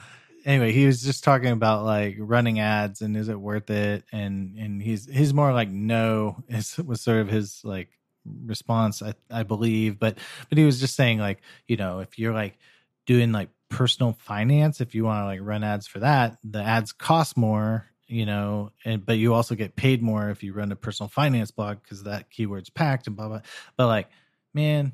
anyway, 0.48 0.72
he 0.72 0.86
was 0.86 1.02
just 1.02 1.22
talking 1.22 1.50
about 1.50 1.84
like 1.84 2.16
running 2.18 2.58
ads 2.58 3.02
and 3.02 3.16
is 3.16 3.28
it 3.28 3.38
worth 3.38 3.70
it? 3.70 4.04
And 4.10 4.56
and 4.56 4.82
he's 4.82 5.06
he's 5.06 5.34
more 5.34 5.52
like 5.52 5.68
no. 5.68 6.42
It 6.48 6.84
was 6.84 7.02
sort 7.02 7.18
of 7.18 7.28
his 7.28 7.60
like 7.62 7.90
response, 8.24 9.02
I 9.02 9.14
I 9.30 9.42
believe. 9.44 10.00
But 10.00 10.18
but 10.48 10.58
he 10.58 10.64
was 10.64 10.80
just 10.80 10.96
saying 10.96 11.18
like 11.18 11.40
you 11.68 11.76
know 11.76 12.00
if 12.00 12.18
you're 12.18 12.34
like 12.34 12.58
doing 13.06 13.30
like 13.30 13.50
personal 13.68 14.14
finance, 14.14 14.80
if 14.80 14.94
you 14.94 15.04
want 15.04 15.22
to 15.22 15.26
like 15.26 15.40
run 15.42 15.62
ads 15.62 15.86
for 15.86 16.00
that, 16.00 16.38
the 16.42 16.62
ads 16.62 16.92
cost 16.92 17.36
more. 17.36 17.86
You 18.10 18.24
know, 18.24 18.72
and 18.86 19.04
but 19.04 19.18
you 19.18 19.34
also 19.34 19.54
get 19.54 19.76
paid 19.76 20.02
more 20.02 20.30
if 20.30 20.42
you 20.42 20.54
run 20.54 20.72
a 20.72 20.76
personal 20.76 21.10
finance 21.10 21.50
blog 21.50 21.82
because 21.82 22.04
that 22.04 22.30
keyword's 22.30 22.70
packed 22.70 23.06
and 23.06 23.14
blah 23.14 23.28
blah. 23.28 23.42
But 23.76 23.86
like, 23.88 24.08
man, 24.54 24.92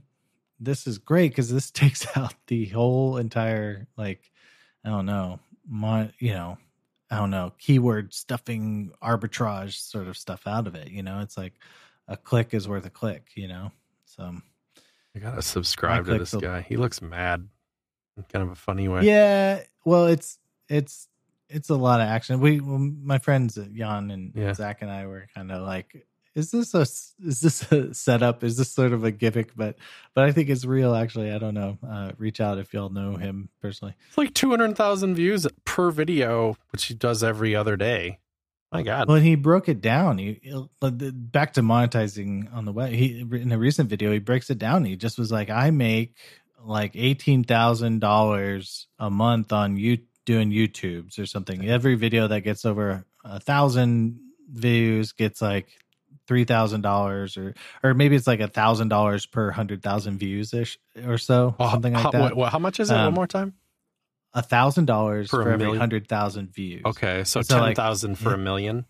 this 0.58 0.88
is 0.88 0.98
great 0.98 1.28
because 1.28 1.48
this 1.48 1.70
takes 1.70 2.08
out 2.16 2.34
the 2.48 2.66
whole 2.66 3.18
entire 3.18 3.86
like 3.96 4.32
I 4.84 4.90
don't 4.90 5.06
know, 5.06 5.40
my, 5.68 6.10
you 6.18 6.32
know, 6.32 6.58
I 7.10 7.18
don't 7.18 7.30
know, 7.30 7.52
keyword 7.58 8.12
stuffing 8.12 8.90
arbitrage 9.02 9.74
sort 9.74 10.08
of 10.08 10.16
stuff 10.16 10.46
out 10.46 10.66
of 10.66 10.74
it. 10.74 10.90
You 10.90 11.02
know, 11.02 11.20
it's 11.20 11.36
like 11.36 11.54
a 12.08 12.16
click 12.16 12.54
is 12.54 12.66
worth 12.68 12.86
a 12.86 12.90
click, 12.90 13.28
you 13.34 13.48
know? 13.48 13.70
So 14.04 14.34
I 15.14 15.18
gotta 15.18 15.42
subscribe 15.42 16.06
to 16.06 16.18
this 16.18 16.32
will, 16.32 16.40
guy. 16.40 16.62
He 16.62 16.76
looks 16.76 17.00
mad 17.00 17.48
in 18.16 18.22
kind 18.24 18.42
of 18.42 18.50
a 18.50 18.56
funny 18.56 18.88
way. 18.88 19.04
Yeah. 19.04 19.62
Well, 19.84 20.06
it's, 20.06 20.38
it's, 20.68 21.08
it's 21.48 21.68
a 21.68 21.76
lot 21.76 22.00
of 22.00 22.08
action. 22.08 22.40
We, 22.40 22.60
my 22.60 23.18
friends 23.18 23.58
uh, 23.58 23.66
Jan 23.72 24.10
and 24.10 24.32
yeah. 24.34 24.54
Zach 24.54 24.82
and 24.82 24.90
I 24.90 25.06
were 25.06 25.26
kind 25.34 25.52
of 25.52 25.62
like, 25.62 26.06
is 26.34 26.50
this 26.50 26.74
a 26.74 26.80
is 26.80 27.40
this 27.40 27.70
a 27.72 27.94
setup? 27.94 28.42
Is 28.42 28.56
this 28.56 28.70
sort 28.70 28.92
of 28.92 29.04
a 29.04 29.10
gimmick? 29.10 29.54
But 29.56 29.76
but 30.14 30.24
I 30.24 30.32
think 30.32 30.48
it's 30.48 30.64
real. 30.64 30.94
Actually, 30.94 31.30
I 31.30 31.38
don't 31.38 31.54
know. 31.54 31.78
Uh, 31.86 32.12
reach 32.18 32.40
out 32.40 32.58
if 32.58 32.74
y'all 32.74 32.90
know 32.90 33.16
him 33.16 33.48
personally. 33.62 33.94
It's 34.08 34.18
like 34.18 34.34
two 34.34 34.50
hundred 34.50 34.76
thousand 34.76 35.14
views 35.14 35.46
per 35.64 35.90
video, 35.90 36.56
which 36.72 36.86
he 36.86 36.94
does 36.94 37.22
every 37.22 37.54
other 37.54 37.76
day. 37.76 38.18
My 38.72 38.82
God. 38.82 39.06
Well, 39.06 39.18
he 39.18 39.36
broke 39.36 39.68
it 39.68 39.80
down. 39.80 40.18
He 40.18 40.40
back 40.80 41.52
to 41.52 41.62
monetizing 41.62 42.52
on 42.52 42.64
the 42.64 42.72
web. 42.72 42.90
He 42.90 43.20
in 43.20 43.52
a 43.52 43.58
recent 43.58 43.88
video 43.88 44.12
he 44.12 44.18
breaks 44.18 44.50
it 44.50 44.58
down. 44.58 44.84
He 44.84 44.96
just 44.96 45.16
was 45.16 45.30
like, 45.30 45.48
I 45.50 45.70
make 45.70 46.16
like 46.60 46.96
eighteen 46.96 47.44
thousand 47.44 48.00
dollars 48.00 48.88
a 48.98 49.08
month 49.10 49.52
on 49.52 49.76
you 49.76 49.98
doing 50.24 50.50
YouTubes 50.50 51.20
or 51.20 51.26
something. 51.26 51.68
Every 51.68 51.94
video 51.94 52.26
that 52.26 52.40
gets 52.40 52.64
over 52.64 53.04
a 53.24 53.38
thousand 53.38 54.18
views 54.50 55.12
gets 55.12 55.40
like 55.40 55.68
three 56.26 56.44
thousand 56.44 56.80
dollars 56.80 57.36
or 57.36 57.54
or 57.82 57.94
maybe 57.94 58.16
it's 58.16 58.26
like 58.26 58.40
a 58.40 58.48
thousand 58.48 58.88
dollars 58.88 59.26
per 59.26 59.50
hundred 59.50 59.82
thousand 59.82 60.18
views 60.18 60.54
ish 60.54 60.78
or 61.06 61.18
so 61.18 61.54
well, 61.58 61.70
something 61.70 61.92
like 61.92 62.02
how, 62.02 62.10
that. 62.10 62.50
How 62.50 62.58
much 62.58 62.80
is 62.80 62.90
it? 62.90 62.94
Um, 62.94 63.06
One 63.06 63.14
more 63.14 63.26
time. 63.26 63.54
A 64.32 64.42
thousand 64.42 64.86
dollars 64.86 65.30
for 65.30 65.48
every 65.48 65.76
hundred 65.76 66.08
thousand 66.08 66.52
views. 66.52 66.82
Okay, 66.84 67.24
so, 67.24 67.42
so 67.42 67.58
ten 67.58 67.74
thousand 67.74 68.12
like, 68.12 68.18
for 68.18 68.34
a 68.34 68.38
million. 68.38 68.84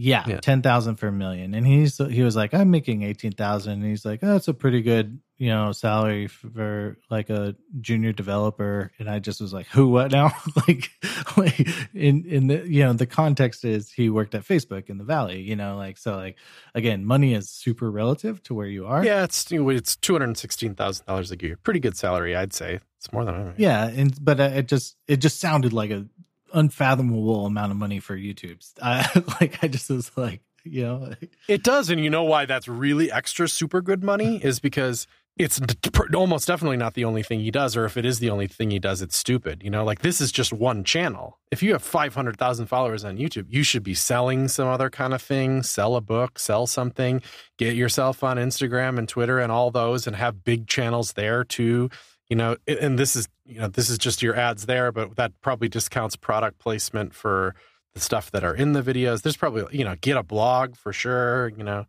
Yeah, 0.00 0.24
yeah. 0.26 0.40
ten 0.40 0.62
thousand 0.62 0.96
for 0.96 1.08
a 1.08 1.12
million, 1.12 1.54
and 1.54 1.66
he's 1.66 1.98
he 1.98 2.22
was 2.22 2.34
like, 2.34 2.54
I'm 2.54 2.70
making 2.70 3.02
eighteen 3.02 3.32
thousand, 3.32 3.74
and 3.74 3.84
he's 3.84 4.04
like, 4.04 4.20
oh, 4.22 4.32
that's 4.32 4.48
a 4.48 4.54
pretty 4.54 4.80
good 4.80 5.20
you 5.36 5.48
know 5.48 5.72
salary 5.72 6.26
for 6.26 6.98
like 7.10 7.28
a 7.30 7.54
junior 7.80 8.12
developer, 8.12 8.92
and 8.98 9.10
I 9.10 9.18
just 9.18 9.40
was 9.40 9.52
like, 9.52 9.66
who, 9.66 9.88
what 9.88 10.12
now? 10.12 10.32
like, 10.68 10.90
like 11.36 11.68
in 11.94 12.24
in 12.24 12.46
the 12.46 12.66
you 12.66 12.84
know 12.84 12.92
the 12.92 13.06
context 13.06 13.64
is 13.64 13.90
he 13.90 14.10
worked 14.10 14.34
at 14.34 14.42
Facebook 14.42 14.88
in 14.88 14.98
the 14.98 15.04
Valley, 15.04 15.40
you 15.40 15.56
know, 15.56 15.76
like 15.76 15.98
so 15.98 16.16
like 16.16 16.36
again, 16.74 17.04
money 17.04 17.34
is 17.34 17.50
super 17.50 17.90
relative 17.90 18.42
to 18.44 18.54
where 18.54 18.66
you 18.66 18.86
are. 18.86 19.04
Yeah, 19.04 19.24
it's 19.24 19.50
it's 19.50 19.96
two 19.96 20.14
hundred 20.14 20.36
sixteen 20.38 20.74
thousand 20.74 21.06
dollars 21.06 21.30
a 21.30 21.36
year, 21.38 21.58
pretty 21.62 21.80
good 21.80 21.96
salary, 21.96 22.34
I'd 22.34 22.52
say. 22.54 22.80
It's 22.98 23.12
more 23.12 23.24
than 23.24 23.34
I. 23.34 23.54
Yeah, 23.56 23.86
and 23.86 24.14
but 24.22 24.40
uh, 24.40 24.50
it 24.54 24.68
just 24.68 24.96
it 25.06 25.18
just 25.18 25.40
sounded 25.40 25.72
like 25.72 25.90
a 25.90 26.06
unfathomable 26.52 27.46
amount 27.46 27.72
of 27.72 27.78
money 27.78 28.00
for 28.00 28.16
YouTube's. 28.16 28.74
I, 28.82 29.08
like 29.40 29.62
I 29.62 29.68
just 29.68 29.90
was 29.90 30.10
like, 30.16 30.42
you 30.64 30.82
know, 30.82 31.14
it 31.48 31.62
does, 31.62 31.90
and 31.90 32.02
you 32.02 32.10
know 32.10 32.24
why 32.24 32.46
that's 32.46 32.68
really 32.68 33.10
extra 33.10 33.48
super 33.48 33.80
good 33.80 34.02
money 34.02 34.36
is 34.42 34.60
because 34.60 35.06
it's 35.38 35.58
almost 36.14 36.46
definitely 36.46 36.76
not 36.76 36.92
the 36.92 37.04
only 37.04 37.22
thing 37.22 37.40
he 37.40 37.50
does, 37.50 37.74
or 37.74 37.86
if 37.86 37.96
it 37.96 38.04
is 38.04 38.18
the 38.18 38.28
only 38.28 38.46
thing 38.46 38.70
he 38.70 38.78
does, 38.78 39.00
it's 39.00 39.16
stupid. 39.16 39.62
You 39.62 39.70
know, 39.70 39.84
like 39.84 40.02
this 40.02 40.20
is 40.20 40.30
just 40.30 40.52
one 40.52 40.84
channel. 40.84 41.38
If 41.50 41.62
you 41.62 41.72
have 41.72 41.82
five 41.82 42.14
hundred 42.14 42.36
thousand 42.36 42.66
followers 42.66 43.04
on 43.04 43.16
YouTube, 43.16 43.46
you 43.48 43.62
should 43.62 43.82
be 43.82 43.94
selling 43.94 44.48
some 44.48 44.68
other 44.68 44.90
kind 44.90 45.14
of 45.14 45.22
thing, 45.22 45.62
sell 45.62 45.96
a 45.96 46.02
book, 46.02 46.38
sell 46.38 46.66
something, 46.66 47.22
get 47.56 47.74
yourself 47.74 48.22
on 48.22 48.36
Instagram 48.36 48.98
and 48.98 49.08
Twitter 49.08 49.38
and 49.38 49.50
all 49.50 49.70
those, 49.70 50.06
and 50.06 50.16
have 50.16 50.44
big 50.44 50.66
channels 50.66 51.14
there 51.14 51.42
too 51.42 51.88
you 52.30 52.36
know 52.36 52.56
and 52.66 52.98
this 52.98 53.16
is 53.16 53.28
you 53.44 53.58
know 53.60 53.68
this 53.68 53.90
is 53.90 53.98
just 53.98 54.22
your 54.22 54.34
ads 54.34 54.64
there 54.64 54.90
but 54.90 55.16
that 55.16 55.32
probably 55.42 55.68
discounts 55.68 56.16
product 56.16 56.58
placement 56.58 57.12
for 57.12 57.54
the 57.92 58.00
stuff 58.00 58.30
that 58.30 58.44
are 58.44 58.54
in 58.54 58.72
the 58.72 58.82
videos 58.82 59.22
there's 59.22 59.36
probably 59.36 59.64
you 59.76 59.84
know 59.84 59.96
get 60.00 60.16
a 60.16 60.22
blog 60.22 60.76
for 60.76 60.92
sure 60.92 61.48
you 61.48 61.64
know 61.64 61.84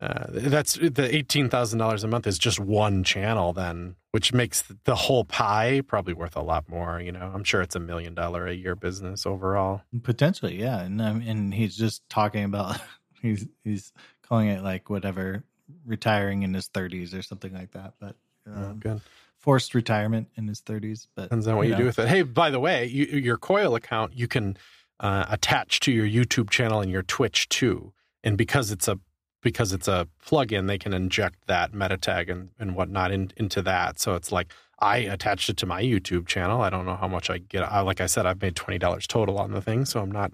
uh, 0.00 0.26
that's 0.28 0.74
the 0.74 1.08
eighteen 1.14 1.48
thousand 1.48 1.78
dollars 1.78 2.04
a 2.04 2.08
month 2.08 2.26
is 2.26 2.36
just 2.36 2.58
one 2.60 3.04
channel 3.04 3.54
then, 3.54 3.94
which 4.10 4.34
makes 4.34 4.62
the 4.84 4.94
whole 4.94 5.24
pie 5.24 5.80
probably 5.86 6.12
worth 6.12 6.36
a 6.36 6.42
lot 6.42 6.68
more. 6.68 7.00
You 7.00 7.12
know, 7.12 7.30
I'm 7.32 7.44
sure 7.44 7.62
it's 7.62 7.76
a 7.76 7.80
million 7.80 8.12
dollar 8.12 8.46
a 8.46 8.52
year 8.52 8.74
business 8.74 9.24
overall. 9.24 9.82
Potentially, 10.02 10.60
yeah. 10.60 10.80
And 10.80 11.00
um, 11.00 11.22
and 11.24 11.54
he's 11.54 11.74
just 11.74 12.06
talking 12.10 12.44
about 12.44 12.78
he's 13.22 13.46
he's 13.62 13.92
calling 14.20 14.48
it 14.48 14.62
like 14.62 14.90
whatever 14.90 15.42
retiring 15.86 16.42
in 16.42 16.52
his 16.52 16.68
30s 16.68 17.18
or 17.18 17.22
something 17.22 17.54
like 17.54 17.70
that. 17.70 17.94
But 17.98 18.16
um, 18.46 18.64
oh, 18.64 18.74
good 18.74 19.00
forced 19.44 19.74
retirement 19.74 20.26
in 20.36 20.48
his 20.48 20.62
30s. 20.62 21.06
But 21.14 21.24
depends 21.24 21.46
on 21.46 21.56
what 21.56 21.66
you, 21.66 21.72
know. 21.72 21.80
do 21.80 21.84
with 21.84 21.98
it. 21.98 22.08
Hey, 22.08 22.22
by 22.22 22.48
the 22.48 22.58
way, 22.58 22.86
you, 22.86 23.04
your 23.04 23.36
Coil 23.36 23.74
account 23.74 24.16
you 24.16 24.26
can 24.26 24.56
uh, 25.00 25.26
attach 25.28 25.80
to 25.80 25.92
your 25.92 26.06
YouTube 26.06 26.48
channel 26.48 26.80
and 26.80 26.90
your 26.90 27.02
Twitch 27.02 27.46
too. 27.50 27.92
And 28.22 28.38
because 28.38 28.70
it's 28.70 28.88
a 28.88 28.98
because 29.42 29.74
it's 29.74 29.86
a 29.86 30.08
plugin, 30.26 30.66
they 30.66 30.78
can 30.78 30.94
inject 30.94 31.46
that 31.46 31.74
meta 31.74 31.98
tag 31.98 32.30
and, 32.30 32.48
and 32.58 32.74
whatnot 32.74 33.10
in, 33.10 33.30
into 33.36 33.60
that. 33.60 34.00
So 34.00 34.14
it's 34.14 34.32
like 34.32 34.50
I 34.78 34.96
attached 34.96 35.50
it 35.50 35.58
to 35.58 35.66
my 35.66 35.82
YouTube 35.82 36.26
channel. 36.26 36.62
I 36.62 36.70
don't 36.70 36.86
know 36.86 36.96
how 36.96 37.06
much 37.06 37.28
I 37.28 37.36
get. 37.36 37.64
I, 37.64 37.80
like 37.80 38.00
I 38.00 38.06
said, 38.06 38.24
I've 38.24 38.40
made 38.40 38.56
twenty 38.56 38.78
dollars 38.78 39.06
total 39.06 39.38
on 39.38 39.52
the 39.52 39.60
thing, 39.60 39.84
so 39.84 40.00
I'm 40.00 40.10
not 40.10 40.32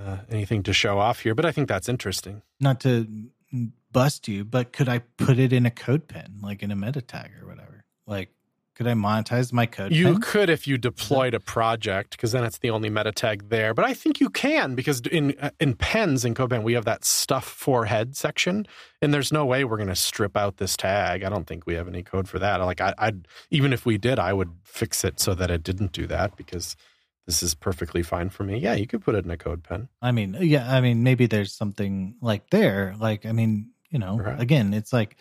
uh, 0.00 0.18
anything 0.30 0.62
to 0.62 0.72
show 0.72 0.98
off 0.98 1.20
here. 1.20 1.34
But 1.34 1.44
I 1.44 1.52
think 1.52 1.68
that's 1.68 1.90
interesting. 1.90 2.40
Not 2.60 2.80
to 2.80 3.06
bust 3.92 4.26
you, 4.26 4.46
but 4.46 4.72
could 4.72 4.88
I 4.88 5.00
put 5.18 5.38
it 5.38 5.52
in 5.52 5.66
a 5.66 5.70
CodePen, 5.70 6.40
like 6.42 6.62
in 6.62 6.70
a 6.70 6.76
meta 6.76 7.02
tag 7.02 7.32
or 7.42 7.46
whatever? 7.46 7.75
Like, 8.06 8.30
could 8.76 8.86
I 8.86 8.92
monetize 8.92 9.54
my 9.54 9.64
code? 9.64 9.90
You 9.92 10.04
pen? 10.12 10.20
could 10.20 10.50
if 10.50 10.66
you 10.66 10.76
deployed 10.76 11.32
a 11.32 11.40
project, 11.40 12.10
because 12.10 12.32
then 12.32 12.44
it's 12.44 12.58
the 12.58 12.68
only 12.68 12.90
meta 12.90 13.10
tag 13.10 13.48
there. 13.48 13.72
But 13.72 13.86
I 13.86 13.94
think 13.94 14.20
you 14.20 14.28
can 14.28 14.74
because 14.74 15.00
in 15.00 15.34
uh, 15.40 15.50
in 15.58 15.74
pens 15.74 16.26
in 16.26 16.34
CodePen 16.34 16.62
we 16.62 16.74
have 16.74 16.84
that 16.84 17.02
stuff 17.02 17.46
for 17.46 17.86
head 17.86 18.16
section, 18.16 18.66
and 19.00 19.14
there's 19.14 19.32
no 19.32 19.46
way 19.46 19.64
we're 19.64 19.78
going 19.78 19.88
to 19.88 19.96
strip 19.96 20.36
out 20.36 20.58
this 20.58 20.76
tag. 20.76 21.24
I 21.24 21.30
don't 21.30 21.46
think 21.46 21.66
we 21.66 21.72
have 21.74 21.88
any 21.88 22.02
code 22.02 22.28
for 22.28 22.38
that. 22.38 22.60
Like 22.60 22.82
I, 22.82 22.92
I'd 22.98 23.26
even 23.50 23.72
if 23.72 23.86
we 23.86 23.96
did, 23.96 24.18
I 24.18 24.34
would 24.34 24.50
fix 24.62 25.04
it 25.04 25.20
so 25.20 25.34
that 25.34 25.50
it 25.50 25.62
didn't 25.62 25.92
do 25.92 26.06
that 26.08 26.36
because 26.36 26.76
this 27.24 27.42
is 27.42 27.54
perfectly 27.54 28.02
fine 28.02 28.28
for 28.28 28.44
me. 28.44 28.58
Yeah, 28.58 28.74
you 28.74 28.86
could 28.86 29.02
put 29.02 29.14
it 29.14 29.24
in 29.24 29.30
a 29.30 29.38
CodePen. 29.38 29.88
I 30.02 30.12
mean, 30.12 30.36
yeah, 30.38 30.70
I 30.70 30.82
mean 30.82 31.02
maybe 31.02 31.24
there's 31.24 31.54
something 31.54 32.16
like 32.20 32.50
there. 32.50 32.94
Like 32.98 33.24
I 33.24 33.32
mean, 33.32 33.70
you 33.88 33.98
know, 33.98 34.18
right. 34.18 34.38
again, 34.38 34.74
it's 34.74 34.92
like 34.92 35.16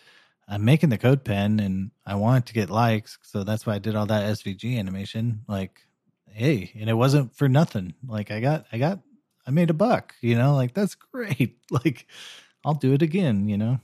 I'm 0.48 0.64
making 0.64 0.89
the 0.89 0.98
CodePen 0.98 1.64
and 1.64 1.89
I 2.06 2.16
wanted 2.16 2.46
to 2.48 2.54
get 2.54 2.70
likes, 2.70 3.18
so 3.24 3.43
that's 3.43 3.66
why 3.66 3.76
I 3.76 3.80
did 3.80 3.96
all 3.96 4.06
that 4.06 4.32
SVG 4.38 4.78
animation. 4.78 5.41
Like, 5.48 5.82
hey, 6.28 6.72
and 6.80 6.88
it 6.88 6.93
wasn't 6.93 7.36
for 7.36 7.50
nothing. 7.50 7.96
Like 8.08 8.30
I 8.30 8.41
got 8.41 8.66
I 8.72 8.78
got 8.78 9.00
I 9.48 9.52
made 9.52 9.72
a 9.72 9.74
buck, 9.74 10.14
you 10.22 10.38
know, 10.38 10.54
like 10.56 10.74
that's 10.76 10.96
great. 11.14 11.58
Like 11.72 12.06
I'll 12.64 12.76
do 12.76 12.93
it 12.93 13.02
again, 13.02 13.50
you 13.50 13.58
know? 13.58 13.80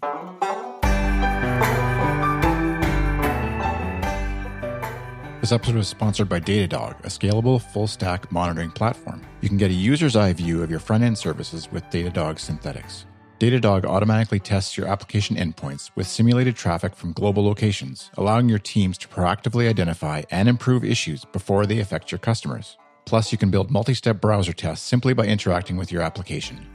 This 5.41 5.51
episode 5.51 5.75
was 5.75 5.87
sponsored 5.87 6.29
by 6.29 6.39
Datadog, 6.39 6.99
a 6.99 7.07
scalable 7.07 7.59
full 7.59 7.87
stack 7.87 8.31
monitoring 8.31 8.69
platform. 8.69 9.25
You 9.41 9.49
can 9.49 9.57
get 9.57 9.71
a 9.71 9.73
user's 9.73 10.15
eye 10.15 10.33
view 10.33 10.61
of 10.61 10.69
your 10.69 10.79
front 10.79 11.03
end 11.03 11.17
services 11.17 11.71
with 11.71 11.83
Datadog 11.85 12.37
Synthetics. 12.37 13.05
Datadog 13.41 13.85
automatically 13.85 14.39
tests 14.39 14.77
your 14.77 14.85
application 14.85 15.35
endpoints 15.35 15.89
with 15.95 16.05
simulated 16.05 16.55
traffic 16.55 16.95
from 16.95 17.11
global 17.11 17.43
locations, 17.43 18.11
allowing 18.15 18.47
your 18.47 18.59
teams 18.59 18.99
to 18.99 19.07
proactively 19.07 19.67
identify 19.67 20.21
and 20.29 20.47
improve 20.47 20.83
issues 20.83 21.25
before 21.25 21.65
they 21.65 21.79
affect 21.79 22.11
your 22.11 22.19
customers. 22.19 22.77
Plus, 23.05 23.31
you 23.31 23.39
can 23.39 23.49
build 23.49 23.71
multi 23.71 23.95
step 23.95 24.21
browser 24.21 24.53
tests 24.53 24.87
simply 24.87 25.15
by 25.15 25.25
interacting 25.25 25.75
with 25.75 25.91
your 25.91 26.03
application. 26.03 26.67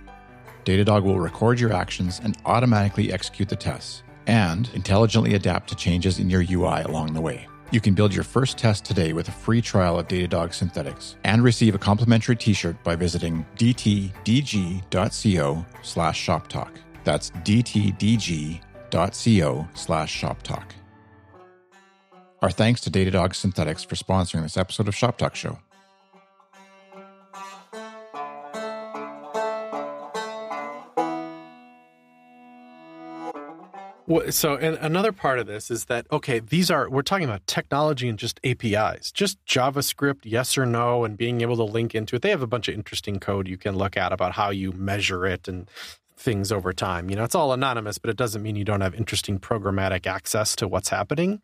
Datadog 0.64 1.04
will 1.04 1.20
record 1.20 1.60
your 1.60 1.72
actions 1.72 2.20
and 2.24 2.36
automatically 2.44 3.12
execute 3.12 3.48
the 3.48 3.54
tests, 3.54 4.02
and 4.26 4.68
intelligently 4.74 5.34
adapt 5.34 5.68
to 5.68 5.76
changes 5.76 6.18
in 6.18 6.28
your 6.28 6.44
UI 6.50 6.82
along 6.82 7.14
the 7.14 7.20
way. 7.20 7.46
You 7.72 7.80
can 7.80 7.94
build 7.94 8.14
your 8.14 8.24
first 8.24 8.56
test 8.56 8.84
today 8.84 9.12
with 9.12 9.28
a 9.28 9.32
free 9.32 9.60
trial 9.60 9.98
of 9.98 10.06
Datadog 10.06 10.54
Synthetics 10.54 11.16
and 11.24 11.42
receive 11.42 11.74
a 11.74 11.78
complimentary 11.78 12.36
t-shirt 12.36 12.82
by 12.84 12.94
visiting 12.94 13.44
dtdg.co 13.56 14.14
slash 15.82 16.26
shoptalk. 16.26 16.70
That's 17.04 17.30
dtdg.co 17.30 18.60
slash 19.74 20.22
shoptalk. 20.22 20.70
Our 22.42 22.50
thanks 22.50 22.80
to 22.82 22.90
Datadog 22.90 23.34
Synthetics 23.34 23.82
for 23.82 23.96
sponsoring 23.96 24.42
this 24.42 24.56
episode 24.56 24.86
of 24.88 24.94
Shop 24.94 25.18
Talk 25.18 25.34
Show. 25.34 25.58
Well, 34.08 34.30
so, 34.30 34.56
and 34.56 34.76
another 34.80 35.10
part 35.10 35.40
of 35.40 35.46
this 35.46 35.70
is 35.70 35.86
that 35.86 36.06
okay, 36.12 36.38
these 36.38 36.70
are 36.70 36.88
we're 36.88 37.02
talking 37.02 37.24
about 37.24 37.46
technology 37.46 38.08
and 38.08 38.18
just 38.18 38.38
APIs, 38.44 39.10
just 39.10 39.44
JavaScript, 39.46 40.20
yes 40.22 40.56
or 40.56 40.64
no, 40.64 41.04
and 41.04 41.16
being 41.16 41.40
able 41.40 41.56
to 41.56 41.64
link 41.64 41.94
into 41.94 42.16
it. 42.16 42.22
They 42.22 42.30
have 42.30 42.42
a 42.42 42.46
bunch 42.46 42.68
of 42.68 42.74
interesting 42.74 43.18
code 43.18 43.48
you 43.48 43.56
can 43.56 43.76
look 43.76 43.96
at 43.96 44.12
about 44.12 44.32
how 44.32 44.50
you 44.50 44.72
measure 44.72 45.26
it 45.26 45.48
and 45.48 45.68
things 46.16 46.52
over 46.52 46.72
time. 46.72 47.10
You 47.10 47.16
know, 47.16 47.24
it's 47.24 47.34
all 47.34 47.52
anonymous, 47.52 47.98
but 47.98 48.10
it 48.10 48.16
doesn't 48.16 48.42
mean 48.42 48.56
you 48.56 48.64
don't 48.64 48.80
have 48.80 48.94
interesting 48.94 49.38
programmatic 49.38 50.06
access 50.06 50.54
to 50.56 50.68
what's 50.68 50.88
happening. 50.88 51.40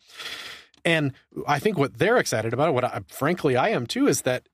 And 0.84 1.12
I 1.46 1.58
think 1.58 1.78
what 1.78 1.98
they're 1.98 2.18
excited 2.18 2.52
about, 2.52 2.74
what 2.74 2.84
I, 2.84 3.00
frankly 3.08 3.56
I 3.56 3.70
am 3.70 3.86
too, 3.86 4.06
is 4.06 4.22
that 4.22 4.48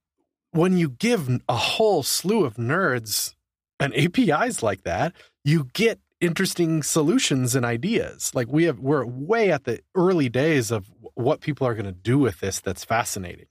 when 0.50 0.76
you 0.76 0.88
give 0.88 1.28
a 1.48 1.56
whole 1.56 2.02
slew 2.02 2.44
of 2.44 2.56
nerds 2.56 3.34
an 3.80 3.92
APIs 3.94 4.62
like 4.62 4.82
that, 4.82 5.12
you 5.44 5.68
get 5.72 6.00
interesting 6.20 6.82
solutions 6.82 7.54
and 7.54 7.64
ideas. 7.64 8.32
Like 8.34 8.48
we 8.48 8.64
have, 8.64 8.78
we're 8.78 9.04
way 9.04 9.50
at 9.50 9.64
the 9.64 9.80
early 9.94 10.28
days 10.28 10.70
of 10.70 10.90
what 11.14 11.40
people 11.40 11.66
are 11.66 11.74
going 11.74 11.86
to 11.86 11.92
do 11.92 12.18
with 12.18 12.40
this. 12.40 12.60
That's 12.60 12.84
fascinating. 12.84 13.46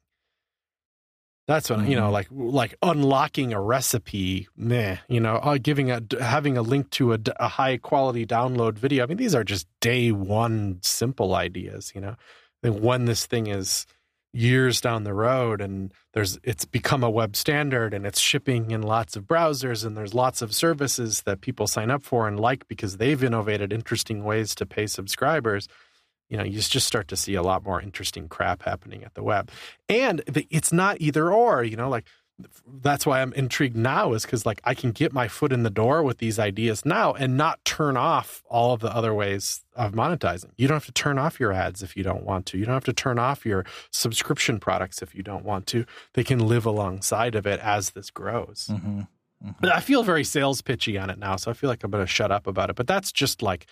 That's 1.47 1.69
when 1.69 1.79
mm-hmm. 1.79 1.89
you 1.89 1.95
know, 1.95 2.11
mm-hmm. 2.11 2.13
like 2.13 2.27
like 2.31 2.75
unlocking 2.81 3.53
a 3.53 3.61
recipe, 3.61 4.49
meh. 4.57 4.97
You 5.07 5.21
know, 5.21 5.35
uh, 5.37 5.57
giving 5.57 5.91
a 5.91 6.01
having 6.19 6.57
a 6.57 6.61
link 6.61 6.89
to 6.91 7.13
a, 7.13 7.19
a 7.39 7.47
high 7.47 7.77
quality 7.77 8.25
download 8.25 8.73
video. 8.73 9.03
I 9.03 9.07
mean, 9.07 9.17
these 9.17 9.33
are 9.33 9.45
just 9.45 9.65
day 9.79 10.11
one 10.11 10.79
simple 10.81 11.35
ideas. 11.35 11.93
You 11.95 12.01
know, 12.01 12.15
and 12.63 12.81
when 12.81 13.05
this 13.05 13.25
thing 13.25 13.47
is 13.47 13.85
years 14.37 14.79
down 14.79 15.03
the 15.03 15.13
road 15.13 15.61
and 15.61 15.91
there's 16.13 16.37
it's 16.43 16.65
become 16.65 17.03
a 17.03 17.09
web 17.09 17.35
standard 17.35 17.93
and 17.93 18.05
it's 18.05 18.19
shipping 18.19 18.71
in 18.71 18.81
lots 18.81 19.15
of 19.15 19.23
browsers 19.23 19.83
and 19.83 19.97
there's 19.97 20.13
lots 20.13 20.41
of 20.41 20.53
services 20.53 21.23
that 21.23 21.41
people 21.41 21.65
sign 21.65 21.89
up 21.89 22.03
for 22.03 22.27
and 22.27 22.39
like 22.39 22.67
because 22.67 22.97
they've 22.97 23.23
innovated 23.23 23.73
interesting 23.73 24.23
ways 24.23 24.53
to 24.53 24.65
pay 24.65 24.85
subscribers 24.85 25.67
you 26.29 26.37
know 26.37 26.43
you 26.43 26.59
just 26.59 26.87
start 26.87 27.07
to 27.07 27.15
see 27.15 27.35
a 27.35 27.41
lot 27.41 27.63
more 27.63 27.81
interesting 27.81 28.27
crap 28.27 28.63
happening 28.63 29.03
at 29.03 29.13
the 29.13 29.23
web. 29.23 29.49
And 29.89 30.21
it's 30.49 30.73
not 30.73 30.97
either 30.99 31.31
or 31.31 31.63
you 31.63 31.77
know 31.77 31.89
like 31.89 32.05
that's 32.81 33.05
why 33.05 33.21
I'm 33.21 33.33
intrigued 33.33 33.75
now 33.75 34.13
is 34.13 34.23
because 34.23 34.45
like 34.45 34.61
I 34.63 34.73
can 34.73 34.91
get 34.91 35.11
my 35.11 35.27
foot 35.27 35.51
in 35.51 35.63
the 35.63 35.69
door 35.69 36.03
with 36.03 36.19
these 36.19 36.37
ideas 36.37 36.85
now 36.85 37.13
and 37.13 37.35
not 37.35 37.63
turn 37.65 37.97
off 37.97 38.43
all 38.49 38.73
of 38.73 38.79
the 38.79 38.95
other 38.95 39.13
ways 39.13 39.63
of 39.75 39.93
monetizing. 39.93 40.51
You 40.55 40.67
don't 40.67 40.75
have 40.75 40.85
to 40.85 40.91
turn 40.91 41.17
off 41.17 41.39
your 41.39 41.51
ads 41.51 41.81
if 41.81 41.97
you 41.97 42.03
don't 42.03 42.23
want 42.23 42.45
to. 42.47 42.57
You 42.57 42.65
don't 42.65 42.75
have 42.75 42.83
to 42.85 42.93
turn 42.93 43.17
off 43.17 43.45
your 43.45 43.65
subscription 43.91 44.59
products 44.59 45.01
if 45.01 45.15
you 45.15 45.23
don't 45.23 45.45
want 45.45 45.65
to. 45.67 45.85
They 46.13 46.23
can 46.23 46.39
live 46.39 46.65
alongside 46.65 47.33
of 47.33 47.47
it 47.47 47.59
as 47.59 47.91
this 47.91 48.11
grows. 48.11 48.69
Mm-hmm. 48.71 49.01
Mm-hmm. 49.45 49.65
I 49.65 49.79
feel 49.81 50.03
very 50.03 50.23
sales 50.23 50.61
pitchy 50.61 50.97
on 50.97 51.09
it 51.09 51.19
now, 51.19 51.35
so 51.35 51.51
I 51.51 51.53
feel 51.53 51.69
like 51.69 51.83
I'm 51.83 51.91
going 51.91 52.03
to 52.03 52.11
shut 52.11 52.31
up 52.31 52.47
about 52.47 52.69
it. 52.69 52.75
But 52.75 52.87
that's 52.87 53.11
just 53.11 53.41
like 53.41 53.67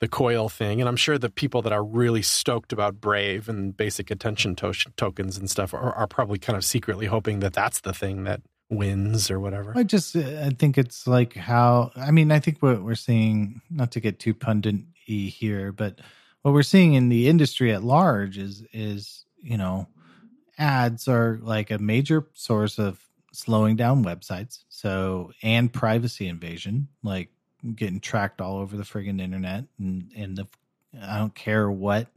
the 0.00 0.08
coil 0.08 0.48
thing. 0.48 0.80
And 0.80 0.88
I'm 0.88 0.96
sure 0.96 1.18
the 1.18 1.30
people 1.30 1.62
that 1.62 1.72
are 1.72 1.84
really 1.84 2.22
stoked 2.22 2.72
about 2.72 3.00
Brave 3.00 3.48
and 3.48 3.76
basic 3.76 4.10
attention 4.10 4.56
to- 4.56 4.72
tokens 4.96 5.36
and 5.36 5.48
stuff 5.48 5.72
are, 5.72 5.92
are, 5.92 6.06
probably 6.06 6.38
kind 6.38 6.56
of 6.56 6.64
secretly 6.64 7.06
hoping 7.06 7.40
that 7.40 7.52
that's 7.52 7.80
the 7.80 7.92
thing 7.92 8.24
that 8.24 8.40
wins 8.70 9.30
or 9.30 9.38
whatever. 9.38 9.72
I 9.76 9.82
just, 9.82 10.16
I 10.16 10.50
think 10.50 10.78
it's 10.78 11.06
like 11.06 11.34
how, 11.34 11.92
I 11.96 12.10
mean, 12.10 12.32
I 12.32 12.40
think 12.40 12.62
what 12.62 12.82
we're 12.82 12.94
seeing, 12.94 13.60
not 13.70 13.92
to 13.92 14.00
get 14.00 14.18
too 14.18 14.32
pundit 14.32 14.76
y 15.08 15.14
here, 15.26 15.70
but 15.70 16.00
what 16.42 16.54
we're 16.54 16.62
seeing 16.62 16.94
in 16.94 17.10
the 17.10 17.28
industry 17.28 17.72
at 17.72 17.84
large 17.84 18.38
is, 18.38 18.64
is, 18.72 19.26
you 19.36 19.58
know, 19.58 19.86
ads 20.56 21.08
are 21.08 21.38
like 21.42 21.70
a 21.70 21.78
major 21.78 22.26
source 22.32 22.78
of 22.78 23.00
slowing 23.32 23.76
down 23.76 24.02
websites. 24.02 24.64
So, 24.70 25.32
and 25.42 25.70
privacy 25.70 26.26
invasion, 26.26 26.88
like 27.02 27.28
getting 27.74 28.00
tracked 28.00 28.40
all 28.40 28.58
over 28.58 28.76
the 28.76 28.82
friggin' 28.82 29.20
internet 29.20 29.64
and 29.78 30.10
and 30.16 30.36
the 30.36 30.46
I 31.00 31.18
don't 31.18 31.34
care 31.34 31.70
what 31.70 32.08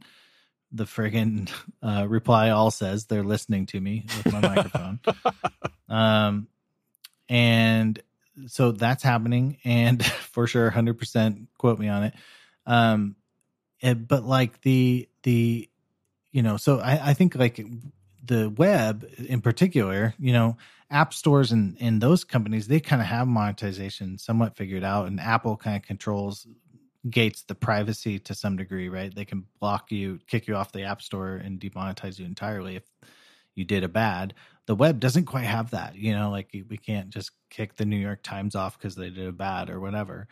the 0.72 0.84
friggin' 0.84 1.50
uh, 1.82 2.06
reply 2.08 2.50
all 2.50 2.70
says. 2.70 3.06
They're 3.06 3.24
listening 3.24 3.66
to 3.66 3.80
me 3.80 4.06
with 4.16 4.32
my 4.32 4.40
microphone. 4.40 5.00
Um, 5.86 6.48
and 7.28 8.00
so 8.46 8.72
that's 8.72 9.02
happening, 9.02 9.58
and 9.64 10.04
for 10.32 10.46
sure, 10.46 10.70
hundred 10.70 10.98
percent 10.98 11.48
quote 11.58 11.78
me 11.78 11.88
on 11.88 12.04
it. 12.04 12.14
Um, 12.66 13.16
it, 13.80 13.88
eh, 13.88 13.94
but 13.94 14.24
like 14.24 14.60
the 14.62 15.08
the 15.22 15.68
you 16.32 16.42
know, 16.42 16.56
so 16.56 16.80
I 16.80 17.10
I 17.10 17.14
think 17.14 17.36
like 17.36 17.64
the 18.24 18.50
web 18.50 19.06
in 19.18 19.40
particular, 19.40 20.14
you 20.18 20.32
know, 20.32 20.56
app 20.94 21.12
stores 21.12 21.50
and, 21.50 21.76
and 21.80 22.00
those 22.00 22.22
companies, 22.22 22.68
they 22.68 22.78
kind 22.78 23.02
of 23.02 23.08
have 23.08 23.26
monetization 23.26 24.16
somewhat 24.16 24.56
figured 24.56 24.84
out. 24.84 25.08
And 25.08 25.20
Apple 25.20 25.56
kind 25.56 25.76
of 25.76 25.82
controls 25.82 26.46
gates 27.10 27.42
the 27.42 27.54
privacy 27.54 28.18
to 28.20 28.34
some 28.34 28.56
degree, 28.56 28.88
right? 28.88 29.14
They 29.14 29.24
can 29.24 29.44
block 29.60 29.90
you, 29.90 30.20
kick 30.28 30.46
you 30.46 30.54
off 30.54 30.72
the 30.72 30.84
app 30.84 31.02
store 31.02 31.34
and 31.34 31.60
demonetize 31.60 32.18
you 32.18 32.24
entirely 32.24 32.76
if 32.76 32.84
you 33.56 33.64
did 33.64 33.82
a 33.82 33.88
bad. 33.88 34.34
The 34.66 34.76
web 34.76 35.00
doesn't 35.00 35.26
quite 35.26 35.44
have 35.44 35.72
that, 35.72 35.96
you 35.96 36.14
know, 36.14 36.30
like 36.30 36.50
we 36.68 36.78
can't 36.78 37.10
just 37.10 37.32
kick 37.50 37.74
the 37.74 37.84
New 37.84 37.98
York 37.98 38.22
Times 38.22 38.54
off 38.54 38.78
because 38.78 38.94
they 38.94 39.10
did 39.10 39.26
a 39.26 39.32
bad 39.32 39.70
or 39.70 39.80
whatever. 39.80 40.28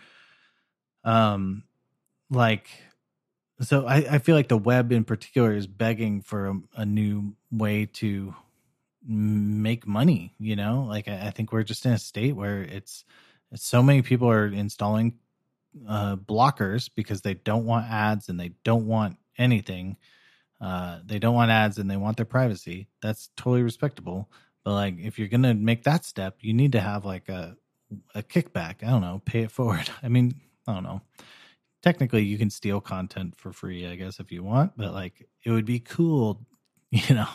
Um, 1.05 1.65
like 2.31 2.69
so 3.61 3.87
I, 3.87 3.97
I 3.97 4.19
feel 4.19 4.37
like 4.37 4.49
the 4.49 4.57
web 4.57 4.93
in 4.93 5.05
particular 5.05 5.55
is 5.55 5.67
begging 5.67 6.23
for 6.23 6.47
a, 6.47 6.61
a 6.79 6.87
new 6.87 7.35
way 7.51 7.87
to 7.95 8.35
make 9.07 9.87
money 9.87 10.35
you 10.39 10.57
know? 10.57 10.87
Like 10.89 11.09
I, 11.09 11.29
I, 11.29 11.31
think 11.31 11.53
we're 11.53 11.63
just 11.63 11.87
in 11.87 11.93
a 11.93 11.99
state 11.99 12.37
where 12.37 12.63
it's, 12.63 13.05
so 13.55 13.83
many 13.83 14.01
people 14.01 14.31
are 14.31 14.47
installing 14.47 15.19
uh, 15.89 16.17
blockers 16.17 16.89
because 16.95 17.23
they 17.23 17.35
don't 17.35 17.67
want 17.67 17.91
ads 17.91 18.29
and 18.29 18.39
they 18.39 18.53
don't 18.65 18.87
want 18.87 19.17
anything. 19.39 19.97
Uh, 20.61 21.01
they 21.05 21.19
don't 21.19 21.35
want 21.35 21.51
ads 21.51 21.79
and 21.79 21.91
they 21.91 21.97
want 21.97 22.17
their 22.17 22.27
privacy. 22.27 22.89
That's 23.03 23.31
totally 23.37 23.63
respectable. 23.63 24.31
But 24.65 24.75
like 24.75 24.99
if 24.99 25.19
you're 25.19 25.29
gonna 25.29 25.55
make 25.55 25.85
that 25.85 26.05
step 26.05 26.39
you 26.41 26.55
need 26.55 26.73
to 26.73 26.81
have 26.81 27.05
like 27.05 27.29
a 27.29 27.57
a 28.15 28.23
kickback. 28.23 28.83
I 28.83 28.91
don't 28.91 29.03
know. 29.03 29.21
Pay 29.25 29.43
it 29.43 29.51
forward. 29.59 29.91
I 30.03 30.09
mean 30.09 30.35
i 30.67 30.73
don't 30.73 30.85
know. 30.85 31.03
Technically 31.83 32.23
you 32.23 32.39
can 32.39 32.51
steal 32.51 32.81
content 32.81 33.35
for 33.37 33.53
free, 33.53 33.87
I 33.87 33.97
guess, 33.97 34.21
if 34.21 34.31
you 34.31 34.43
want, 34.45 34.73
but 34.77 34.95
like 34.95 35.29
it 35.45 35.51
would 35.51 35.65
be 35.65 35.81
cool, 35.81 36.47
you 37.09 37.15
know. 37.15 37.29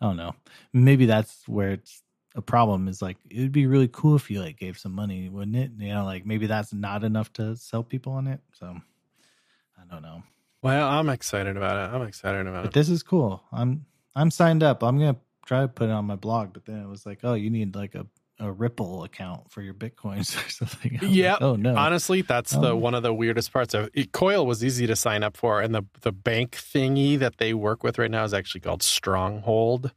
I 0.00 0.06
don't 0.06 0.16
know. 0.16 0.34
Maybe 0.72 1.06
that's 1.06 1.46
where 1.46 1.70
it's 1.70 2.02
a 2.34 2.42
problem 2.42 2.88
is 2.88 3.00
like 3.00 3.16
it 3.30 3.40
would 3.40 3.52
be 3.52 3.66
really 3.66 3.88
cool 3.88 4.16
if 4.16 4.30
you 4.30 4.40
like 4.40 4.58
gave 4.58 4.76
some 4.76 4.92
money, 4.92 5.28
wouldn't 5.28 5.56
it? 5.56 5.70
You 5.78 5.94
know, 5.94 6.04
like 6.04 6.26
maybe 6.26 6.46
that's 6.46 6.72
not 6.74 7.04
enough 7.04 7.32
to 7.34 7.56
sell 7.56 7.82
people 7.82 8.12
on 8.12 8.26
it. 8.26 8.40
So 8.52 8.66
I 8.66 9.82
don't 9.90 10.02
know. 10.02 10.22
Well, 10.62 10.88
I'm 10.88 11.08
excited 11.08 11.56
about 11.56 11.76
it. 11.76 11.94
I'm 11.94 12.06
excited 12.06 12.46
about 12.46 12.64
but 12.64 12.70
it. 12.70 12.74
This 12.74 12.88
is 12.88 13.02
cool. 13.02 13.42
I'm 13.52 13.86
I'm 14.14 14.30
signed 14.30 14.62
up. 14.62 14.82
I'm 14.82 14.98
gonna 14.98 15.16
try 15.46 15.62
to 15.62 15.68
put 15.68 15.88
it 15.88 15.92
on 15.92 16.06
my 16.06 16.16
blog, 16.16 16.52
but 16.52 16.64
then 16.66 16.80
it 16.80 16.88
was 16.88 17.06
like, 17.06 17.20
oh, 17.22 17.34
you 17.34 17.50
need 17.50 17.76
like 17.76 17.94
a 17.94 18.06
a 18.40 18.50
Ripple 18.50 19.04
account 19.04 19.50
for 19.50 19.62
your 19.62 19.74
bitcoins 19.74 20.36
or 20.46 20.50
something. 20.50 20.98
Yeah. 21.02 21.34
Like, 21.34 21.42
oh 21.42 21.56
no. 21.56 21.76
Honestly, 21.76 22.22
that's 22.22 22.54
oh. 22.54 22.60
the 22.60 22.76
one 22.76 22.94
of 22.94 23.02
the 23.02 23.14
weirdest 23.14 23.52
parts 23.52 23.74
of 23.74 23.90
it. 23.94 24.12
Coil 24.12 24.46
was 24.46 24.64
easy 24.64 24.86
to 24.86 24.96
sign 24.96 25.22
up 25.22 25.36
for, 25.36 25.60
and 25.60 25.74
the 25.74 25.84
the 26.00 26.12
bank 26.12 26.52
thingy 26.52 27.18
that 27.18 27.38
they 27.38 27.54
work 27.54 27.82
with 27.82 27.98
right 27.98 28.10
now 28.10 28.24
is 28.24 28.34
actually 28.34 28.60
called 28.60 28.82
Stronghold, 28.82 29.92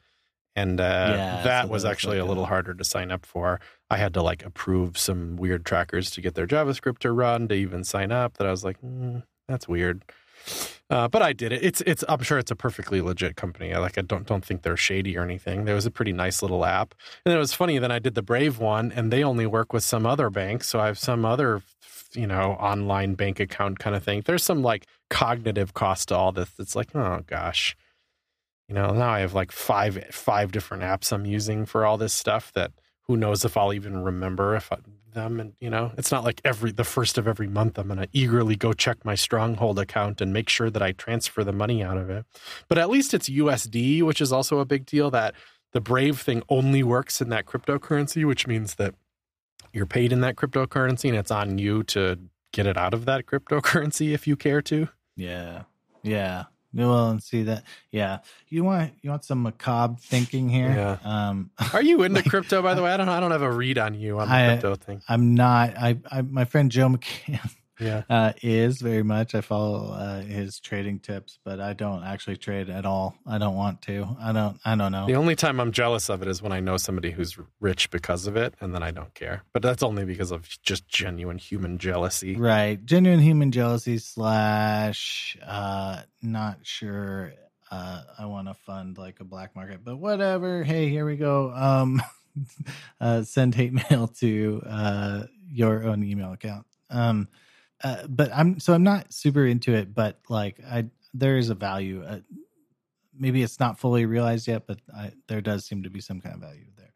and 0.55 0.79
uh, 0.79 0.83
yeah, 1.15 1.43
that 1.43 1.69
was 1.69 1.85
actually 1.85 2.17
like 2.17 2.25
a 2.25 2.29
little 2.29 2.45
harder 2.45 2.73
to 2.73 2.83
sign 2.83 3.11
up 3.11 3.25
for. 3.25 3.59
I 3.89 3.97
had 3.97 4.13
to 4.15 4.21
like 4.21 4.45
approve 4.45 4.97
some 4.97 5.35
weird 5.37 5.65
trackers 5.65 6.11
to 6.11 6.21
get 6.21 6.35
their 6.35 6.47
JavaScript 6.47 6.99
to 6.99 7.11
run 7.11 7.47
to 7.47 7.55
even 7.55 7.83
sign 7.83 8.11
up. 8.11 8.37
That 8.37 8.47
I 8.47 8.51
was 8.51 8.63
like, 8.63 8.81
mm, 8.81 9.23
that's 9.47 9.67
weird. 9.67 10.03
Uh, 10.89 11.07
but 11.07 11.21
I 11.21 11.33
did 11.33 11.51
it. 11.51 11.63
It's 11.63 11.81
it's. 11.81 12.03
I'm 12.07 12.21
sure 12.21 12.37
it's 12.37 12.51
a 12.51 12.55
perfectly 12.55 13.01
legit 13.01 13.35
company. 13.35 13.73
I 13.73 13.79
like. 13.79 13.97
I 13.97 14.01
don't 14.01 14.25
don't 14.25 14.43
think 14.45 14.61
they're 14.61 14.77
shady 14.77 15.17
or 15.17 15.23
anything. 15.23 15.65
There 15.65 15.75
was 15.75 15.85
a 15.85 15.91
pretty 15.91 16.13
nice 16.13 16.41
little 16.41 16.65
app, 16.65 16.95
and 17.25 17.33
it 17.33 17.37
was 17.37 17.53
funny. 17.53 17.77
Then 17.77 17.91
I 17.91 17.99
did 17.99 18.15
the 18.15 18.21
Brave 18.21 18.59
one, 18.59 18.91
and 18.91 19.11
they 19.11 19.23
only 19.23 19.45
work 19.45 19.73
with 19.73 19.83
some 19.83 20.05
other 20.05 20.29
banks. 20.29 20.67
So 20.67 20.79
I 20.79 20.85
have 20.85 20.97
some 20.97 21.25
other, 21.25 21.61
you 22.13 22.27
know, 22.27 22.53
online 22.53 23.15
bank 23.15 23.39
account 23.39 23.79
kind 23.79 23.95
of 23.95 24.03
thing. 24.03 24.21
There's 24.25 24.43
some 24.43 24.61
like 24.61 24.85
cognitive 25.09 25.73
cost 25.73 26.09
to 26.09 26.15
all 26.15 26.31
this. 26.31 26.51
It's 26.57 26.75
like, 26.75 26.95
oh 26.95 27.23
gosh, 27.27 27.75
you 28.69 28.75
know, 28.75 28.91
now 28.91 29.09
I 29.09 29.19
have 29.19 29.33
like 29.33 29.51
five 29.51 30.03
five 30.11 30.51
different 30.51 30.83
apps 30.83 31.11
I'm 31.11 31.25
using 31.25 31.65
for 31.65 31.85
all 31.85 31.97
this 31.97 32.13
stuff 32.13 32.51
that 32.53 32.71
who 33.03 33.17
knows 33.17 33.45
if 33.45 33.55
I'll 33.57 33.73
even 33.73 34.03
remember 34.03 34.55
if 34.55 34.71
I, 34.71 34.77
them 35.17 35.39
and 35.39 35.53
you 35.59 35.69
know 35.69 35.91
it's 35.97 36.11
not 36.11 36.23
like 36.23 36.39
every 36.45 36.71
the 36.71 36.83
first 36.83 37.17
of 37.17 37.27
every 37.27 37.47
month 37.47 37.77
i'm 37.77 37.87
going 37.87 37.99
to 37.99 38.07
eagerly 38.13 38.55
go 38.55 38.71
check 38.71 39.03
my 39.03 39.15
stronghold 39.15 39.77
account 39.79 40.21
and 40.21 40.31
make 40.31 40.47
sure 40.47 40.69
that 40.69 40.81
i 40.81 40.91
transfer 40.93 41.43
the 41.43 41.51
money 41.51 41.83
out 41.83 41.97
of 41.97 42.09
it. 42.09 42.25
But 42.67 42.77
at 42.77 42.89
least 42.89 43.13
it's 43.13 43.29
usd 43.29 44.03
which 44.03 44.21
is 44.21 44.31
also 44.31 44.59
a 44.59 44.65
big 44.65 44.85
deal 44.85 45.11
that 45.11 45.33
the 45.73 45.81
brave 45.81 46.21
thing 46.21 46.43
only 46.47 46.83
works 46.83 47.19
in 47.19 47.29
that 47.29 47.45
cryptocurrency 47.45 48.25
which 48.25 48.47
means 48.47 48.75
that 48.75 48.95
you're 49.73 49.85
paid 49.85 50.13
in 50.13 50.21
that 50.21 50.35
cryptocurrency 50.35 51.09
and 51.09 51.17
it's 51.17 51.31
on 51.31 51.57
you 51.57 51.83
to 51.83 52.17
get 52.53 52.65
it 52.65 52.77
out 52.77 52.93
of 52.93 53.05
that 53.05 53.25
cryptocurrency 53.29 54.13
if 54.13 54.27
you 54.27 54.35
care 54.35 54.61
to. 54.61 54.87
Yeah. 55.15 55.63
Yeah 56.03 56.45
well, 56.85 57.09
and 57.09 57.23
see 57.23 57.43
that. 57.43 57.63
Yeah, 57.91 58.19
you 58.49 58.63
want 58.63 58.93
you 59.01 59.09
want 59.09 59.23
some 59.23 59.43
macabre 59.43 59.97
thinking 59.99 60.49
here. 60.49 60.69
Yeah. 60.69 60.97
Um, 61.03 61.49
Are 61.73 61.81
you 61.81 62.03
into 62.03 62.15
like, 62.21 62.29
crypto? 62.29 62.61
By 62.61 62.75
the 62.75 62.83
way, 62.83 62.91
I 62.91 62.97
don't 62.97 63.09
I 63.09 63.19
don't 63.19 63.31
have 63.31 63.41
a 63.41 63.51
read 63.51 63.77
on 63.77 63.95
you 63.95 64.19
on 64.19 64.27
the 64.27 64.33
I, 64.33 64.47
crypto 64.47 64.75
thing. 64.75 65.01
I'm 65.07 65.35
not. 65.35 65.75
I, 65.77 65.97
I 66.11 66.21
my 66.21 66.45
friend 66.45 66.71
Joe 66.71 66.87
McCann 66.87 67.55
yeah. 67.79 68.03
uh, 68.09 68.33
is 68.41 68.81
very 68.81 69.03
much. 69.03 69.35
I 69.35 69.41
follow 69.41 69.91
uh, 69.93 70.21
his 70.21 70.59
trading 70.59 70.99
tips 70.99 71.39
but 71.43 71.59
i 71.59 71.73
don't 71.73 72.03
actually 72.03 72.37
trade 72.37 72.69
at 72.69 72.85
all. 72.85 73.15
I 73.25 73.37
don't 73.37 73.55
want 73.55 73.81
to. 73.83 74.17
I 74.19 74.31
don't 74.31 74.59
i 74.65 74.75
don't 74.75 74.91
know. 74.91 75.07
The 75.07 75.15
only 75.15 75.35
time 75.35 75.59
i'm 75.59 75.71
jealous 75.71 76.09
of 76.09 76.21
it 76.21 76.27
is 76.27 76.41
when 76.41 76.51
i 76.51 76.59
know 76.59 76.77
somebody 76.77 77.11
who's 77.11 77.37
rich 77.59 77.89
because 77.89 78.27
of 78.27 78.35
it 78.35 78.53
and 78.59 78.73
then 78.73 78.83
i 78.83 78.91
don't 78.91 79.13
care. 79.13 79.43
But 79.53 79.61
that's 79.61 79.83
only 79.83 80.05
because 80.05 80.31
of 80.31 80.47
just 80.61 80.87
genuine 80.87 81.37
human 81.37 81.77
jealousy. 81.77 82.35
Right. 82.35 82.83
Genuine 82.85 83.19
human 83.19 83.51
jealousy 83.51 83.97
slash 83.97 85.37
uh 85.45 86.01
not 86.21 86.59
sure 86.63 87.33
uh 87.71 88.01
i 88.17 88.25
want 88.25 88.47
to 88.47 88.53
fund 88.53 88.97
like 88.97 89.19
a 89.19 89.23
black 89.23 89.55
market 89.55 89.83
but 89.83 89.97
whatever. 89.97 90.63
Hey 90.63 90.89
here 90.89 91.05
we 91.05 91.15
go. 91.15 91.51
Um 91.55 92.01
uh 93.01 93.23
send 93.23 93.55
hate 93.55 93.73
mail 93.89 94.07
to 94.19 94.61
uh 94.65 95.23
your 95.49 95.85
own 95.85 96.03
email 96.03 96.33
account. 96.33 96.65
Um 96.89 97.27
uh, 97.83 98.07
but 98.07 98.31
I'm 98.33 98.59
so 98.59 98.73
I'm 98.73 98.83
not 98.83 99.13
super 99.13 99.45
into 99.45 99.73
it, 99.73 99.93
but 99.93 100.19
like 100.29 100.59
I 100.65 100.85
there 101.13 101.37
is 101.37 101.49
a 101.49 101.55
value. 101.55 102.03
Uh, 102.03 102.19
maybe 103.17 103.43
it's 103.43 103.59
not 103.59 103.79
fully 103.79 104.05
realized 104.05 104.47
yet, 104.47 104.67
but 104.67 104.79
I, 104.95 105.11
there 105.27 105.41
does 105.41 105.65
seem 105.65 105.83
to 105.83 105.89
be 105.89 106.01
some 106.01 106.21
kind 106.21 106.35
of 106.35 106.41
value 106.41 106.65
there. 106.75 106.93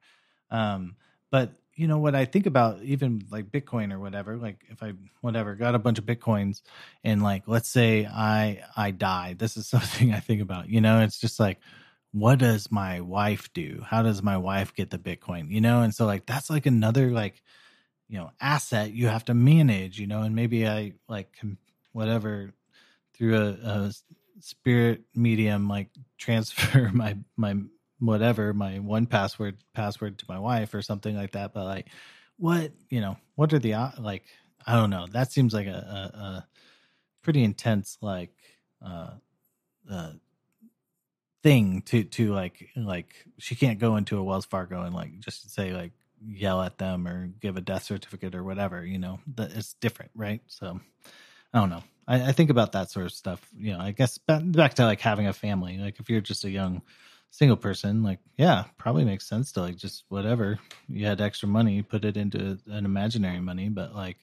Um, 0.49 0.95
but 1.29 1.53
you 1.75 1.87
know 1.87 1.99
what 1.99 2.15
I 2.15 2.25
think 2.25 2.45
about 2.45 2.81
even 2.83 3.25
like 3.31 3.51
Bitcoin 3.51 3.93
or 3.93 3.99
whatever, 3.99 4.37
like 4.37 4.65
if 4.69 4.83
I 4.83 4.93
whatever 5.21 5.55
got 5.55 5.75
a 5.75 5.79
bunch 5.79 5.99
of 5.99 6.05
Bitcoins 6.05 6.61
and 7.03 7.23
like 7.23 7.43
let's 7.47 7.69
say 7.69 8.05
I 8.05 8.63
I 8.75 8.91
die, 8.91 9.35
this 9.37 9.57
is 9.57 9.67
something 9.69 10.13
I 10.13 10.19
think 10.19 10.41
about. 10.41 10.69
You 10.69 10.81
know, 10.81 11.01
it's 11.01 11.19
just 11.19 11.39
like 11.39 11.59
what 12.11 12.39
does 12.39 12.69
my 12.71 12.99
wife 12.99 13.53
do? 13.53 13.83
How 13.87 14.01
does 14.01 14.21
my 14.21 14.37
wife 14.37 14.73
get 14.75 14.89
the 14.89 14.97
Bitcoin? 14.97 15.49
You 15.49 15.61
know, 15.61 15.81
and 15.81 15.95
so 15.95 16.05
like 16.05 16.25
that's 16.25 16.49
like 16.49 16.65
another 16.65 17.09
like 17.09 17.41
you 18.11 18.17
know 18.17 18.29
asset 18.41 18.91
you 18.91 19.07
have 19.07 19.23
to 19.23 19.33
manage 19.33 19.97
you 19.97 20.05
know 20.05 20.21
and 20.21 20.35
maybe 20.35 20.67
i 20.67 20.91
like 21.07 21.39
whatever 21.93 22.51
through 23.13 23.37
a, 23.37 23.49
a 23.49 23.93
spirit 24.41 25.01
medium 25.15 25.67
like 25.69 25.89
transfer 26.17 26.91
my 26.93 27.17
my 27.37 27.55
whatever 27.99 28.53
my 28.53 28.79
1Password 28.79 29.55
password 29.73 30.17
to 30.17 30.25
my 30.27 30.37
wife 30.37 30.73
or 30.73 30.81
something 30.81 31.15
like 31.15 31.31
that 31.31 31.53
but 31.53 31.63
like 31.63 31.87
what 32.37 32.71
you 32.89 32.99
know 32.99 33.15
what 33.35 33.53
are 33.53 33.59
the 33.59 33.73
like 33.99 34.25
i 34.67 34.75
don't 34.75 34.89
know. 34.89 35.07
That 35.11 35.31
seems 35.31 35.53
like 35.53 35.67
a, 35.67 35.71
a, 35.71 36.17
a 36.17 36.47
pretty 37.23 37.43
intense 37.43 37.97
like 38.01 38.31
uh 38.85 39.11
uh 39.89 40.11
thing 41.43 41.81
to 41.83 42.03
to 42.03 42.33
like 42.33 42.69
like 42.75 43.15
she 43.39 43.55
can't 43.55 43.79
go 43.79 43.95
into 43.95 44.17
a 44.17 44.23
wells 44.23 44.45
fargo 44.45 44.83
and 44.83 44.93
like 44.93 45.19
just 45.19 45.53
say 45.53 45.73
like 45.73 45.93
yell 46.25 46.61
at 46.61 46.77
them 46.77 47.07
or 47.07 47.27
give 47.27 47.57
a 47.57 47.61
death 47.61 47.83
certificate 47.83 48.35
or 48.35 48.43
whatever 48.43 48.85
you 48.85 48.99
know 48.99 49.19
that 49.35 49.51
it's 49.53 49.73
different 49.75 50.11
right? 50.15 50.41
So 50.47 50.79
i 51.53 51.59
don't 51.59 51.69
know. 51.69 51.83
I, 52.07 52.29
I, 52.29 52.31
think 52.31 52.49
about 52.49 52.71
that 52.71 52.89
sort 52.89 53.05
of 53.05 53.11
stuff 53.11 53.45
you 53.57 53.73
know 53.73 53.79
i 53.79 53.91
guess 53.91 54.17
back, 54.17 54.41
back 54.43 54.73
to 54.75 54.85
like 54.85 55.01
having 55.01 55.27
a 55.27 55.33
family. 55.33 55.77
Like 55.77 55.99
if 55.99 56.09
you're 56.09 56.21
just 56.21 56.45
a 56.45 56.49
young 56.49 56.81
single 57.33 57.55
person 57.55 58.03
like 58.03 58.19
yeah 58.37 58.65
probably 58.77 59.05
makes 59.05 59.27
sense 59.27 59.53
to 59.53 59.61
like 59.61 59.77
just 59.77 60.03
whatever. 60.09 60.59
You 60.87 61.05
had 61.05 61.21
extra 61.21 61.47
money 61.47 61.81
put 61.81 62.05
it 62.05 62.17
into 62.17 62.59
an 62.67 62.85
imaginary 62.85 63.39
money 63.39 63.69
but 63.69 63.95
like 63.95 64.17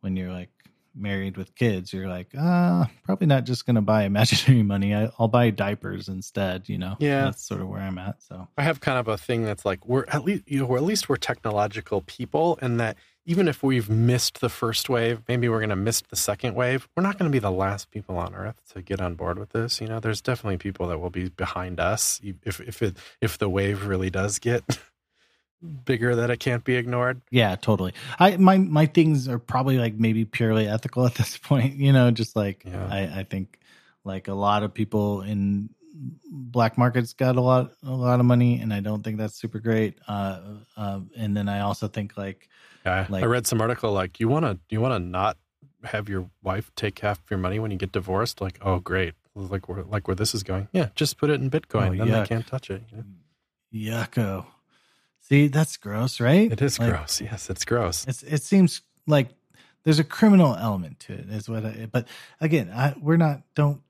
when 0.00 0.16
you're 0.16 0.32
like 0.32 0.50
married 0.94 1.36
with 1.36 1.54
kids, 1.54 1.92
you're 1.92 2.08
like, 2.08 2.28
ah, 2.36 2.82
uh, 2.82 2.86
probably 3.04 3.26
not 3.26 3.44
just 3.44 3.66
going 3.66 3.76
to 3.76 3.82
buy 3.82 4.04
imaginary 4.04 4.62
money. 4.62 4.94
I, 4.94 5.10
will 5.18 5.28
buy 5.28 5.50
diapers 5.50 6.08
instead. 6.08 6.68
You 6.68 6.78
know, 6.78 6.96
yeah, 6.98 7.24
that's 7.24 7.46
sort 7.46 7.60
of 7.60 7.68
where 7.68 7.80
I'm 7.80 7.98
at. 7.98 8.22
So 8.22 8.48
I 8.56 8.62
have 8.62 8.80
kind 8.80 8.98
of 8.98 9.08
a 9.08 9.18
thing 9.18 9.44
that's 9.44 9.64
like 9.64 9.86
we're 9.86 10.04
at 10.08 10.24
least 10.24 10.44
you 10.46 10.60
know, 10.60 10.76
at 10.76 10.82
least 10.82 11.08
we're 11.08 11.16
technological 11.16 12.02
people, 12.02 12.58
and 12.60 12.80
that 12.80 12.96
even 13.26 13.48
if 13.48 13.62
we've 13.62 13.88
missed 13.88 14.40
the 14.40 14.48
first 14.48 14.88
wave, 14.88 15.22
maybe 15.28 15.48
we're 15.48 15.60
going 15.60 15.68
to 15.70 15.76
miss 15.76 16.00
the 16.00 16.16
second 16.16 16.54
wave. 16.54 16.88
We're 16.96 17.02
not 17.02 17.18
going 17.18 17.30
to 17.30 17.32
be 17.32 17.38
the 17.38 17.50
last 17.50 17.90
people 17.90 18.16
on 18.16 18.34
Earth 18.34 18.56
to 18.72 18.82
get 18.82 19.00
on 19.00 19.14
board 19.14 19.38
with 19.38 19.50
this. 19.50 19.80
You 19.80 19.86
know, 19.86 20.00
there's 20.00 20.20
definitely 20.20 20.58
people 20.58 20.88
that 20.88 20.98
will 20.98 21.10
be 21.10 21.28
behind 21.28 21.78
us 21.80 22.20
if 22.22 22.60
if 22.60 22.82
it 22.82 22.96
if 23.20 23.38
the 23.38 23.48
wave 23.48 23.86
really 23.86 24.10
does 24.10 24.38
get 24.38 24.64
bigger 25.84 26.16
that 26.16 26.30
it 26.30 26.38
can't 26.40 26.64
be 26.64 26.76
ignored. 26.76 27.20
Yeah, 27.30 27.56
totally. 27.56 27.92
I 28.18 28.36
my 28.36 28.58
my 28.58 28.86
things 28.86 29.28
are 29.28 29.38
probably 29.38 29.78
like 29.78 29.94
maybe 29.94 30.24
purely 30.24 30.68
ethical 30.68 31.06
at 31.06 31.14
this 31.14 31.36
point. 31.38 31.76
You 31.76 31.92
know, 31.92 32.10
just 32.10 32.36
like 32.36 32.64
yeah. 32.64 32.86
I 32.90 33.20
I 33.20 33.24
think 33.24 33.58
like 34.04 34.28
a 34.28 34.34
lot 34.34 34.62
of 34.62 34.72
people 34.72 35.22
in 35.22 35.70
black 36.30 36.78
markets 36.78 37.12
got 37.12 37.36
a 37.36 37.40
lot 37.40 37.72
a 37.84 37.90
lot 37.90 38.20
of 38.20 38.26
money, 38.26 38.60
and 38.60 38.72
I 38.72 38.80
don't 38.80 39.02
think 39.02 39.18
that's 39.18 39.34
super 39.34 39.58
great. 39.58 39.98
Uh, 40.08 40.40
uh 40.76 41.00
and 41.16 41.36
then 41.36 41.48
I 41.48 41.60
also 41.60 41.88
think 41.88 42.16
like, 42.16 42.48
yeah, 42.84 43.06
like 43.08 43.22
I 43.22 43.26
read 43.26 43.46
some 43.46 43.60
article 43.60 43.92
like 43.92 44.20
you 44.20 44.28
want 44.28 44.44
to 44.46 44.58
you 44.68 44.80
want 44.80 44.94
to 44.94 44.98
not 44.98 45.36
have 45.84 46.08
your 46.08 46.28
wife 46.42 46.70
take 46.76 46.98
half 46.98 47.20
your 47.30 47.38
money 47.38 47.58
when 47.58 47.70
you 47.70 47.76
get 47.76 47.92
divorced. 47.92 48.40
Like, 48.40 48.58
oh 48.62 48.78
great, 48.78 49.14
like 49.34 49.68
where 49.68 49.82
like 49.82 50.08
where 50.08 50.14
this 50.14 50.34
is 50.34 50.42
going. 50.42 50.68
Yeah, 50.72 50.88
just 50.94 51.18
put 51.18 51.30
it 51.30 51.40
in 51.40 51.50
Bitcoin, 51.50 51.94
oh, 51.94 52.04
then 52.04 52.08
yuck. 52.08 52.22
they 52.22 52.28
can't 52.28 52.46
touch 52.46 52.70
it. 52.70 52.82
You 52.90 52.98
know? 52.98 53.04
Yucko. 53.72 54.46
See, 55.30 55.46
that's 55.46 55.76
gross, 55.76 56.18
right? 56.18 56.50
It 56.50 56.60
is 56.60 56.80
like, 56.80 56.90
gross. 56.90 57.20
Yes, 57.20 57.48
it's 57.50 57.64
gross. 57.64 58.04
It's, 58.08 58.24
it 58.24 58.42
seems 58.42 58.82
like 59.06 59.28
there's 59.84 60.00
a 60.00 60.04
criminal 60.04 60.56
element 60.56 60.98
to 61.00 61.12
it, 61.12 61.30
is 61.30 61.48
what. 61.48 61.64
I, 61.64 61.88
but 61.90 62.08
again, 62.40 62.68
I, 62.74 62.94
we're 63.00 63.16
not. 63.16 63.42
Don't 63.54 63.80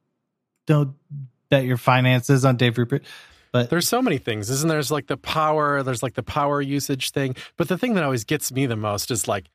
don't 0.66 0.95
bet 1.49 1.64
your 1.64 1.78
finances 1.78 2.45
on 2.45 2.57
Dave 2.59 2.76
Rupert. 2.76 3.05
But 3.53 3.70
there's 3.70 3.88
so 3.88 4.03
many 4.03 4.18
things, 4.18 4.51
isn't 4.51 4.68
there? 4.68 4.76
There's 4.76 4.91
like 4.91 5.07
the 5.07 5.16
power. 5.16 5.82
There's 5.82 6.03
like 6.03 6.14
the 6.14 6.22
power 6.22 6.61
usage 6.61 7.11
thing. 7.11 7.34
But 7.57 7.68
the 7.68 7.78
thing 7.78 7.95
that 7.95 8.05
always 8.05 8.24
gets 8.24 8.53
me 8.53 8.66
the 8.66 8.76
most 8.76 9.11
is 9.11 9.26
like 9.26 9.47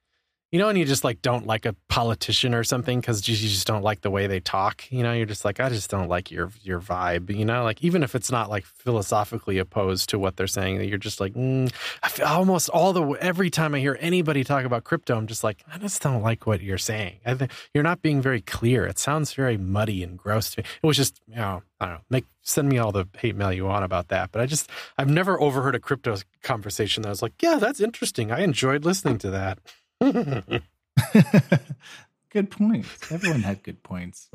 you 0.56 0.60
know, 0.60 0.70
and 0.70 0.78
you 0.78 0.86
just 0.86 1.04
like 1.04 1.22
don't 1.22 1.46
like 1.46 1.66
a 1.66 1.76
politician 1.90 2.54
or 2.54 2.64
something 2.64 3.02
because 3.02 3.28
you 3.28 3.36
just 3.36 3.68
don't 3.68 3.82
like 3.82 4.00
the 4.00 4.10
way 4.10 4.26
they 4.26 4.40
talk. 4.40 4.90
You 4.90 5.04
know, 5.04 5.12
you're 5.12 5.26
just 5.26 5.44
like, 5.44 5.60
I 5.60 5.68
just 5.68 5.90
don't 5.90 6.08
like 6.08 6.32
your 6.32 6.50
your 6.64 6.80
vibe. 6.80 7.30
You 7.30 7.44
know, 7.44 7.66
like 7.66 7.84
even 7.84 8.04
if 8.04 8.16
it's 8.16 8.32
not 8.32 8.50
like 8.50 8.64
philosophically 8.64 9.58
opposed 9.58 10.08
to 10.12 10.18
what 10.18 10.38
they're 10.38 10.48
saying, 10.48 10.82
you're 10.86 10.98
just 10.98 11.20
like, 11.20 11.34
mm. 11.34 11.70
I 12.02 12.22
almost 12.24 12.70
all 12.70 12.94
the 12.94 13.06
every 13.20 13.50
time 13.50 13.76
I 13.76 13.80
hear 13.80 13.98
anybody 14.00 14.46
talk 14.46 14.64
about 14.64 14.86
crypto, 14.86 15.18
I'm 15.18 15.28
just 15.28 15.44
like, 15.44 15.62
I 15.70 15.78
just 15.78 16.02
don't 16.02 16.22
like 16.22 16.48
what 16.48 16.62
you're 16.62 16.78
saying. 16.78 17.20
I 17.26 17.34
think 17.34 17.52
you're 17.74 17.84
not 17.84 18.02
being 18.02 18.22
very 18.22 18.40
clear. 18.40 18.86
It 18.86 18.98
sounds 18.98 19.34
very 19.34 19.58
muddy 19.58 20.04
and 20.04 20.18
gross 20.18 20.52
to 20.52 20.62
me. 20.62 20.68
It 20.82 20.88
was 20.88 20.96
just, 20.96 21.20
you 21.28 21.36
know, 21.36 21.64
I 21.82 21.86
don't 21.86 21.96
know. 21.96 22.02
Make 22.10 22.28
send 22.44 22.70
me 22.70 22.78
all 22.78 22.94
the 22.94 23.10
hate 23.18 23.36
mail 23.36 23.52
you 23.52 23.66
want 23.66 23.84
about 23.84 24.08
that. 24.08 24.32
But 24.32 24.40
I 24.40 24.46
just 24.46 24.70
I've 24.98 25.10
never 25.10 25.38
overheard 25.42 25.76
a 25.76 25.82
crypto 25.82 26.16
conversation 26.44 27.04
that 27.04 27.10
was 27.10 27.22
like, 27.22 27.34
yeah, 27.42 27.58
that's 27.58 27.82
interesting. 27.82 28.32
I 28.32 28.40
enjoyed 28.40 28.86
listening 28.86 29.18
to 29.18 29.30
that. 29.32 29.60
good 32.30 32.52
points. 32.52 33.12
Everyone 33.12 33.42
had 33.42 33.64
good 33.64 33.82
points. 33.84 34.30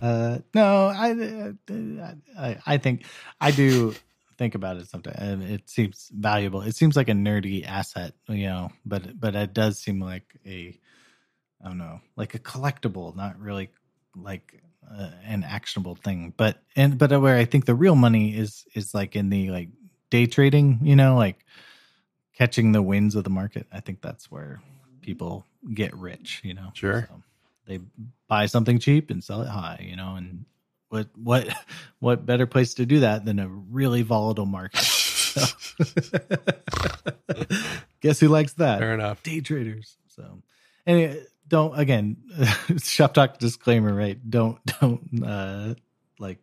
Uh, 0.00 0.38
no, 0.54 0.86
I, 0.86 1.54
I, 2.38 2.58
I 2.66 2.78
think 2.78 3.06
I 3.40 3.50
do 3.50 3.94
think 4.40 4.54
about 4.54 4.78
it 4.78 4.88
sometimes, 4.88 5.50
it 5.50 5.68
seems 5.68 6.10
valuable. 6.14 6.62
It 6.62 6.74
seems 6.74 6.96
like 6.96 7.10
a 7.10 7.12
nerdy 7.12 7.66
asset, 7.66 8.14
you 8.28 8.46
know, 8.46 8.70
but 8.86 9.20
but 9.20 9.34
it 9.34 9.52
does 9.52 9.78
seem 9.78 10.00
like 10.00 10.34
a, 10.46 10.78
I 11.62 11.68
don't 11.68 11.78
know, 11.78 12.00
like 12.16 12.34
a 12.34 12.38
collectible, 12.38 13.14
not 13.14 13.38
really 13.38 13.68
like 14.16 14.62
uh, 14.90 15.10
an 15.24 15.44
actionable 15.44 15.94
thing. 15.94 16.32
But 16.36 16.62
and 16.74 16.96
but 16.96 17.10
where 17.20 17.36
I 17.36 17.44
think 17.44 17.66
the 17.66 17.74
real 17.74 17.96
money 17.96 18.34
is 18.34 18.64
is 18.74 18.94
like 18.94 19.14
in 19.14 19.28
the 19.28 19.50
like 19.50 19.68
day 20.10 20.26
trading, 20.26 20.80
you 20.82 20.96
know, 20.96 21.16
like 21.16 21.44
catching 22.34 22.72
the 22.72 22.82
winds 22.82 23.14
of 23.14 23.24
the 23.24 23.30
market. 23.30 23.66
I 23.70 23.80
think 23.80 24.00
that's 24.00 24.30
where 24.30 24.62
people 25.00 25.46
get 25.74 25.94
rich. 25.96 26.40
You 26.44 26.54
know, 26.54 26.70
Sure. 26.74 27.06
So 27.08 27.22
they 27.66 27.80
buy 28.28 28.46
something 28.46 28.78
cheap 28.78 29.10
and 29.10 29.22
sell 29.22 29.42
it 29.42 29.48
high. 29.48 29.84
You 29.88 29.96
know, 29.96 30.14
and 30.16 30.44
what 30.88 31.08
what 31.16 31.48
what 32.00 32.26
better 32.26 32.46
place 32.46 32.74
to 32.74 32.86
do 32.86 33.00
that 33.00 33.24
than 33.24 33.38
a 33.38 33.48
really 33.48 34.02
volatile 34.02 34.46
market? 34.46 34.80
So- 34.80 35.46
Guess 38.00 38.20
who 38.20 38.28
likes 38.28 38.54
that? 38.54 38.78
Fair 38.78 38.94
enough. 38.94 39.22
day 39.22 39.40
traders. 39.40 39.96
So, 40.08 40.42
and 40.86 41.20
don't 41.48 41.78
again, 41.78 42.16
shop 42.78 43.14
talk 43.14 43.38
disclaimer, 43.38 43.94
right? 43.94 44.18
Don't 44.30 44.58
don't 44.80 45.22
uh 45.24 45.74
like 46.18 46.38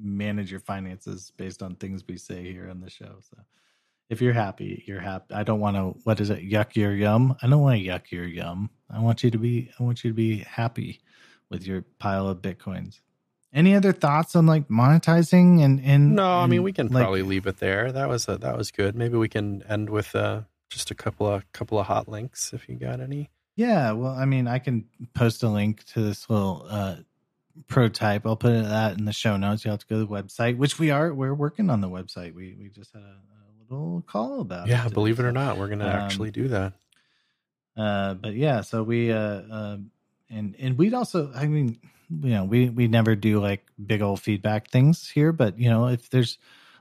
manage 0.00 0.50
your 0.50 0.60
finances 0.60 1.32
based 1.36 1.62
on 1.62 1.74
things 1.76 2.04
we 2.06 2.16
say 2.18 2.50
here 2.52 2.68
on 2.70 2.80
the 2.80 2.90
show. 2.90 3.16
So, 3.30 3.38
if 4.10 4.20
you're 4.20 4.34
happy, 4.34 4.82
you're 4.86 5.00
happy. 5.00 5.32
I 5.32 5.44
don't 5.44 5.60
want 5.60 5.76
to. 5.76 5.98
What 6.04 6.20
is 6.20 6.28
it? 6.30 6.40
Yuck 6.40 6.74
your 6.74 6.94
yum. 6.94 7.36
I 7.40 7.46
don't 7.46 7.62
want 7.62 7.80
to 7.80 7.86
yuck 7.86 8.10
your 8.10 8.26
yum. 8.26 8.68
I 8.90 9.00
want 9.00 9.22
you 9.22 9.30
to 9.30 9.38
be. 9.38 9.70
I 9.78 9.82
want 9.82 10.04
you 10.04 10.10
to 10.10 10.14
be 10.14 10.38
happy 10.38 11.00
with 11.48 11.66
your 11.66 11.82
pile 11.98 12.28
of 12.28 12.42
bitcoins. 12.42 13.00
Any 13.52 13.74
other 13.74 13.92
thoughts 13.92 14.36
on 14.36 14.46
like 14.46 14.68
monetizing 14.68 15.62
and 15.62 15.80
and 15.80 16.14
No, 16.14 16.28
I 16.28 16.46
mean 16.46 16.62
we 16.62 16.72
can 16.72 16.88
like, 16.88 17.02
probably 17.02 17.22
leave 17.22 17.46
it 17.46 17.58
there. 17.58 17.90
That 17.90 18.08
was 18.08 18.28
a, 18.28 18.36
that 18.38 18.56
was 18.56 18.70
good. 18.70 18.94
Maybe 18.94 19.16
we 19.16 19.28
can 19.28 19.62
end 19.68 19.90
with 19.90 20.14
uh, 20.14 20.42
just 20.68 20.90
a 20.90 20.94
couple 20.94 21.26
of 21.28 21.50
couple 21.52 21.78
of 21.78 21.86
hot 21.86 22.08
links 22.08 22.52
if 22.52 22.68
you 22.68 22.76
got 22.76 23.00
any. 23.00 23.30
Yeah, 23.56 23.92
well, 23.92 24.12
I 24.12 24.24
mean, 24.24 24.46
I 24.46 24.58
can 24.58 24.86
post 25.14 25.42
a 25.42 25.48
link 25.48 25.84
to 25.92 26.00
this 26.00 26.30
little 26.30 26.66
uh, 26.68 26.96
prototype. 27.66 28.24
I'll 28.24 28.36
put 28.36 28.62
that 28.62 28.96
in 28.96 29.04
the 29.04 29.12
show 29.12 29.36
notes. 29.36 29.64
You 29.64 29.70
have 29.72 29.80
to 29.80 29.86
go 29.86 29.96
to 29.96 30.06
the 30.06 30.06
website, 30.06 30.56
which 30.56 30.78
we 30.78 30.90
are. 30.90 31.12
We're 31.12 31.34
working 31.34 31.70
on 31.70 31.80
the 31.80 31.88
website. 31.88 32.34
We 32.34 32.56
we 32.58 32.68
just 32.68 32.92
had 32.92 33.02
a, 33.02 33.06
a 33.06 33.39
little 33.74 34.02
call 34.06 34.40
about 34.40 34.68
it. 34.68 34.70
Yeah, 34.70 34.88
believe 34.88 35.18
it 35.20 35.24
or 35.24 35.32
not, 35.32 35.58
we're 35.58 35.68
gonna 35.68 35.86
um, 35.86 35.90
actually 35.90 36.30
do 36.30 36.48
that. 36.48 36.74
Uh, 37.76 38.14
but 38.14 38.34
yeah, 38.34 38.60
so 38.60 38.82
we 38.82 39.12
uh, 39.12 39.16
uh, 39.18 39.76
and 40.28 40.56
and 40.58 40.76
we'd 40.76 40.94
also. 40.94 41.32
I 41.34 41.46
mean, 41.46 41.78
you 42.10 42.30
know, 42.30 42.44
we 42.44 42.68
we 42.68 42.88
never 42.88 43.14
do 43.14 43.40
like 43.40 43.64
big 43.84 44.02
old 44.02 44.20
feedback 44.20 44.70
things 44.70 45.08
here, 45.08 45.32
but 45.32 45.58
you 45.58 45.70
know, 45.70 45.86
if 45.88 46.10
there's 46.10 46.38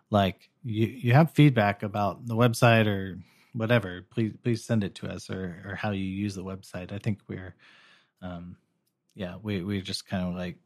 like 0.10 0.50
you 0.64 0.88
you 0.88 1.14
have 1.14 1.32
feedback 1.32 1.84
about 1.84 2.26
the 2.26 2.36
website 2.36 2.88
or 2.88 3.20
whatever, 3.54 4.06
please 4.10 4.34
please 4.44 4.64
send 4.64 4.84
it 4.84 4.96
to 4.96 5.08
us 5.08 5.30
or 5.30 5.62
or 5.66 5.76
how 5.76 5.92
you 5.92 6.04
use 6.04 6.36
the 6.36 6.44
website. 6.44 6.92
I 6.92 6.98
think 6.98 7.20
we're 7.28 7.56
um 8.22 8.58
yeah, 9.16 9.36
we 9.42 9.64
we 9.64 9.82
just 9.82 10.08
kind 10.08 10.28
of 10.28 10.36
like 10.36 10.58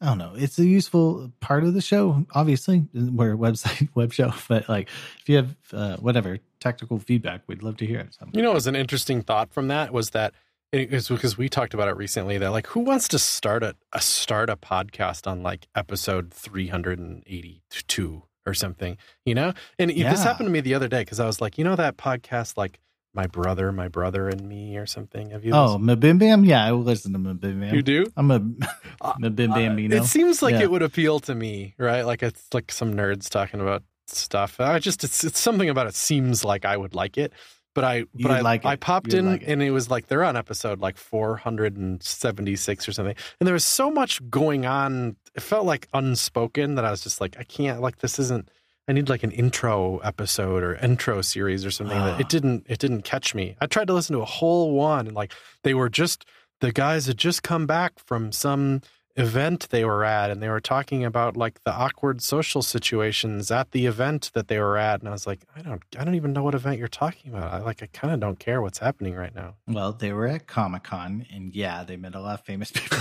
I 0.00 0.06
don't 0.06 0.18
know. 0.18 0.32
It's 0.34 0.58
a 0.58 0.64
useful 0.64 1.30
part 1.40 1.62
of 1.64 1.74
the 1.74 1.82
show, 1.82 2.24
obviously. 2.32 2.86
We're 2.94 3.34
a 3.34 3.36
website 3.36 3.88
web 3.94 4.12
show, 4.12 4.32
but 4.48 4.68
like 4.68 4.88
if 5.20 5.28
you 5.28 5.36
have 5.36 5.56
uh, 5.72 5.96
whatever 5.98 6.38
technical 6.58 6.98
feedback, 6.98 7.42
we'd 7.46 7.62
love 7.62 7.76
to 7.78 7.86
hear 7.86 8.00
it. 8.00 8.16
You 8.32 8.42
know, 8.42 8.52
it 8.52 8.54
was 8.54 8.66
an 8.66 8.76
interesting 8.76 9.22
thought 9.22 9.52
from 9.52 9.68
that 9.68 9.92
was 9.92 10.10
that 10.10 10.32
it 10.72 10.90
was 10.90 11.08
because 11.08 11.36
we 11.36 11.48
talked 11.48 11.74
about 11.74 11.88
it 11.88 11.96
recently 11.96 12.38
that 12.38 12.50
like 12.50 12.68
who 12.68 12.80
wants 12.80 13.08
to 13.08 13.18
start 13.18 13.62
a, 13.62 13.76
a 13.92 14.00
start 14.00 14.48
a 14.48 14.56
podcast 14.56 15.26
on 15.26 15.42
like 15.42 15.66
episode 15.74 16.32
382 16.32 18.22
or 18.46 18.54
something, 18.54 18.96
you 19.26 19.34
know? 19.34 19.52
And 19.78 19.90
this 19.90 20.22
happened 20.22 20.46
to 20.46 20.50
me 20.50 20.60
the 20.60 20.74
other 20.74 20.88
day 20.88 21.00
because 21.00 21.20
I 21.20 21.26
was 21.26 21.40
like, 21.40 21.58
you 21.58 21.64
know 21.64 21.76
that 21.76 21.96
podcast 21.96 22.56
like 22.56 22.78
my 23.14 23.26
brother, 23.26 23.72
my 23.72 23.88
brother 23.88 24.28
and 24.28 24.40
me 24.48 24.76
or 24.76 24.86
something. 24.86 25.30
Have 25.30 25.44
you 25.44 25.52
oh, 25.52 25.78
Mabim 25.80 26.18
Bam, 26.18 26.44
yeah, 26.44 26.64
I 26.64 26.70
listen 26.72 27.12
to 27.12 27.18
MBMBaM. 27.18 27.72
You 27.72 27.82
do? 27.82 28.06
I'm 28.16 28.30
a 28.30 28.34
Uh, 29.00 29.14
Mabim 29.14 29.50
Uh, 29.50 29.54
Bambino. 29.54 29.96
it 29.96 30.04
seems 30.04 30.42
like 30.42 30.52
Yeah. 30.54 30.62
it 30.62 30.70
would 30.70 30.82
appeal 30.82 31.20
to 31.20 31.34
me, 31.34 31.74
right? 31.78 32.02
Like 32.02 32.22
it's 32.22 32.46
like 32.52 32.70
some 32.70 32.94
nerds 32.94 33.28
talking 33.28 33.60
about 33.60 33.82
stuff. 34.06 34.60
I 34.60 34.78
just 34.78 35.02
it's 35.04 35.24
it's 35.24 35.40
something 35.40 35.68
about 35.68 35.86
it 35.86 35.94
seems 35.94 36.44
like 36.44 36.64
I 36.64 36.76
would 36.76 36.94
like 36.94 37.16
it. 37.18 37.32
But 37.74 37.84
I 37.84 37.94
You'd 37.98 38.08
but 38.22 38.30
I, 38.32 38.40
like 38.40 38.64
I 38.64 38.74
popped 38.76 39.14
in 39.14 39.26
like 39.26 39.42
it. 39.42 39.48
and 39.48 39.62
it 39.62 39.70
was 39.70 39.88
like 39.90 40.08
they're 40.08 40.24
on 40.24 40.36
episode 40.36 40.80
like 40.80 40.96
476 40.96 42.88
or 42.88 42.92
something. 42.92 43.14
And 43.38 43.46
there 43.46 43.54
was 43.54 43.64
so 43.64 43.90
much 43.90 44.20
going 44.28 44.66
on. 44.66 45.16
It 45.34 45.42
felt 45.42 45.66
like 45.66 45.88
unspoken 45.94 46.74
that 46.74 46.84
I 46.84 46.90
was 46.90 47.02
just 47.02 47.20
like 47.20 47.36
I 47.38 47.44
can't 47.44 47.80
like 47.80 47.98
this 47.98 48.18
isn't 48.18 48.50
I 48.90 48.92
need 48.92 49.08
like 49.08 49.22
an 49.22 49.30
intro 49.30 49.98
episode 49.98 50.62
or 50.62 50.74
intro 50.74 51.22
series 51.22 51.64
or 51.64 51.70
something 51.70 51.96
that 51.96 52.14
Ah. 52.16 52.18
it 52.18 52.28
didn't 52.28 52.66
it 52.68 52.78
didn't 52.78 53.02
catch 53.02 53.34
me. 53.34 53.56
I 53.60 53.66
tried 53.66 53.86
to 53.86 53.94
listen 53.94 54.16
to 54.16 54.22
a 54.22 54.26
whole 54.26 54.72
one 54.72 55.06
and 55.06 55.14
like 55.16 55.32
they 55.62 55.74
were 55.74 55.88
just 55.88 56.24
the 56.60 56.72
guys 56.72 57.06
had 57.06 57.16
just 57.16 57.42
come 57.42 57.66
back 57.66 57.92
from 58.04 58.32
some 58.32 58.82
event 59.16 59.68
they 59.70 59.84
were 59.84 60.04
at 60.04 60.30
and 60.30 60.42
they 60.42 60.48
were 60.48 60.60
talking 60.60 61.04
about 61.04 61.36
like 61.36 61.62
the 61.64 61.72
awkward 61.72 62.22
social 62.22 62.62
situations 62.62 63.50
at 63.50 63.70
the 63.72 63.84
event 63.86 64.30
that 64.34 64.46
they 64.48 64.58
were 64.58 64.76
at 64.78 65.00
and 65.00 65.08
I 65.08 65.12
was 65.12 65.26
like 65.26 65.40
I 65.56 65.62
don't 65.62 65.82
I 65.98 66.04
don't 66.04 66.14
even 66.14 66.32
know 66.32 66.42
what 66.42 66.54
event 66.54 66.78
you're 66.78 66.88
talking 66.88 67.32
about. 67.32 67.52
I 67.52 67.58
like 67.60 67.82
I 67.82 67.86
kind 67.92 68.12
of 68.14 68.20
don't 68.20 68.38
care 68.38 68.60
what's 68.62 68.78
happening 68.78 69.14
right 69.14 69.34
now. 69.34 69.54
well, 69.66 69.92
they 69.92 70.12
were 70.12 70.26
at 70.26 70.46
Comic 70.46 70.84
Con, 70.84 71.26
and 71.32 71.54
yeah, 71.54 71.84
they 71.84 71.96
met 71.96 72.14
a 72.14 72.20
lot 72.20 72.38
of 72.40 72.44
famous 72.46 72.70
people. 72.70 72.98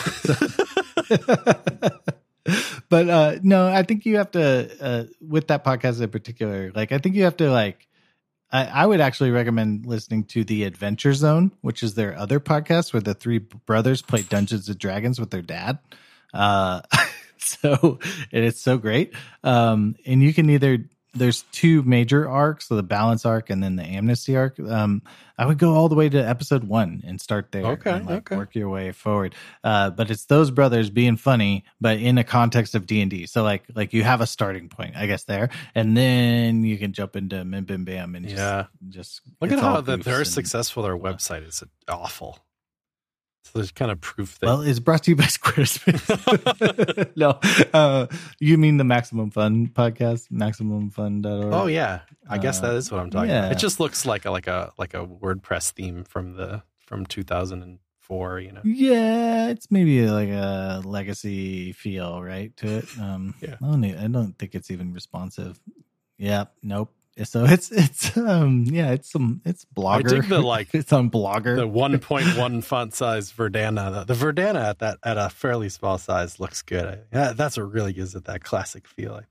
but 2.90 3.10
uh 3.10 3.36
no, 3.44 3.68
I 3.68 3.84
think 3.84 4.06
you 4.06 4.18
have 4.18 4.32
to 4.32 4.70
uh 4.82 5.04
with 5.22 5.48
that 5.48 5.64
podcast 5.64 6.02
in 6.02 6.10
particular, 6.10 6.72
like 6.74 6.92
I 6.92 6.98
think 6.98 7.16
you 7.16 7.24
have 7.24 7.38
to 7.38 7.52
like 7.52 7.88
I, 8.52 8.66
I 8.66 8.86
would 8.86 9.02
actually 9.02 9.32
recommend 9.32 9.86
listening 9.86 10.24
to 10.26 10.44
the 10.44 10.64
Adventure 10.64 11.14
Zone, 11.14 11.52
which 11.62 11.84
is 11.84 11.94
their 11.94 12.18
other 12.18 12.40
podcast 12.40 12.94
where 12.94 13.02
the 13.02 13.14
three 13.14 13.38
brothers 13.38 14.02
play 14.02 14.24
Dungeons 14.24 14.70
and 14.70 14.78
Dragons 14.78 15.20
with 15.20 15.32
their 15.32 15.42
dad. 15.42 15.80
Uh 16.34 16.82
so 17.38 18.00
and 18.32 18.44
it's 18.46 18.62
so 18.62 18.78
great. 18.78 19.14
Um 19.44 19.96
and 20.06 20.22
you 20.22 20.34
can 20.34 20.50
either 20.50 20.86
there's 21.14 21.42
two 21.52 21.82
major 21.84 22.30
arcs, 22.30 22.68
so 22.68 22.76
the 22.76 22.84
balance 22.84 23.26
arc 23.26 23.50
and 23.50 23.64
then 23.64 23.76
the 23.76 23.84
amnesty 23.84 24.36
arc. 24.38 24.60
Um, 24.60 25.02
I 25.38 25.46
would 25.46 25.58
go 25.58 25.74
all 25.74 25.90
the 25.90 25.96
way 25.96 26.10
to 26.10 26.18
episode 26.18 26.66
one 26.66 27.02
and 27.06 27.20
start 27.20 27.52
there. 27.52 27.66
Okay, 27.66 27.92
and, 27.92 28.06
like, 28.06 28.18
okay. 28.32 28.36
Work 28.36 28.56
your 28.56 28.70
way 28.70 28.92
forward. 28.92 29.34
Uh, 29.64 29.90
but 29.90 30.12
it's 30.12 30.26
those 30.26 30.52
brothers 30.52 30.90
being 30.90 31.16
funny, 31.18 31.64
but 31.82 31.98
in 32.00 32.18
a 32.18 32.24
context 32.24 32.76
of 32.76 32.86
D 32.86 33.02
and 33.02 33.10
D. 33.10 33.26
So 33.26 33.42
like, 33.44 33.64
like 33.74 33.94
you 33.94 34.04
have 34.04 34.22
a 34.22 34.28
starting 34.28 34.70
point, 34.70 34.96
I 34.98 35.08
guess 35.08 35.24
there, 35.24 35.50
and 35.76 35.96
then 35.98 36.64
you 36.64 36.78
can 36.78 36.94
jump 36.94 37.16
into 37.16 37.38
MBMBaM 37.38 38.16
and 38.18 38.26
just, 38.26 38.38
Yeah. 38.38 38.66
just 38.90 39.22
Look 39.42 39.52
at 39.52 39.60
how 39.60 39.82
that 39.82 40.04
they're 40.04 40.20
and- 40.20 40.28
successful. 40.28 40.84
Their 40.84 40.98
website 40.98 41.48
is 41.48 41.64
awful. 41.88 42.40
So 43.52 43.58
there's 43.58 43.72
kind 43.72 43.90
of 43.90 44.00
proof 44.00 44.38
that 44.40 44.46
Well, 44.46 44.62
it's 44.62 44.78
brought 44.80 45.04
to 45.04 45.12
you 45.12 45.16
by 45.16 45.24
Squarespace. 45.26 47.10
no, 47.16 47.40
uh, 47.74 48.06
you 48.40 48.60
mean 48.60 48.78
the 48.78 48.84
Maximum 48.84 49.32
Fun 49.32 49.70
podcast, 49.70 50.30
MaximumFun.org. 50.32 51.52
Oh 51.52 51.66
yeah, 51.66 52.02
I 52.30 52.38
guess 52.38 52.60
that 52.60 52.76
is 52.76 52.92
what 52.92 53.02
I'm 53.02 53.10
talking 53.10 53.32
yeah. 53.32 53.46
about. 53.46 53.54
It 53.54 53.58
just 53.58 53.80
looks 53.80 54.06
like 54.06 54.26
a 54.26 54.32
like 54.32 54.46
a 54.46 54.72
like 54.78 54.94
a 54.94 55.04
WordPress 55.04 55.72
theme 55.72 56.04
from 56.04 56.36
the 56.36 56.62
from 56.86 57.08
2004. 57.08 58.40
You 58.40 58.52
know, 58.52 58.62
Yeah, 58.64 59.50
it's 59.50 59.72
maybe 59.72 60.06
like 60.08 60.30
a 60.30 60.84
legacy 60.86 61.72
feel, 61.72 62.22
right, 62.22 62.56
to 62.58 62.68
it. 62.68 62.86
Um, 63.00 63.34
Yeah. 63.42 63.56
I 63.64 63.66
don't, 63.66 63.84
I 63.86 64.08
don't 64.08 64.38
think 64.38 64.54
it's 64.54 64.70
even 64.70 64.94
responsive. 64.94 65.60
Yeah, 66.20 66.46
nope. 66.62 66.94
So 67.24 67.46
it's 67.46 67.72
it's 67.72 68.16
um 68.18 68.66
yeah 68.68 68.92
it's 68.92 69.12
some 69.12 69.42
it's 69.46 69.66
blogger. 69.66 70.10
dig 70.10 70.24
the, 70.30 70.40
like, 70.56 70.74
it's 70.74 70.94
on 70.94 71.10
blogger. 71.10 71.56
the 71.56 71.68
1.1 71.68 72.64
font 72.64 72.94
size 72.94 73.32
Verdana. 73.32 74.06
The, 74.06 74.14
the 74.14 74.26
Verdana 74.26 74.70
at 74.70 74.80
that 74.80 75.00
at 75.04 75.18
a 75.18 75.30
fairly 75.30 75.70
small 75.70 75.98
size 75.98 76.40
looks 76.40 76.62
good. 76.62 77.04
Yeah, 77.14 77.34
that's 77.34 77.58
what 77.58 77.72
really 77.72 77.94
gives 77.94 78.16
it 78.16 78.26
that 78.26 78.44
classic 78.44 78.88
feel. 78.88 79.22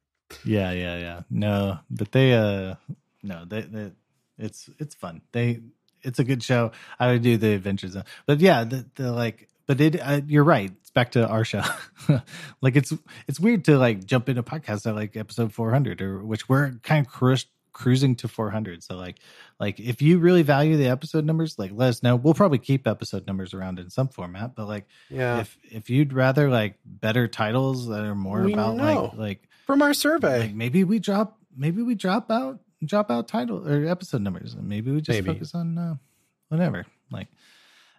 yeah, 0.45 0.72
yeah, 0.72 0.99
yeah. 0.99 1.20
No, 1.30 1.78
but 1.91 2.12
they 2.12 2.34
uh 2.34 2.74
no 3.22 3.45
they, 3.45 3.62
they 3.62 3.93
it's 4.39 4.70
it's 4.78 4.95
fun. 4.95 5.22
They 5.32 5.61
it's 6.03 6.18
a 6.18 6.24
good 6.24 6.43
show. 6.43 6.72
I 6.99 7.12
would 7.12 7.22
do 7.22 7.36
the 7.36 7.55
Adventures, 7.55 7.97
but 8.26 8.41
yeah, 8.41 8.64
the, 8.64 8.86
the 8.95 9.12
like. 9.12 9.49
But 9.66 9.82
it, 9.82 10.01
uh, 10.01 10.22
you're 10.26 10.45
right. 10.45 10.70
It's 10.80 10.91
back 10.91 11.11
to 11.12 11.28
our 11.28 11.45
show. 11.45 11.62
like 12.62 12.74
it's 12.74 12.91
it's 13.26 13.39
weird 13.39 13.66
to 13.66 13.76
like 13.76 14.07
jump 14.07 14.30
into 14.30 14.43
podcast 14.43 14.86
at 14.86 14.95
like 14.95 15.14
episode 15.14 15.53
400 15.53 16.01
or 16.01 16.24
which 16.24 16.49
we're 16.49 16.72
kind 16.82 17.05
of 17.07 17.12
cru- 17.12 17.36
cruising 17.79 18.16
to 18.16 18.26
400. 18.26 18.83
So 18.83 18.97
like 18.97 19.18
like 19.61 19.79
if 19.79 20.03
you 20.03 20.18
really 20.18 20.43
value 20.43 20.76
the 20.76 20.89
episode 20.89 21.24
numbers, 21.24 21.59
like 21.59 21.70
let 21.72 21.89
us 21.91 22.03
know. 22.03 22.16
We'll 22.16 22.35
probably 22.35 22.59
keep 22.59 22.87
episode 22.89 23.24
numbers 23.26 23.55
around 23.55 23.79
in 23.79 23.89
some 23.89 24.09
format, 24.09 24.57
but 24.57 24.66
like 24.66 24.87
Yeah, 25.09 25.39
if 25.41 25.57
if 25.70 25.89
you'd 25.89 26.12
rather 26.12 26.51
like 26.51 26.79
better 26.85 27.29
titles 27.29 27.87
that 27.89 28.01
are 28.05 28.16
more 28.16 28.43
We 28.43 28.53
about 28.53 28.76
know. 28.76 28.85
like 29.12 29.18
like 29.18 29.49
from 29.66 29.81
our 29.83 29.95
survey. 29.95 30.41
like 30.41 30.55
maybe 30.55 30.83
we 30.83 30.99
drop 30.99 31.39
maybe 31.57 31.83
we 31.83 31.95
drop 31.95 32.31
out 32.31 32.59
drop 32.85 33.11
out 33.11 33.29
title 33.29 33.66
or 33.68 33.87
episode 33.87 34.22
numbers 34.22 34.55
and 34.55 34.68
maybe 34.68 34.91
we 34.91 35.01
just 35.01 35.16
Maybe. 35.18 35.33
focus 35.35 35.55
on 35.55 35.79
uh, 35.79 35.95
whatever 36.49 36.85
like 37.11 37.29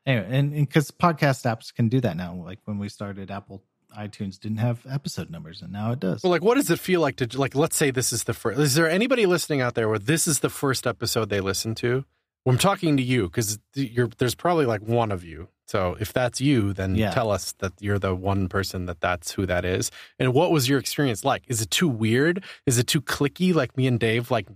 anyway 0.06 0.28
and 0.30 0.52
because 0.54 0.92
podcast 0.92 1.44
apps 1.46 1.74
can 1.74 1.90
do 1.90 2.00
that 2.02 2.16
now 2.18 2.34
like 2.36 2.60
when 2.66 2.80
we 2.80 2.88
started 2.90 3.30
apple 3.32 3.64
itunes 3.98 4.40
didn't 4.40 4.58
have 4.58 4.86
episode 4.90 5.30
numbers 5.30 5.62
and 5.62 5.72
now 5.72 5.92
it 5.92 6.00
does 6.00 6.24
Well, 6.24 6.32
like, 6.32 6.44
what 6.44 6.56
does 6.56 6.70
it 6.70 6.80
feel 6.80 7.02
like 7.02 7.16
to 7.18 7.38
like? 7.40 7.56
Let's 7.56 7.76
say 7.76 7.92
this 7.92 8.12
is 8.14 8.24
the 8.26 8.34
first. 8.34 8.60
Is 8.60 8.76
there 8.76 8.90
anybody 8.90 9.26
listening 9.26 9.62
out 9.62 9.76
there 9.76 9.90
where 9.90 10.00
this 10.00 10.28
is 10.28 10.40
the 10.40 10.50
first 10.50 10.86
episode 10.88 11.30
they 11.30 11.42
listen 11.42 11.76
to? 11.76 12.06
Well, 12.46 12.54
I'm 12.54 12.60
talking 12.60 12.96
to 12.98 13.04
you 13.04 13.24
because 13.24 13.60
you're. 13.76 14.08
There's 14.18 14.36
probably 14.36 14.66
like 14.66 14.82
one 14.82 15.12
of 15.12 15.24
you. 15.24 15.50
So 15.68 15.98
if 16.00 16.14
that's 16.14 16.40
you, 16.42 16.74
then 16.74 16.96
Yeah. 16.96 17.12
tell 17.12 17.30
us 17.32 17.52
that 17.60 17.74
you're 17.80 18.00
the 18.00 18.16
one 18.16 18.48
person 18.48 18.86
that 18.86 19.02
that's 19.02 19.34
who 19.34 19.46
that 19.46 19.66
is. 19.66 19.92
And 20.18 20.34
what 20.34 20.52
was 20.52 20.68
your 20.70 20.80
experience 20.80 21.24
like? 21.24 21.44
Is 21.48 21.62
it 21.62 21.70
too 21.70 21.88
weird? 21.88 22.44
Is 22.66 22.80
it 22.80 22.88
too 22.88 23.02
clicky? 23.02 23.54
Like 23.54 23.76
me 23.78 23.86
and 23.88 24.00
Dave, 24.00 24.32
like 24.32 24.48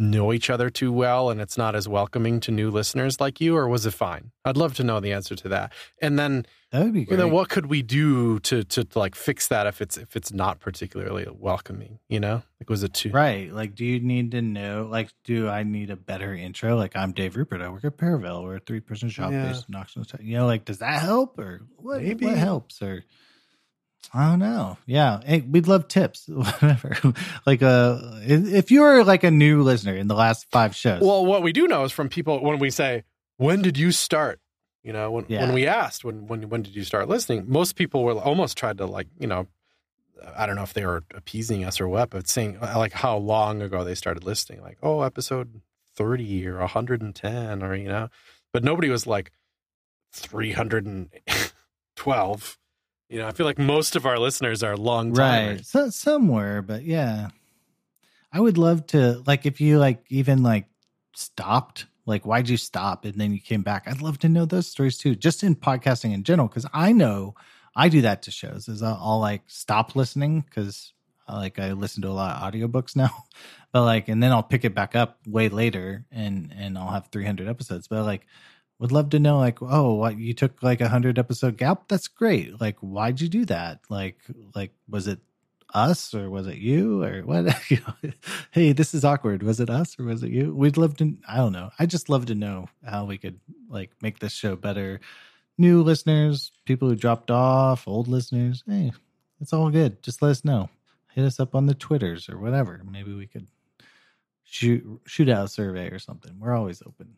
know 0.00 0.32
each 0.32 0.50
other 0.50 0.70
too 0.70 0.90
well 0.92 1.30
and 1.30 1.40
it's 1.40 1.58
not 1.58 1.74
as 1.76 1.86
welcoming 1.86 2.40
to 2.40 2.50
new 2.50 2.70
listeners 2.70 3.20
like 3.20 3.40
you, 3.40 3.56
or 3.56 3.68
was 3.68 3.86
it 3.86 3.92
fine? 3.94 4.32
I'd 4.44 4.56
love 4.56 4.74
to 4.74 4.84
know 4.84 4.98
the 5.00 5.12
answer 5.12 5.36
to 5.36 5.48
that. 5.50 5.72
And 6.00 6.18
then, 6.18 6.46
That 6.72 6.84
would 6.84 6.94
be 6.94 7.04
great. 7.04 7.18
then 7.18 7.30
what 7.30 7.48
could 7.50 7.66
we 7.66 7.82
do 7.82 8.38
to 8.40 8.64
to 8.64 8.86
like 8.94 9.14
fix 9.14 9.48
that 9.48 9.66
if 9.66 9.80
it's 9.82 9.96
if 9.98 10.16
it's 10.16 10.32
not 10.32 10.58
particularly 10.60 11.26
welcoming? 11.30 11.98
You 12.08 12.20
know, 12.20 12.42
like 12.60 12.70
was 12.70 12.82
it 12.82 12.94
too? 12.94 13.10
Right. 13.10 13.52
Like, 13.52 13.74
do 13.74 13.84
you 13.84 14.00
need 14.00 14.30
to 14.32 14.40
know? 14.42 14.88
Like, 14.90 15.10
do 15.24 15.48
I 15.48 15.62
need 15.62 15.90
a 15.90 15.96
better 15.96 16.34
intro? 16.34 16.76
Like, 16.76 16.96
I'm 16.96 17.12
Dave 17.12 17.36
Rupert. 17.36 17.60
I 17.60 17.68
work 17.68 17.84
at 17.84 17.96
Paravel. 17.98 18.42
We're 18.44 18.56
a 18.56 18.60
three 18.60 18.80
person 18.80 19.10
shop 19.10 19.30
Yeah. 19.32 19.48
based 19.48 19.66
in 19.68 19.72
Knoxville. 19.72 20.04
You 20.20 20.38
know, 20.38 20.46
like, 20.46 20.64
does 20.64 20.78
that 20.78 21.00
help 21.02 21.38
or 21.38 21.62
what? 21.76 22.00
Maybe. 22.02 22.24
What 22.26 22.38
helps 22.38 22.80
or 22.80 23.04
I 24.12 24.30
don't 24.30 24.38
know. 24.40 24.76
Yeah, 24.86 25.20
hey, 25.24 25.40
we'd 25.42 25.68
love 25.68 25.86
tips. 25.88 26.24
Whatever. 26.28 26.96
like, 27.46 27.62
uh, 27.62 27.98
if 28.22 28.70
you're 28.70 29.04
like 29.04 29.22
a 29.24 29.30
new 29.30 29.62
listener 29.62 29.94
in 29.94 30.08
the 30.08 30.14
last 30.16 30.46
five 30.50 30.74
shows, 30.74 31.00
Well, 31.02 31.24
what 31.24 31.42
we 31.42 31.52
do 31.52 31.68
know 31.68 31.84
is 31.84 31.92
from 31.92 32.08
people 32.08 32.42
when 32.42 32.58
we 32.58 32.70
say, 32.70 33.04
"When 33.36 33.62
did 33.62 33.78
you 33.78 33.92
start?" 33.92 34.40
You 34.82 34.92
know, 34.92 35.10
when 35.12 35.26
Yeah. 35.28 35.42
when 35.42 35.52
we 35.52 35.66
asked, 35.66 36.04
"When 36.04 36.26
when 36.26 36.48
when 36.48 36.62
did 36.62 36.74
you 36.74 36.82
start 36.84 37.08
listening?" 37.08 37.44
Most 37.46 37.76
people 37.76 38.02
were 38.02 38.14
almost 38.14 38.56
tried 38.58 38.78
to 38.78 38.86
like, 38.86 39.06
you 39.18 39.26
know, 39.28 39.46
I 40.36 40.46
don't 40.46 40.56
know 40.56 40.62
if 40.64 40.72
they 40.74 40.84
were 40.86 41.04
appeasing 41.14 41.64
us 41.64 41.80
or 41.80 41.88
what, 41.88 42.10
but 42.10 42.26
saying 42.28 42.58
uh, 42.60 42.74
like 42.76 42.92
how 42.92 43.16
long 43.16 43.62
ago 43.62 43.84
they 43.84 43.94
started 43.94 44.24
listening, 44.24 44.60
like, 44.62 44.78
"Oh, 44.82 45.02
episode 45.02 45.60
thirty 45.94 46.46
or 46.46 46.66
hundred 46.66 47.00
and 47.02 47.14
ten, 47.14 47.62
or 47.62 47.74
you 47.76 47.88
know, 47.88 48.08
but 48.52 48.64
nobody 48.64 48.88
was 48.88 49.06
like 49.06 49.30
three 50.12 50.52
hundred 50.52 50.86
and 50.86 51.10
twelve. 51.96 52.58
You 53.10 53.18
know, 53.18 53.26
I 53.26 53.32
feel 53.32 53.44
like 53.44 53.58
most 53.58 53.96
of 53.96 54.06
our 54.06 54.20
listeners 54.20 54.62
are 54.62 54.76
long 54.76 55.12
right? 55.12 55.40
timers. 55.46 55.68
So, 55.68 55.90
somewhere, 55.90 56.62
but 56.62 56.84
yeah, 56.84 57.30
I 58.32 58.40
would 58.40 58.56
love 58.56 58.86
to. 58.88 59.20
Like, 59.26 59.46
if 59.46 59.60
you 59.60 59.80
like 59.80 60.04
even 60.10 60.44
like 60.44 60.66
stopped, 61.16 61.86
like, 62.06 62.24
why'd 62.24 62.48
you 62.48 62.56
stop 62.56 63.04
and 63.04 63.14
then 63.14 63.32
you 63.32 63.40
came 63.40 63.62
back? 63.62 63.88
I'd 63.88 64.00
love 64.00 64.20
to 64.20 64.28
know 64.28 64.44
those 64.44 64.68
stories 64.68 64.96
too, 64.96 65.16
just 65.16 65.42
in 65.42 65.56
podcasting 65.56 66.14
in 66.14 66.22
general, 66.22 66.46
because 66.46 66.66
I 66.72 66.92
know 66.92 67.34
I 67.74 67.88
do 67.88 68.00
that 68.02 68.22
to 68.22 68.30
shows. 68.30 68.68
Is 68.68 68.80
I'll, 68.80 68.98
I'll 69.00 69.18
like 69.18 69.42
stop 69.48 69.96
listening 69.96 70.42
because 70.42 70.92
uh, 71.28 71.34
like 71.34 71.58
I 71.58 71.72
listen 71.72 72.02
to 72.02 72.08
a 72.08 72.10
lot 72.10 72.40
of 72.40 72.52
audiobooks 72.52 72.94
now, 72.94 73.24
but 73.72 73.82
like, 73.82 74.06
and 74.06 74.22
then 74.22 74.30
I'll 74.30 74.44
pick 74.44 74.64
it 74.64 74.74
back 74.74 74.94
up 74.94 75.18
way 75.26 75.48
later, 75.48 76.06
and 76.12 76.54
and 76.56 76.78
I'll 76.78 76.92
have 76.92 77.08
300 77.10 77.48
episodes. 77.48 77.88
But 77.88 78.04
like, 78.04 78.24
would 78.80 78.92
love 78.92 79.10
to 79.10 79.20
know 79.20 79.38
like 79.38 79.60
oh 79.60 79.94
what 79.94 80.18
you 80.18 80.32
took 80.34 80.62
like 80.62 80.80
a 80.80 80.88
hundred 80.88 81.18
episode 81.18 81.56
gap? 81.56 81.86
That's 81.86 82.08
great. 82.08 82.60
Like 82.60 82.78
why'd 82.80 83.20
you 83.20 83.28
do 83.28 83.44
that? 83.44 83.80
Like 83.88 84.16
like 84.54 84.72
was 84.88 85.06
it 85.06 85.20
us 85.72 86.14
or 86.14 86.28
was 86.30 86.48
it 86.48 86.56
you 86.56 87.04
or 87.04 87.20
what? 87.20 87.54
You 87.70 87.78
know, 87.86 88.10
hey 88.50 88.72
this 88.72 88.94
is 88.94 89.04
awkward. 89.04 89.42
Was 89.42 89.60
it 89.60 89.70
us 89.70 90.00
or 90.00 90.04
was 90.04 90.22
it 90.22 90.30
you? 90.30 90.54
We'd 90.54 90.78
love 90.78 90.96
to 90.96 91.16
i 91.28 91.36
don't 91.36 91.52
know. 91.52 91.70
I 91.78 91.86
just 91.86 92.08
love 92.08 92.26
to 92.26 92.34
know 92.34 92.68
how 92.84 93.04
we 93.04 93.18
could 93.18 93.38
like 93.68 93.90
make 94.02 94.18
this 94.18 94.32
show 94.32 94.56
better. 94.56 95.00
New 95.58 95.82
listeners 95.82 96.50
people 96.64 96.88
who 96.88 96.96
dropped 96.96 97.30
off 97.30 97.86
old 97.86 98.08
listeners 98.08 98.64
hey 98.66 98.92
it's 99.42 99.52
all 99.52 99.70
good. 99.70 100.02
Just 100.02 100.22
let 100.22 100.30
us 100.30 100.44
know. 100.44 100.70
Hit 101.12 101.24
us 101.24 101.38
up 101.40 101.54
on 101.54 101.66
the 101.66 101.74
twitters 101.74 102.28
or 102.28 102.38
whatever. 102.38 102.82
Maybe 102.90 103.12
we 103.12 103.26
could 103.26 103.46
shoot 104.44 105.02
shoot 105.06 105.28
out 105.28 105.44
a 105.44 105.48
survey 105.48 105.88
or 105.88 105.98
something. 105.98 106.38
We're 106.38 106.56
always 106.56 106.82
open 106.82 107.16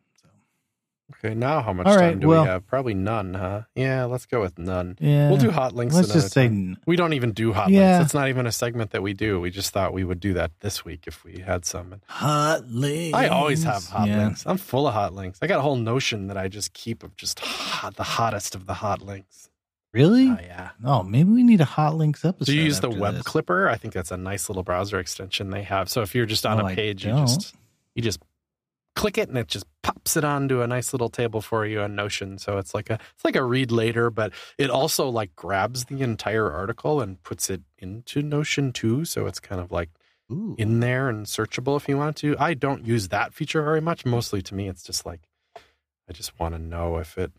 Okay, 1.19 1.35
now 1.35 1.61
how 1.63 1.73
much 1.73 1.87
All 1.87 1.95
time 1.95 2.01
right, 2.03 2.21
do 2.21 2.29
well- 2.29 2.43
we 2.43 2.49
have? 2.49 2.67
Probably 2.67 2.95
none, 2.95 3.35
huh? 3.35 3.63
Yeah, 3.75 4.05
let's 4.05 4.27
go 4.27 4.41
with 4.41 4.59
none. 4.59 4.97
yeah 5.01 5.29
We'll 5.29 5.39
do 5.39 5.51
hot 5.51 5.75
links. 5.75 5.95
let's 5.95 6.13
just 6.13 6.33
say 6.33 6.49
time. 6.49 6.79
we 6.87 6.97
don't 6.97 7.13
even 7.13 7.33
do 7.33 7.53
hot 7.53 7.71
Yeah. 7.71 7.97
links. 7.99 8.07
It's 8.07 8.15
not 8.15 8.29
even 8.29 8.47
a 8.47 8.53
segment 8.53 8.91
that 8.93 9.03
we 9.03 9.13
do. 9.15 9.41
We 9.41 9.51
just 9.51 9.71
thought 9.73 9.93
we 9.93 10.05
would 10.05 10.21
do 10.21 10.35
that 10.35 10.51
this 10.61 10.85
week 10.85 11.05
if 11.07 11.25
we 11.25 11.41
had 11.41 11.65
some. 11.65 12.01
Hot 12.09 12.67
links. 12.69 13.17
I 13.17 13.29
always 13.29 13.63
have 13.65 13.85
hot 13.85 14.09
Yeah. 14.09 14.25
links. 14.25 14.45
I'm 14.47 14.57
full 14.59 14.87
of 14.87 14.95
hot 14.95 15.15
links. 15.15 15.39
I 15.43 15.47
got 15.47 15.59
a 15.59 15.63
whole 15.63 15.77
notion 15.77 16.27
that 16.29 16.37
I 16.37 16.49
just 16.49 16.73
keep 16.73 17.03
of 17.03 17.17
just 17.17 17.41
hot, 17.41 17.97
the 17.97 18.03
hottest 18.05 18.55
of 18.55 18.67
the 18.67 18.75
hot 18.75 19.03
links. 19.03 19.49
Really? 19.93 20.29
Oh 20.29 20.39
yeah. 20.41 20.71
Oh, 20.85 21.03
maybe 21.03 21.31
we 21.31 21.43
need 21.43 21.61
a 21.61 21.67
hot 21.67 21.95
links 21.97 22.25
episode. 22.25 22.51
Do 22.51 22.57
you 22.57 22.63
use 22.65 22.81
the 22.81 22.89
web 22.89 23.15
this. 23.15 23.23
clipper? 23.25 23.69
I 23.69 23.77
think 23.77 23.93
that's 23.93 24.11
a 24.11 24.17
nice 24.17 24.49
little 24.49 24.63
browser 24.63 24.99
extension 24.99 25.51
they 25.51 25.63
have. 25.65 25.91
So 25.91 26.01
if 26.01 26.15
you're 26.15 26.25
just 26.25 26.47
on 26.47 26.61
Oh, 26.63 26.67
a 26.69 26.75
page, 26.75 27.05
you 27.05 27.13
just 27.13 27.55
you 27.95 28.01
just 28.03 28.19
click 28.95 29.19
it 29.19 29.29
and 29.29 29.39
it 29.39 29.49
just 29.49 29.67
pops 29.83 30.17
it 30.17 30.25
onto 30.25 30.63
a 30.63 30.67
nice 30.67 30.93
little 30.93 31.09
table 31.09 31.41
for 31.41 31.67
you 31.67 31.81
on 31.81 31.95
Notion. 31.95 32.39
So 32.39 32.59
it's 32.59 32.75
like 32.75 32.91
a 32.91 32.95
it's 33.15 33.25
like 33.25 33.37
a 33.37 33.45
read 33.45 33.71
later, 33.71 34.11
but 34.11 34.33
it 34.59 34.71
also 34.71 35.09
like 35.09 35.35
grabs 35.35 35.87
the 35.87 36.03
entire 36.03 36.51
article 36.51 37.01
and 37.01 37.23
puts 37.23 37.51
it 37.51 37.63
into 37.79 38.23
Notion 38.23 38.73
too. 38.73 39.05
So 39.05 39.27
it's 39.27 39.41
kind 39.41 39.61
of 39.61 39.71
like 39.73 39.91
Ooh. 40.31 40.55
in 40.59 40.81
there 40.81 41.09
and 41.09 41.27
searchable 41.27 41.77
if 41.77 41.89
you 41.89 41.97
want 41.97 42.17
to. 42.19 42.37
I 42.39 42.55
don't 42.55 42.87
use 42.87 43.09
that 43.09 43.35
feature 43.35 43.63
very 43.63 43.81
much. 43.81 44.05
Mostly 44.05 44.43
to 44.43 44.55
me, 44.55 44.69
it's 44.69 44.83
just 44.83 45.07
like 45.07 45.29
I 46.09 46.13
just 46.13 46.39
want 46.39 46.55
to 46.55 46.61
know 46.61 46.99
if 46.99 47.17
it, 47.17 47.33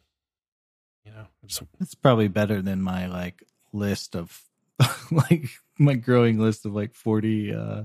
you 1.05 1.11
know, 1.11 1.27
just 1.45 1.63
It's 1.79 1.95
probably 1.95 2.27
better 2.27 2.61
than 2.61 2.81
my 2.81 3.07
like 3.07 3.43
list 3.71 4.15
of 4.15 4.41
like 5.11 5.45
my 5.77 5.93
growing 5.93 6.39
list 6.39 6.65
of 6.65 6.73
like 6.73 6.93
40 6.93 7.53
uh 7.53 7.83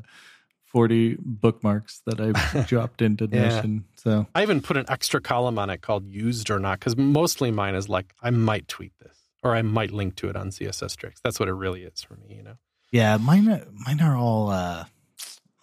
40 0.68 1.16
bookmarks 1.20 2.02
that 2.06 2.20
I've 2.20 2.66
dropped 2.68 3.02
into 3.02 3.28
Yeah. 3.30 3.48
Notion. 3.48 3.84
So 3.96 4.26
I 4.34 4.42
even 4.42 4.60
put 4.60 4.76
an 4.76 4.84
extra 4.88 5.20
column 5.20 5.58
on 5.58 5.70
it 5.70 5.80
called 5.82 6.06
used 6.06 6.50
or 6.50 6.58
not 6.58 6.78
because 6.78 6.96
mostly 6.96 7.50
mine 7.50 7.74
is 7.74 7.88
like 7.88 8.14
I 8.22 8.30
might 8.30 8.68
tweet 8.68 8.92
this 9.00 9.16
or 9.42 9.54
I 9.54 9.62
might 9.62 9.90
link 9.90 10.16
to 10.16 10.28
it 10.28 10.36
on 10.36 10.50
CSS 10.50 10.96
Tricks. 10.96 11.20
That's 11.24 11.40
what 11.40 11.48
it 11.48 11.54
really 11.54 11.82
is 11.84 12.02
for 12.02 12.14
me, 12.16 12.34
you 12.36 12.42
know. 12.42 12.56
yeah, 12.90 13.16
mine 13.16 13.48
are 13.48 13.64
mine 13.86 14.00
are 14.00 14.16
all 14.16 14.50
uh 14.50 14.84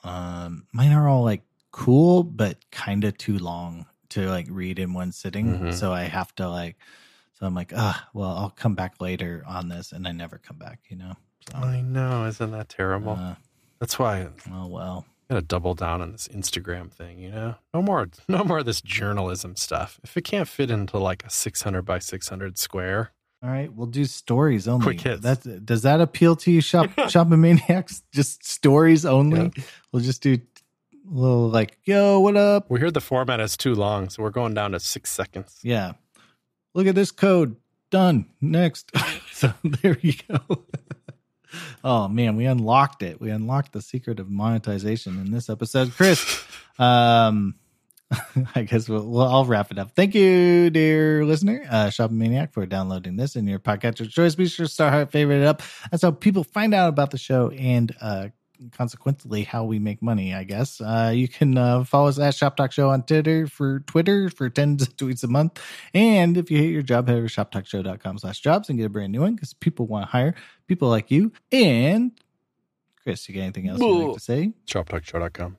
um 0.03 0.65
mine 0.73 0.91
are 0.91 1.07
all 1.07 1.23
like 1.23 1.41
cool 1.71 2.23
but 2.23 2.57
kind 2.71 3.03
of 3.03 3.17
too 3.17 3.37
long 3.37 3.85
to 4.09 4.27
like 4.29 4.47
read 4.49 4.79
in 4.79 4.93
one 4.93 5.11
sitting. 5.11 5.59
Mhm. 5.59 5.73
So 5.73 5.91
I 5.93 6.03
have 6.03 6.33
to 6.35 6.49
like 6.49 6.77
so 7.33 7.45
I'm 7.45 7.53
like, 7.53 7.73
ah, 7.75 8.07
well, 8.13 8.29
I'll 8.31 8.49
come 8.49 8.75
back 8.75 9.01
later 9.01 9.43
on 9.45 9.67
this 9.67 9.91
and 9.91 10.07
I 10.07 10.13
never 10.13 10.37
come 10.37 10.57
back, 10.57 10.79
you 10.89 10.95
know. 10.95 11.13
So 11.51 11.57
I 11.57 11.81
know, 11.81 12.25
isn't 12.25 12.51
that 12.51 12.69
terrible? 12.69 13.13
uh, 13.19 13.35
That's 13.79 13.99
why 13.99 14.27
oh 14.51 14.67
well. 14.67 15.05
gotta 15.29 15.41
double 15.41 15.73
down 15.75 16.01
on 16.01 16.11
this 16.11 16.27
Instagram 16.29 16.91
thing, 16.91 17.19
you 17.19 17.31
know. 17.31 17.55
No 17.73 17.81
more, 17.81 18.09
no 18.27 18.43
more 18.43 18.59
of 18.59 18.65
this 18.65 18.81
journalism 18.81 19.55
stuff. 19.55 19.99
If 20.03 20.15
it 20.17 20.23
can't 20.23 20.47
fit 20.47 20.71
into 20.71 20.97
like 20.97 21.23
a 21.25 21.29
600 21.29 21.81
by 21.83 21.99
600 21.99 22.57
square, 22.57 23.11
All 23.43 23.49
right, 23.49 23.71
we'll 23.73 23.87
do 23.87 24.05
stories 24.05 24.67
only. 24.67 24.83
Quick 24.83 25.01
hits. 25.01 25.21
That's 25.21 25.43
does 25.43 25.81
that 25.83 26.01
appeal 26.01 26.35
to 26.37 26.51
you, 26.51 26.61
shop 26.61 26.89
Shop-o-maniacs? 27.09 28.03
Just 28.11 28.45
stories 28.45 29.05
only. 29.05 29.51
We'll 29.91 30.01
just 30.03 30.21
do 30.23 30.33
a 30.35 30.39
little 31.13 31.49
like, 31.49 31.77
yo, 31.83 32.19
what 32.19 32.35
up? 32.37 32.69
we 32.69 32.79
heard 32.79 32.93
the 32.93 33.01
format 33.01 33.39
is 33.39 33.55
too 33.57 33.75
long, 33.75 34.09
so 34.09 34.23
we're 34.23 34.29
going 34.31 34.53
down 34.53 34.71
to 34.71 34.79
six 34.79 35.11
seconds. 35.11 35.59
Yeah. 35.61 35.93
Look 36.73 36.87
at 36.87 36.95
this 36.95 37.11
code. 37.11 37.55
Done. 37.91 38.25
Next. 38.41 38.91
so 39.31 39.53
there 39.63 39.97
you 40.01 40.13
go. 40.27 40.63
Oh 41.83 42.07
man, 42.07 42.35
we 42.35 42.45
unlocked 42.45 43.03
it. 43.03 43.19
We 43.19 43.29
unlocked 43.29 43.73
the 43.73 43.81
secret 43.81 44.19
of 44.19 44.29
monetization 44.29 45.19
in 45.19 45.31
this 45.31 45.49
episode. 45.49 45.93
Chris, 45.93 46.43
um 46.79 47.55
I 48.55 48.63
guess 48.63 48.87
we'll, 48.87 49.07
well, 49.07 49.27
I'll 49.27 49.45
wrap 49.45 49.71
it 49.71 49.79
up. 49.79 49.91
Thank 49.95 50.15
you, 50.15 50.69
dear 50.69 51.25
listener, 51.25 51.65
uh, 51.69 51.89
Shop-o-maniac, 51.89 52.53
for 52.53 52.65
downloading 52.65 53.15
this 53.15 53.35
in 53.35 53.47
your 53.47 53.59
podcast 53.59 53.99
of 53.99 54.11
choice. 54.11 54.35
Be 54.35 54.47
sure 54.47 54.67
to 54.67 54.71
star 54.71 54.91
heart 54.91 55.11
favorite 55.11 55.41
it 55.41 55.47
up. 55.47 55.61
That's 55.89 56.03
how 56.03 56.11
people 56.11 56.43
find 56.43 56.73
out 56.73 56.89
about 56.89 57.11
the 57.11 57.17
show 57.17 57.49
and 57.49 57.93
uh, 57.99 58.27
consequently 58.71 59.43
how 59.43 59.63
we 59.63 59.79
make 59.79 60.01
money. 60.01 60.33
I 60.33 60.43
guess 60.43 60.81
uh, 60.81 61.11
you 61.13 61.27
can 61.27 61.57
uh, 61.57 61.83
follow 61.83 62.07
us 62.07 62.19
at 62.19 62.35
Shop 62.35 62.55
Talk 62.55 62.71
Show 62.71 62.89
on 62.89 63.03
Twitter 63.03 63.47
for 63.47 63.79
Twitter 63.81 64.29
for 64.29 64.49
tens 64.49 64.81
of 64.81 64.95
tweets 64.97 65.23
a 65.23 65.27
month. 65.27 65.61
And 65.93 66.37
if 66.37 66.49
you 66.51 66.57
hate 66.57 66.71
your 66.71 66.81
job, 66.81 67.07
head 67.07 67.17
over 67.17 67.27
to 67.27 67.33
shoptalkshow.com 67.45 68.19
slash 68.19 68.39
jobs 68.39 68.69
and 68.69 68.77
get 68.77 68.85
a 68.85 68.89
brand 68.89 69.11
new 69.11 69.21
one 69.21 69.35
because 69.35 69.53
people 69.53 69.87
want 69.87 70.05
to 70.05 70.11
hire 70.11 70.35
people 70.67 70.89
like 70.89 71.11
you. 71.11 71.31
And 71.51 72.11
Chris, 73.03 73.27
you 73.29 73.35
got 73.35 73.41
anything 73.41 73.69
else 73.69 73.79
you'd 73.79 74.05
like 74.07 74.13
to 74.15 74.19
say? 74.19 74.53
Shoptalkshow.com. 74.67 75.57